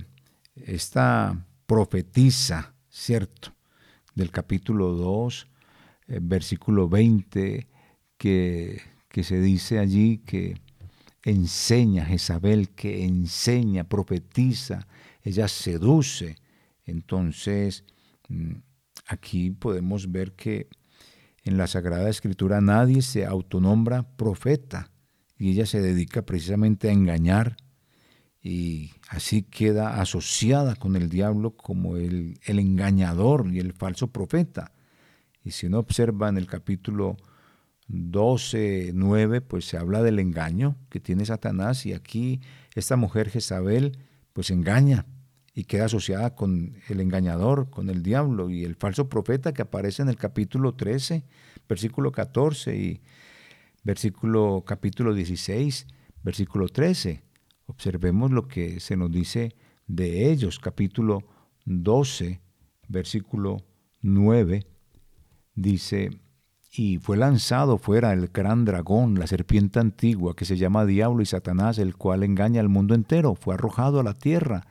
esta 0.55 1.47
profetiza, 1.65 2.75
¿cierto? 2.91 3.55
Del 4.15 4.31
capítulo 4.31 4.93
2, 4.93 5.49
eh, 6.09 6.19
versículo 6.21 6.91
20, 6.91 7.69
que, 8.19 8.83
que 9.09 9.25
se 9.25 9.41
dice 9.41 9.79
allí 9.79 10.19
que 10.19 10.61
enseña, 11.25 12.05
Jezabel, 12.05 12.69
que 12.75 13.07
enseña, 13.07 13.85
profetiza, 13.85 14.87
ella 15.23 15.49
seduce. 15.49 16.37
Entonces, 16.85 17.87
mm, 18.29 18.57
aquí 19.07 19.53
podemos 19.53 20.13
ver 20.13 20.33
que 20.33 20.69
en 21.45 21.57
la 21.57 21.67
Sagrada 21.67 22.11
Escritura 22.11 22.61
nadie 22.61 23.01
se 23.01 23.25
autonombra 23.25 24.03
profeta 24.19 24.91
y 25.39 25.53
ella 25.53 25.65
se 25.65 25.81
dedica 25.81 26.27
precisamente 26.27 26.91
a 26.91 26.93
engañar, 26.93 27.57
y 28.43 28.91
así 29.09 29.43
queda 29.43 30.01
asociada 30.01 30.75
con 30.75 30.97
el 30.97 31.09
diablo 31.09 31.57
como 31.57 31.97
el, 31.97 32.41
engañador 32.45 33.47
y 33.53 33.61
el 33.61 33.73
falso 33.73 34.09
profeta. 34.09 34.73
Y 35.45 35.53
si 35.53 35.67
uno 35.67 35.79
observa 35.79 36.29
en 36.29 36.39
el 36.39 36.47
capítulo 36.47 37.17
12, 37.87 38.93
9, 38.95 39.41
pues 39.43 39.67
se 39.67 39.77
habla 39.77 40.03
del 40.03 40.19
engaño 40.19 40.77
que 40.89 40.99
tiene 40.99 41.25
Satanás 41.25 41.87
y 41.87 41.93
aquí 41.93 42.41
esta 42.75 42.97
mujer 42.97 43.31
Jezabel 43.31 43.99
pues 44.33 44.51
engaña 44.51 45.07
y 45.55 45.65
queda 45.65 45.85
asociada 45.85 46.35
con 46.35 46.75
el 46.89 47.01
engañador, 47.01 47.71
con 47.71 47.91
el 47.91 48.03
diablo 48.03 48.51
y 48.51 48.65
el 48.65 48.75
falso 48.75 49.09
profeta 49.09 49.53
que 49.53 49.63
aparece 49.63 50.03
en 50.03 50.09
el 50.09 50.17
capítulo 50.17 50.75
13, 50.75 51.25
versículo 51.69 52.11
14 52.11 52.77
y 52.77 53.03
versículo 53.85 54.65
capítulo 54.67 55.15
16, 55.15 55.87
versículo 56.25 56.69
13. 56.69 57.23
Observemos 57.73 58.31
lo 58.31 58.49
que 58.49 58.81
se 58.81 58.99
nos 58.99 59.11
dice 59.11 59.57
de 59.87 60.31
ellos, 60.31 60.59
capítulo 60.59 61.23
12, 61.65 62.43
versículo 62.87 63.65
9, 64.03 64.67
dice, 65.55 66.11
y 66.71 66.99
fue 66.99 67.17
lanzado 67.17 67.79
fuera 67.79 68.13
el 68.13 68.29
gran 68.29 68.67
dragón, 68.67 69.19
la 69.19 69.27
serpiente 69.27 69.81
antigua, 69.81 70.37
que 70.37 70.45
se 70.45 70.59
llama 70.59 70.85
Diablo 70.85 71.23
y 71.23 71.27
Satanás, 71.27 71.79
el 71.79 71.97
cual 71.97 72.25
engaña 72.25 72.61
al 72.61 72.69
mundo 72.69 72.95
entero, 72.95 73.35
fue 73.35 73.55
arrojado 73.55 74.01
a 74.01 74.05
la 74.05 74.15
tierra, 74.15 74.67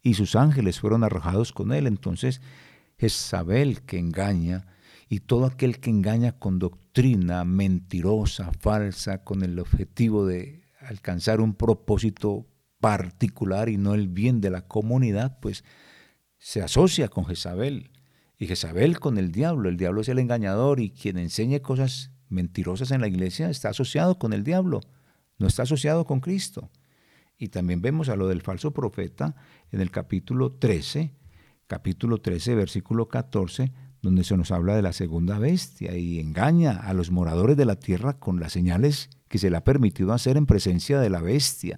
y 0.00 0.14
sus 0.14 0.36
ángeles 0.36 0.78
fueron 0.78 1.02
arrojados 1.02 1.52
con 1.52 1.72
él. 1.72 1.88
Entonces, 1.88 2.40
Jezabel 2.98 3.82
que 3.82 3.98
engaña, 3.98 4.68
y 5.08 5.20
todo 5.20 5.46
aquel 5.46 5.80
que 5.80 5.90
engaña 5.90 6.38
con 6.38 6.60
doctrina 6.60 7.44
mentirosa, 7.44 8.52
falsa, 8.60 9.24
con 9.24 9.42
el 9.42 9.58
objetivo 9.58 10.24
de 10.24 10.63
alcanzar 10.88 11.40
un 11.40 11.54
propósito 11.54 12.46
particular 12.80 13.68
y 13.68 13.76
no 13.76 13.94
el 13.94 14.08
bien 14.08 14.40
de 14.40 14.50
la 14.50 14.66
comunidad, 14.66 15.38
pues 15.40 15.64
se 16.38 16.62
asocia 16.62 17.08
con 17.08 17.24
Jezabel. 17.24 17.90
Y 18.38 18.46
Jezabel 18.46 19.00
con 19.00 19.16
el 19.16 19.32
diablo. 19.32 19.68
El 19.68 19.76
diablo 19.76 20.02
es 20.02 20.08
el 20.08 20.18
engañador 20.18 20.80
y 20.80 20.90
quien 20.90 21.18
enseñe 21.18 21.60
cosas 21.60 22.10
mentirosas 22.28 22.90
en 22.90 23.00
la 23.00 23.08
iglesia 23.08 23.48
está 23.48 23.70
asociado 23.70 24.18
con 24.18 24.32
el 24.32 24.44
diablo, 24.44 24.80
no 25.38 25.46
está 25.46 25.62
asociado 25.62 26.04
con 26.04 26.20
Cristo. 26.20 26.70
Y 27.38 27.48
también 27.48 27.80
vemos 27.80 28.08
a 28.08 28.16
lo 28.16 28.28
del 28.28 28.42
falso 28.42 28.72
profeta 28.72 29.34
en 29.70 29.80
el 29.80 29.90
capítulo 29.90 30.52
13, 30.52 31.14
capítulo 31.66 32.18
13, 32.18 32.54
versículo 32.54 33.08
14, 33.08 33.72
donde 34.02 34.24
se 34.24 34.36
nos 34.36 34.50
habla 34.50 34.76
de 34.76 34.82
la 34.82 34.92
segunda 34.92 35.38
bestia 35.38 35.96
y 35.96 36.20
engaña 36.20 36.72
a 36.72 36.92
los 36.92 37.10
moradores 37.10 37.56
de 37.56 37.64
la 37.64 37.76
tierra 37.76 38.18
con 38.18 38.38
las 38.38 38.52
señales 38.52 39.08
que 39.34 39.38
se 39.40 39.50
le 39.50 39.56
ha 39.56 39.64
permitido 39.64 40.12
hacer 40.12 40.36
en 40.36 40.46
presencia 40.46 41.00
de 41.00 41.10
la 41.10 41.20
bestia, 41.20 41.76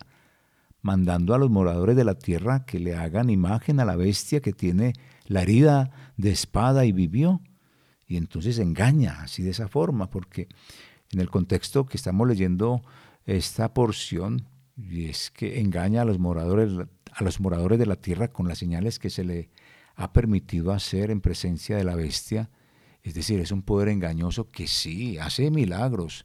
mandando 0.82 1.32
a 1.32 1.38
los 1.38 1.48
moradores 1.48 1.96
de 1.96 2.04
la 2.04 2.18
tierra 2.18 2.66
que 2.66 2.78
le 2.78 2.94
hagan 2.94 3.30
imagen 3.30 3.80
a 3.80 3.86
la 3.86 3.96
bestia 3.96 4.42
que 4.42 4.52
tiene 4.52 4.92
la 5.24 5.40
herida 5.40 5.90
de 6.18 6.32
espada 6.32 6.84
y 6.84 6.92
vivió. 6.92 7.40
Y 8.06 8.18
entonces 8.18 8.58
engaña 8.58 9.22
así 9.22 9.42
de 9.42 9.52
esa 9.52 9.68
forma, 9.68 10.10
porque 10.10 10.48
en 11.12 11.20
el 11.20 11.30
contexto 11.30 11.86
que 11.86 11.96
estamos 11.96 12.28
leyendo 12.28 12.82
esta 13.24 13.72
porción, 13.72 14.46
y 14.76 15.06
es 15.06 15.30
que 15.30 15.58
engaña 15.58 16.02
a 16.02 16.04
los 16.04 16.18
moradores, 16.18 16.72
a 17.10 17.24
los 17.24 17.40
moradores 17.40 17.78
de 17.78 17.86
la 17.86 17.96
tierra 17.96 18.28
con 18.28 18.48
las 18.48 18.58
señales 18.58 18.98
que 18.98 19.08
se 19.08 19.24
le 19.24 19.48
ha 19.94 20.12
permitido 20.12 20.72
hacer 20.72 21.10
en 21.10 21.22
presencia 21.22 21.74
de 21.78 21.84
la 21.84 21.96
bestia. 21.96 22.50
Es 23.02 23.14
decir, 23.14 23.40
es 23.40 23.50
un 23.50 23.62
poder 23.62 23.88
engañoso 23.88 24.50
que 24.50 24.66
sí, 24.66 25.16
hace 25.16 25.50
milagros, 25.50 26.22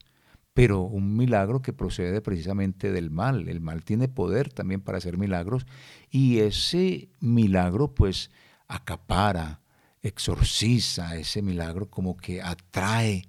pero 0.53 0.81
un 0.81 1.15
milagro 1.15 1.61
que 1.61 1.73
procede 1.73 2.21
precisamente 2.21 2.91
del 2.91 3.09
mal. 3.09 3.47
El 3.47 3.61
mal 3.61 3.83
tiene 3.83 4.07
poder 4.07 4.51
también 4.51 4.81
para 4.81 4.97
hacer 4.97 5.17
milagros 5.17 5.65
y 6.09 6.39
ese 6.39 7.09
milagro 7.19 7.93
pues 7.93 8.31
acapara, 8.67 9.61
exorciza 10.01 11.15
ese 11.15 11.41
milagro 11.41 11.89
como 11.89 12.17
que 12.17 12.41
atrae 12.41 13.27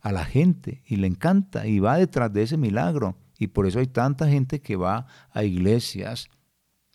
a 0.00 0.12
la 0.12 0.24
gente 0.24 0.82
y 0.86 0.96
le 0.96 1.06
encanta 1.06 1.66
y 1.66 1.78
va 1.78 1.98
detrás 1.98 2.32
de 2.32 2.42
ese 2.42 2.56
milagro. 2.56 3.16
Y 3.38 3.48
por 3.48 3.66
eso 3.66 3.78
hay 3.78 3.86
tanta 3.86 4.28
gente 4.28 4.60
que 4.60 4.76
va 4.76 5.06
a 5.32 5.44
iglesias 5.44 6.28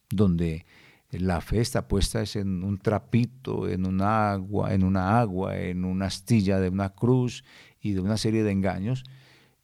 donde 0.10 0.66
la 1.12 1.41
fe 1.41 1.62
está 1.62 1.88
puesta 1.88 2.24
en 2.34 2.64
un 2.64 2.78
trapito, 2.78 3.70
en 3.70 3.86
un 3.86 4.02
agua, 4.02 4.74
en 4.74 4.84
una 4.84 5.20
agua, 5.20 5.58
en 5.58 5.86
una 5.86 6.08
astilla 6.08 6.60
de 6.60 6.70
una 6.70 6.89
cruz 6.89 7.43
y 7.80 7.93
de 7.93 8.02
una 8.02 8.18
serie 8.18 8.43
de 8.43 8.52
engaños 8.52 9.04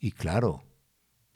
y 0.01 0.11
claro, 0.11 0.63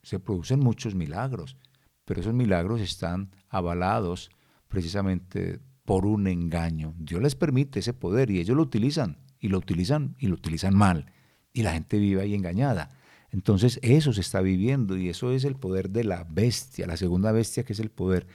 se 0.02 0.20
producen 0.20 0.60
muchos 0.60 0.96
milagros, 0.96 1.56
pero 2.04 2.20
esos 2.20 2.34
milagros 2.34 2.82
están 2.82 3.30
avalados 3.48 4.32
precisamente 4.68 5.60
por 5.86 6.08
un 6.08 6.28
engaño. 6.28 6.96
Dios 6.98 7.22
les 7.22 7.36
permite 7.36 7.80
ese 7.80 7.94
poder 7.94 8.32
y 8.32 8.40
ellos 8.40 8.58
lo 8.58 8.64
utilizan, 8.64 9.20
y 9.40 9.50
lo 9.50 9.60
utilizan, 9.60 10.16
y 10.18 10.28
lo 10.28 10.34
utilizan 10.34 10.76
mal. 10.76 11.12
Y 11.54 11.62
la 11.62 11.74
gente 11.74 12.00
vive 12.00 12.22
ahí 12.22 12.34
engañada. 12.34 12.90
Entonces 13.30 13.80
eso 13.84 14.14
se 14.14 14.22
está 14.22 14.42
viviendo 14.42 14.98
y 14.98 15.10
eso 15.10 15.32
es 15.32 15.44
el 15.44 15.56
poder 15.56 15.92
de 15.92 16.04
la 16.04 16.24
bestia, 16.24 16.88
la 16.88 16.98
segunda 16.98 17.32
bestia 17.32 17.64
que 17.64 17.74
es 17.74 17.80
el 17.80 17.92
poder 17.92 18.26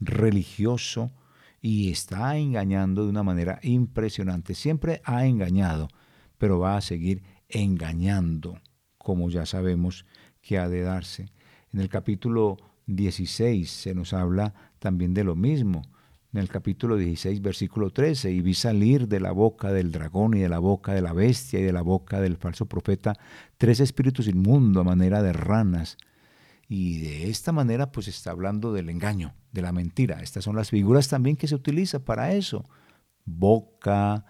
religioso 0.00 1.12
y 1.60 1.90
está 1.90 2.36
engañando 2.36 3.04
de 3.04 3.10
una 3.10 3.22
manera 3.22 3.60
impresionante. 3.62 4.54
Siempre 4.54 5.00
ha 5.04 5.26
engañado, 5.26 5.88
pero 6.38 6.58
va 6.58 6.76
a 6.76 6.80
seguir 6.80 7.22
engañando 7.48 8.58
como 9.06 9.30
ya 9.30 9.46
sabemos 9.46 10.04
que 10.42 10.58
ha 10.58 10.68
de 10.68 10.80
darse. 10.80 11.30
En 11.72 11.78
el 11.78 11.88
capítulo 11.88 12.56
16 12.86 13.70
se 13.70 13.94
nos 13.94 14.12
habla 14.12 14.52
también 14.80 15.14
de 15.14 15.22
lo 15.22 15.36
mismo. 15.36 15.82
En 16.32 16.40
el 16.40 16.48
capítulo 16.48 16.96
16, 16.96 17.40
versículo 17.40 17.90
13, 17.90 18.32
y 18.32 18.40
vi 18.40 18.54
salir 18.54 19.06
de 19.06 19.20
la 19.20 19.30
boca 19.30 19.72
del 19.72 19.92
dragón 19.92 20.34
y 20.34 20.40
de 20.40 20.48
la 20.48 20.58
boca 20.58 20.92
de 20.92 21.02
la 21.02 21.12
bestia 21.12 21.60
y 21.60 21.62
de 21.62 21.72
la 21.72 21.82
boca 21.82 22.20
del 22.20 22.36
falso 22.36 22.66
profeta 22.66 23.12
tres 23.58 23.78
espíritus 23.78 24.26
inmundos 24.26 24.80
a 24.80 24.84
manera 24.84 25.22
de 25.22 25.32
ranas. 25.32 25.98
Y 26.68 26.98
de 26.98 27.30
esta 27.30 27.52
manera 27.52 27.92
pues 27.92 28.08
está 28.08 28.32
hablando 28.32 28.72
del 28.72 28.90
engaño, 28.90 29.34
de 29.52 29.62
la 29.62 29.70
mentira. 29.70 30.20
Estas 30.20 30.42
son 30.42 30.56
las 30.56 30.70
figuras 30.70 31.06
también 31.06 31.36
que 31.36 31.46
se 31.46 31.54
utiliza 31.54 32.04
para 32.04 32.32
eso. 32.32 32.68
Boca, 33.24 34.24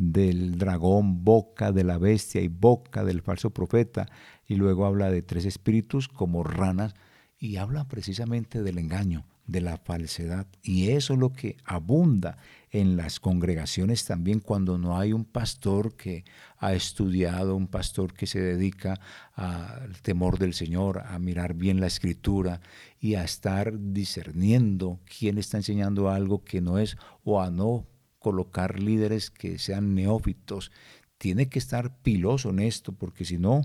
del 0.00 0.56
dragón, 0.56 1.24
boca 1.24 1.72
de 1.72 1.84
la 1.84 1.98
bestia 1.98 2.40
y 2.40 2.48
boca 2.48 3.04
del 3.04 3.20
falso 3.20 3.50
profeta. 3.50 4.06
Y 4.46 4.56
luego 4.56 4.86
habla 4.86 5.10
de 5.10 5.22
tres 5.22 5.44
espíritus 5.44 6.08
como 6.08 6.42
ranas 6.42 6.94
y 7.38 7.56
habla 7.56 7.86
precisamente 7.86 8.62
del 8.62 8.78
engaño, 8.78 9.26
de 9.46 9.60
la 9.60 9.76
falsedad. 9.76 10.46
Y 10.62 10.90
eso 10.90 11.14
es 11.14 11.18
lo 11.18 11.32
que 11.32 11.58
abunda 11.64 12.38
en 12.70 12.96
las 12.96 13.20
congregaciones 13.20 14.04
también 14.06 14.40
cuando 14.40 14.78
no 14.78 14.98
hay 14.98 15.12
un 15.12 15.24
pastor 15.24 15.96
que 15.96 16.24
ha 16.56 16.72
estudiado, 16.72 17.54
un 17.54 17.66
pastor 17.66 18.14
que 18.14 18.26
se 18.26 18.40
dedica 18.40 19.00
al 19.34 20.00
temor 20.00 20.38
del 20.38 20.54
Señor, 20.54 21.02
a 21.06 21.18
mirar 21.18 21.54
bien 21.54 21.78
la 21.78 21.88
escritura 21.88 22.60
y 23.00 23.16
a 23.16 23.24
estar 23.24 23.78
discerniendo 23.78 25.00
quién 25.18 25.36
está 25.36 25.58
enseñando 25.58 26.08
algo 26.08 26.42
que 26.42 26.60
no 26.60 26.78
es 26.78 26.96
o 27.22 27.42
a 27.42 27.50
no 27.50 27.86
colocar 28.20 28.78
líderes 28.78 29.30
que 29.30 29.58
sean 29.58 29.96
neófitos. 29.96 30.70
Tiene 31.18 31.48
que 31.48 31.58
estar 31.58 31.96
piloso 32.02 32.50
en 32.50 32.60
esto 32.60 32.92
porque 32.92 33.24
si 33.24 33.38
no, 33.38 33.62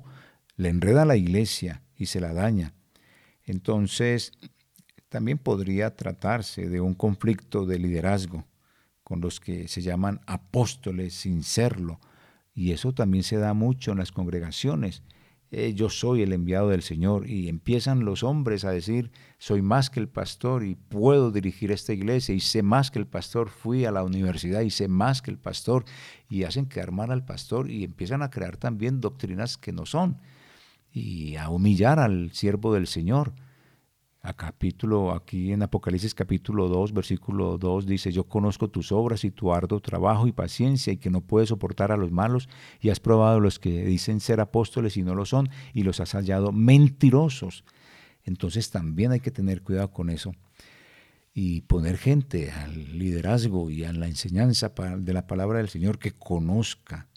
le 0.58 0.70
enreda 0.70 1.04
a 1.04 1.06
la 1.06 1.18
iglesia 1.18 1.84
y 1.96 2.08
se 2.08 2.20
la 2.20 2.34
daña. 2.34 2.74
Entonces, 3.44 4.32
también 5.10 5.38
podría 5.38 5.96
tratarse 5.96 6.68
de 6.68 6.82
un 6.82 6.96
conflicto 6.96 7.66
de 7.66 7.78
liderazgo 7.78 8.46
con 9.04 9.22
los 9.22 9.40
que 9.40 9.68
se 9.68 9.82
llaman 9.82 10.20
apóstoles 10.26 11.14
sin 11.14 11.44
serlo. 11.44 12.00
Y 12.56 12.72
eso 12.72 12.94
también 12.94 13.24
se 13.24 13.38
da 13.38 13.54
mucho 13.54 13.92
en 13.92 14.00
las 14.00 14.12
congregaciones. 14.12 15.04
Eh, 15.58 15.74
yo 15.74 15.90
soy 15.90 16.22
el 16.22 16.34
enviado 16.34 16.68
del 16.68 16.82
Señor. 16.82 17.30
Y 17.30 17.48
empiezan 17.48 18.04
los 18.04 18.24
hombres 18.24 18.66
a 18.66 18.72
decir, 18.72 19.10
soy 19.38 19.62
más 19.62 19.90
que 19.90 20.02
el 20.02 20.10
pastor 20.10 20.66
y 20.66 20.76
puedo 20.76 21.32
dirigir 21.32 21.72
esta 21.72 21.94
iglesia 21.94 22.36
y 22.36 22.42
sé 22.42 22.62
más 22.62 22.92
que 22.92 23.00
el 23.00 23.08
pastor, 23.08 23.48
fui 23.48 23.86
a 23.86 23.92
la 23.92 24.04
universidad 24.04 24.60
y 24.60 24.70
sé 24.70 24.90
más 24.90 25.22
que 25.22 25.32
el 25.32 25.38
pastor. 25.38 25.86
Y 26.28 26.44
hacen 26.44 26.66
quedar 26.66 26.92
mal 26.92 27.10
al 27.10 27.24
pastor 27.24 27.72
y 27.72 27.86
empiezan 27.86 28.22
a 28.22 28.32
crear 28.32 28.58
también 28.58 29.00
doctrinas 29.00 29.56
que 29.56 29.72
no 29.72 29.86
son 29.86 30.18
y 30.92 31.38
a 31.38 31.48
humillar 31.50 32.00
al 32.00 32.32
siervo 32.34 32.74
del 32.74 32.88
Señor. 32.88 33.32
A 34.28 34.34
capítulo, 34.34 35.12
aquí 35.12 35.52
en 35.52 35.62
Apocalipsis 35.62 36.16
capítulo 36.16 36.68
2, 36.68 36.94
versículo 36.94 37.60
2 37.60 37.86
dice, 37.86 38.12
yo 38.12 38.24
conozco 38.24 38.72
tus 38.72 38.92
obras 38.92 39.24
y 39.24 39.30
tu 39.30 39.54
arduo 39.54 39.80
trabajo 39.80 40.26
y 40.26 40.32
paciencia 40.32 40.92
y 40.92 40.98
que 40.98 41.12
no 41.12 41.22
puedes 41.22 41.50
soportar 41.50 41.92
a 41.92 41.96
los 41.96 42.10
malos 42.10 42.50
y 42.82 42.90
has 42.90 43.00
probado 43.00 43.40
los 43.40 43.60
que 43.60 43.86
dicen 43.86 44.20
ser 44.20 44.40
apóstoles 44.40 44.98
y 44.98 45.04
no 45.04 45.14
lo 45.14 45.26
son 45.26 45.50
y 45.76 45.84
los 45.84 46.00
has 46.00 46.14
hallado 46.14 46.52
mentirosos. 46.52 47.66
Entonces 48.24 48.72
también 48.72 49.12
hay 49.12 49.20
que 49.20 49.30
tener 49.30 49.62
cuidado 49.62 49.92
con 49.92 50.10
eso 50.10 50.34
y 51.36 51.62
poner 51.62 51.96
gente 51.96 52.50
al 52.50 52.98
liderazgo 52.98 53.70
y 53.70 53.84
a 53.84 53.94
la 53.94 54.08
enseñanza 54.08 54.74
de 54.98 55.14
la 55.14 55.28
palabra 55.28 55.60
del 55.60 55.70
Señor 55.70 56.00
que 56.00 56.14
conozca 56.14 57.10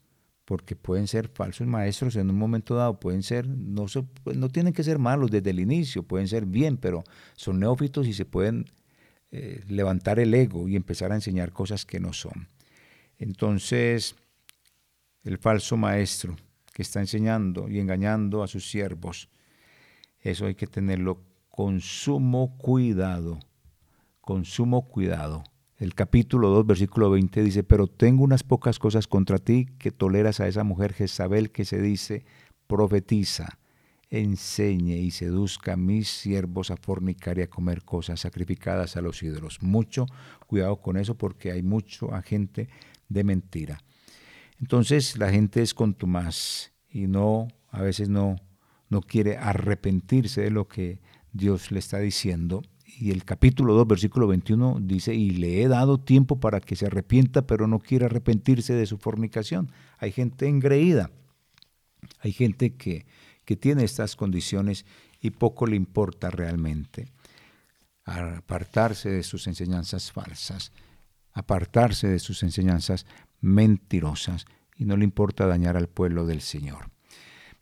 porque 0.49 0.74
pueden 0.74 1.07
ser 1.07 1.28
falsos 1.28 1.66
maestros 1.66 2.16
en 2.16 2.30
un 2.30 2.38
momento 2.38 2.74
dado, 2.74 2.99
pueden 2.99 3.22
ser, 3.22 3.46
no, 3.46 3.84
pues, 4.24 4.34
no 4.34 4.49
tienen 4.49 4.72
que 4.72 4.82
ser 4.82 4.99
malos 4.99 5.30
desde 5.30 5.51
el 5.51 5.61
inicio, 5.61 6.05
pueden 6.05 6.26
ser 6.26 6.46
bien, 6.46 6.78
pero 6.78 7.05
son 7.36 7.61
neófitos 7.61 8.07
y 8.07 8.14
se 8.14 8.24
pueden 8.24 8.64
eh, 9.30 9.62
levantar 9.68 10.18
el 10.18 10.32
ego 10.32 10.66
y 10.66 10.74
empezar 10.74 11.12
a 11.12 11.16
enseñar 11.16 11.53
cosas 11.53 11.84
que 11.84 12.01
no 12.01 12.14
son. 12.14 12.49
Entonces, 13.18 14.16
el 15.22 15.36
falso 15.36 15.76
maestro 15.76 16.34
que 16.72 16.80
está 16.80 17.01
enseñando 17.01 17.68
y 17.68 17.78
engañando 17.78 18.42
a 18.42 18.49
sus 18.49 18.70
siervos, 18.70 19.28
eso 20.18 20.46
hay 20.46 20.55
que 20.55 20.66
tenerlo 20.66 21.20
con 21.51 21.82
sumo 21.82 22.57
cuidado, 22.57 23.38
con 24.22 24.46
sumo 24.46 24.88
cuidado 24.88 25.44
el 25.79 25.95
capítulo 25.95 26.49
2, 26.51 26.66
versículo 26.66 27.11
20 27.11 27.43
dice, 27.43 27.62
pero 27.62 27.87
tengo 27.87 28.24
unas 28.24 28.43
pocas 28.43 28.81
cosas 28.81 29.07
contra 29.07 29.39
ti 29.39 29.68
que 29.79 29.93
toleras 29.93 30.41
a 30.41 30.49
esa 30.49 30.64
mujer 30.64 30.93
Jezabel 30.93 31.53
que 31.53 31.64
se 31.64 31.81
dice, 31.81 32.24
profetiza, 32.66 33.61
enseñe 34.11 34.97
y 34.97 35.12
seduzca 35.12 35.74
a 35.74 35.76
mis 35.76 36.09
siervos 36.09 36.72
a 36.72 36.76
fornicar 36.76 37.39
y 37.39 37.43
a 37.43 37.51
comer 37.51 37.85
cosas 37.85 38.20
sacrificadas 38.20 38.97
a 38.97 39.03
los 39.03 39.22
ídolos. 39.22 39.62
Mucho 39.62 40.07
cuidado 40.49 40.81
con 40.81 40.97
eso 40.97 41.16
porque 41.16 41.53
hay 41.53 41.62
mucho 41.62 42.12
agente 42.12 42.68
de 43.09 43.22
mentira. 43.22 43.79
Entonces 44.61 45.16
la 45.16 45.31
gente 45.31 45.62
es 45.62 45.74
contumaz 45.74 46.72
y 46.91 47.07
no, 47.07 47.47
a 47.70 47.83
veces 47.83 48.09
no, 48.09 48.35
no 48.89 49.01
quiere 49.01 49.37
arrepentirse 49.37 50.41
de 50.41 50.51
lo 50.51 50.66
que 50.66 51.01
Dios 51.33 51.70
le 51.70 51.79
está 51.79 52.01
diciendo 52.01 52.62
y 52.97 53.11
el 53.11 53.24
capítulo 53.24 53.74
2, 53.74 53.86
versículo 53.86 54.26
21 54.26 54.78
dice, 54.80 55.14
y 55.14 55.30
le 55.30 55.62
he 55.62 55.68
dado 55.68 55.99
tiempo 55.99 56.41
para 56.41 56.61
que 56.61 56.74
se 56.74 56.86
arrepienta, 56.86 57.47
pero 57.47 57.66
no 57.66 57.78
quiere 57.78 58.07
arrepentirse 58.07 58.74
de 58.74 58.86
su 58.86 58.99
fornicación. 58.99 59.70
Hay 59.99 60.11
gente 60.11 60.49
engreída, 60.49 61.11
hay 62.20 62.32
gente 62.32 62.74
que, 62.74 63.07
que 63.45 63.57
tiene 63.57 63.84
estas 63.84 64.16
condiciones 64.16 64.86
y 65.20 65.30
poco 65.30 65.66
le 65.66 65.76
importa 65.76 66.30
realmente 66.30 67.07
apartarse 68.05 69.11
de 69.11 69.22
sus 69.22 69.47
enseñanzas 69.47 70.11
falsas, 70.11 70.72
apartarse 71.34 72.09
de 72.09 72.18
sus 72.18 72.43
enseñanzas 72.43 73.05
mentirosas 73.41 74.47
y 74.76 74.86
no 74.86 74.97
le 74.97 75.05
importa 75.05 75.47
dañar 75.47 75.76
al 75.76 75.89
pueblo 75.89 76.24
del 76.24 76.41
Señor. 76.41 76.91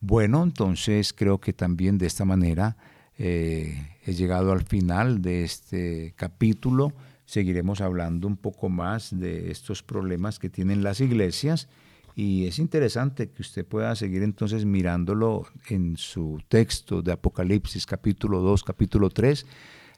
Bueno, 0.00 0.44
entonces 0.44 1.12
creo 1.12 1.40
que 1.40 1.52
también 1.52 1.98
de 1.98 2.06
esta 2.06 2.24
manera 2.24 2.76
eh, 3.18 3.96
he 4.04 4.12
llegado 4.12 4.52
al 4.52 4.62
final 4.64 5.22
de 5.22 5.44
este 5.44 6.14
capítulo. 6.16 6.92
Seguiremos 7.24 7.80
hablando 7.80 8.26
un 8.26 8.36
poco 8.36 8.68
más 8.68 9.18
de 9.18 9.50
estos 9.50 9.82
problemas 9.82 10.38
que 10.38 10.50
tienen 10.50 10.82
las 10.82 11.00
iglesias 11.00 11.68
y 12.14 12.46
es 12.46 12.58
interesante 12.58 13.28
que 13.28 13.42
usted 13.42 13.66
pueda 13.66 13.94
seguir 13.94 14.22
entonces 14.22 14.64
mirándolo 14.64 15.46
en 15.68 15.96
su 15.96 16.40
texto 16.48 17.02
de 17.02 17.12
Apocalipsis 17.12 17.84
capítulo 17.84 18.40
2, 18.40 18.64
capítulo 18.64 19.10
3, 19.10 19.44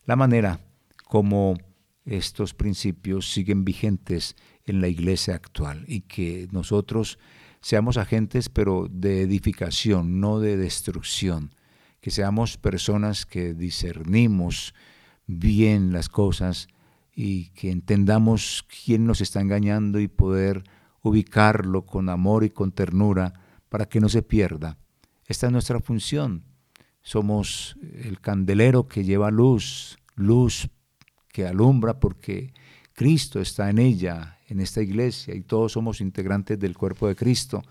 la 0.04 0.16
manera 0.16 0.60
como 1.04 1.56
estos 2.04 2.54
principios 2.54 3.30
siguen 3.30 3.64
vigentes 3.64 4.34
en 4.64 4.80
la 4.80 4.88
iglesia 4.88 5.34
actual 5.34 5.84
y 5.86 6.00
que 6.00 6.48
nosotros 6.50 7.18
seamos 7.60 7.98
agentes 7.98 8.48
pero 8.48 8.88
de 8.90 9.22
edificación, 9.22 10.20
no 10.20 10.40
de 10.40 10.56
destrucción 10.56 11.50
que 12.00 12.10
seamos 12.10 12.56
personas 12.56 13.26
que 13.26 13.54
discernimos 13.54 14.74
bien 15.26 15.92
las 15.92 16.08
cosas 16.08 16.68
y 17.14 17.50
que 17.50 17.70
entendamos 17.70 18.64
quién 18.84 19.06
nos 19.06 19.20
está 19.20 19.40
engañando 19.40 19.98
y 20.00 20.08
poder 20.08 20.64
ubicarlo 21.02 21.84
con 21.84 22.08
amor 22.08 22.44
y 22.44 22.50
con 22.50 22.72
ternura 22.72 23.32
para 23.68 23.86
que 23.86 24.00
no 24.00 24.08
se 24.08 24.22
pierda. 24.22 24.78
Esta 25.26 25.46
es 25.46 25.52
nuestra 25.52 25.80
función. 25.80 26.44
Somos 27.02 27.76
el 27.82 28.20
candelero 28.20 28.86
que 28.86 29.04
lleva 29.04 29.30
luz, 29.30 29.98
luz 30.14 30.68
que 31.32 31.46
alumbra 31.46 32.00
porque 32.00 32.52
Cristo 32.94 33.40
está 33.40 33.70
en 33.70 33.78
ella, 33.78 34.38
en 34.48 34.60
esta 34.60 34.82
iglesia, 34.82 35.34
y 35.34 35.42
todos 35.42 35.72
somos 35.72 36.00
integrantes 36.00 36.58
del 36.58 36.76
cuerpo 36.76 37.06
de 37.08 37.14
Cristo. 37.14 37.62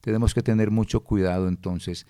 Tenemos 0.00 0.34
que 0.34 0.42
tener 0.42 0.70
mucho 0.70 1.00
cuidado 1.00 1.48
entonces 1.48 2.06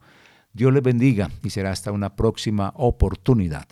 Dios 0.54 0.72
les 0.74 0.84
bendiga 0.84 1.30
y 1.44 1.50
será 1.50 1.72
hasta 1.72 1.92
una 1.92 2.16
próxima 2.16 2.72
oportunidad. 2.76 3.68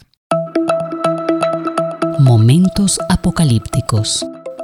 Momentos 2.20 3.00
apocalípticos. 3.10 4.26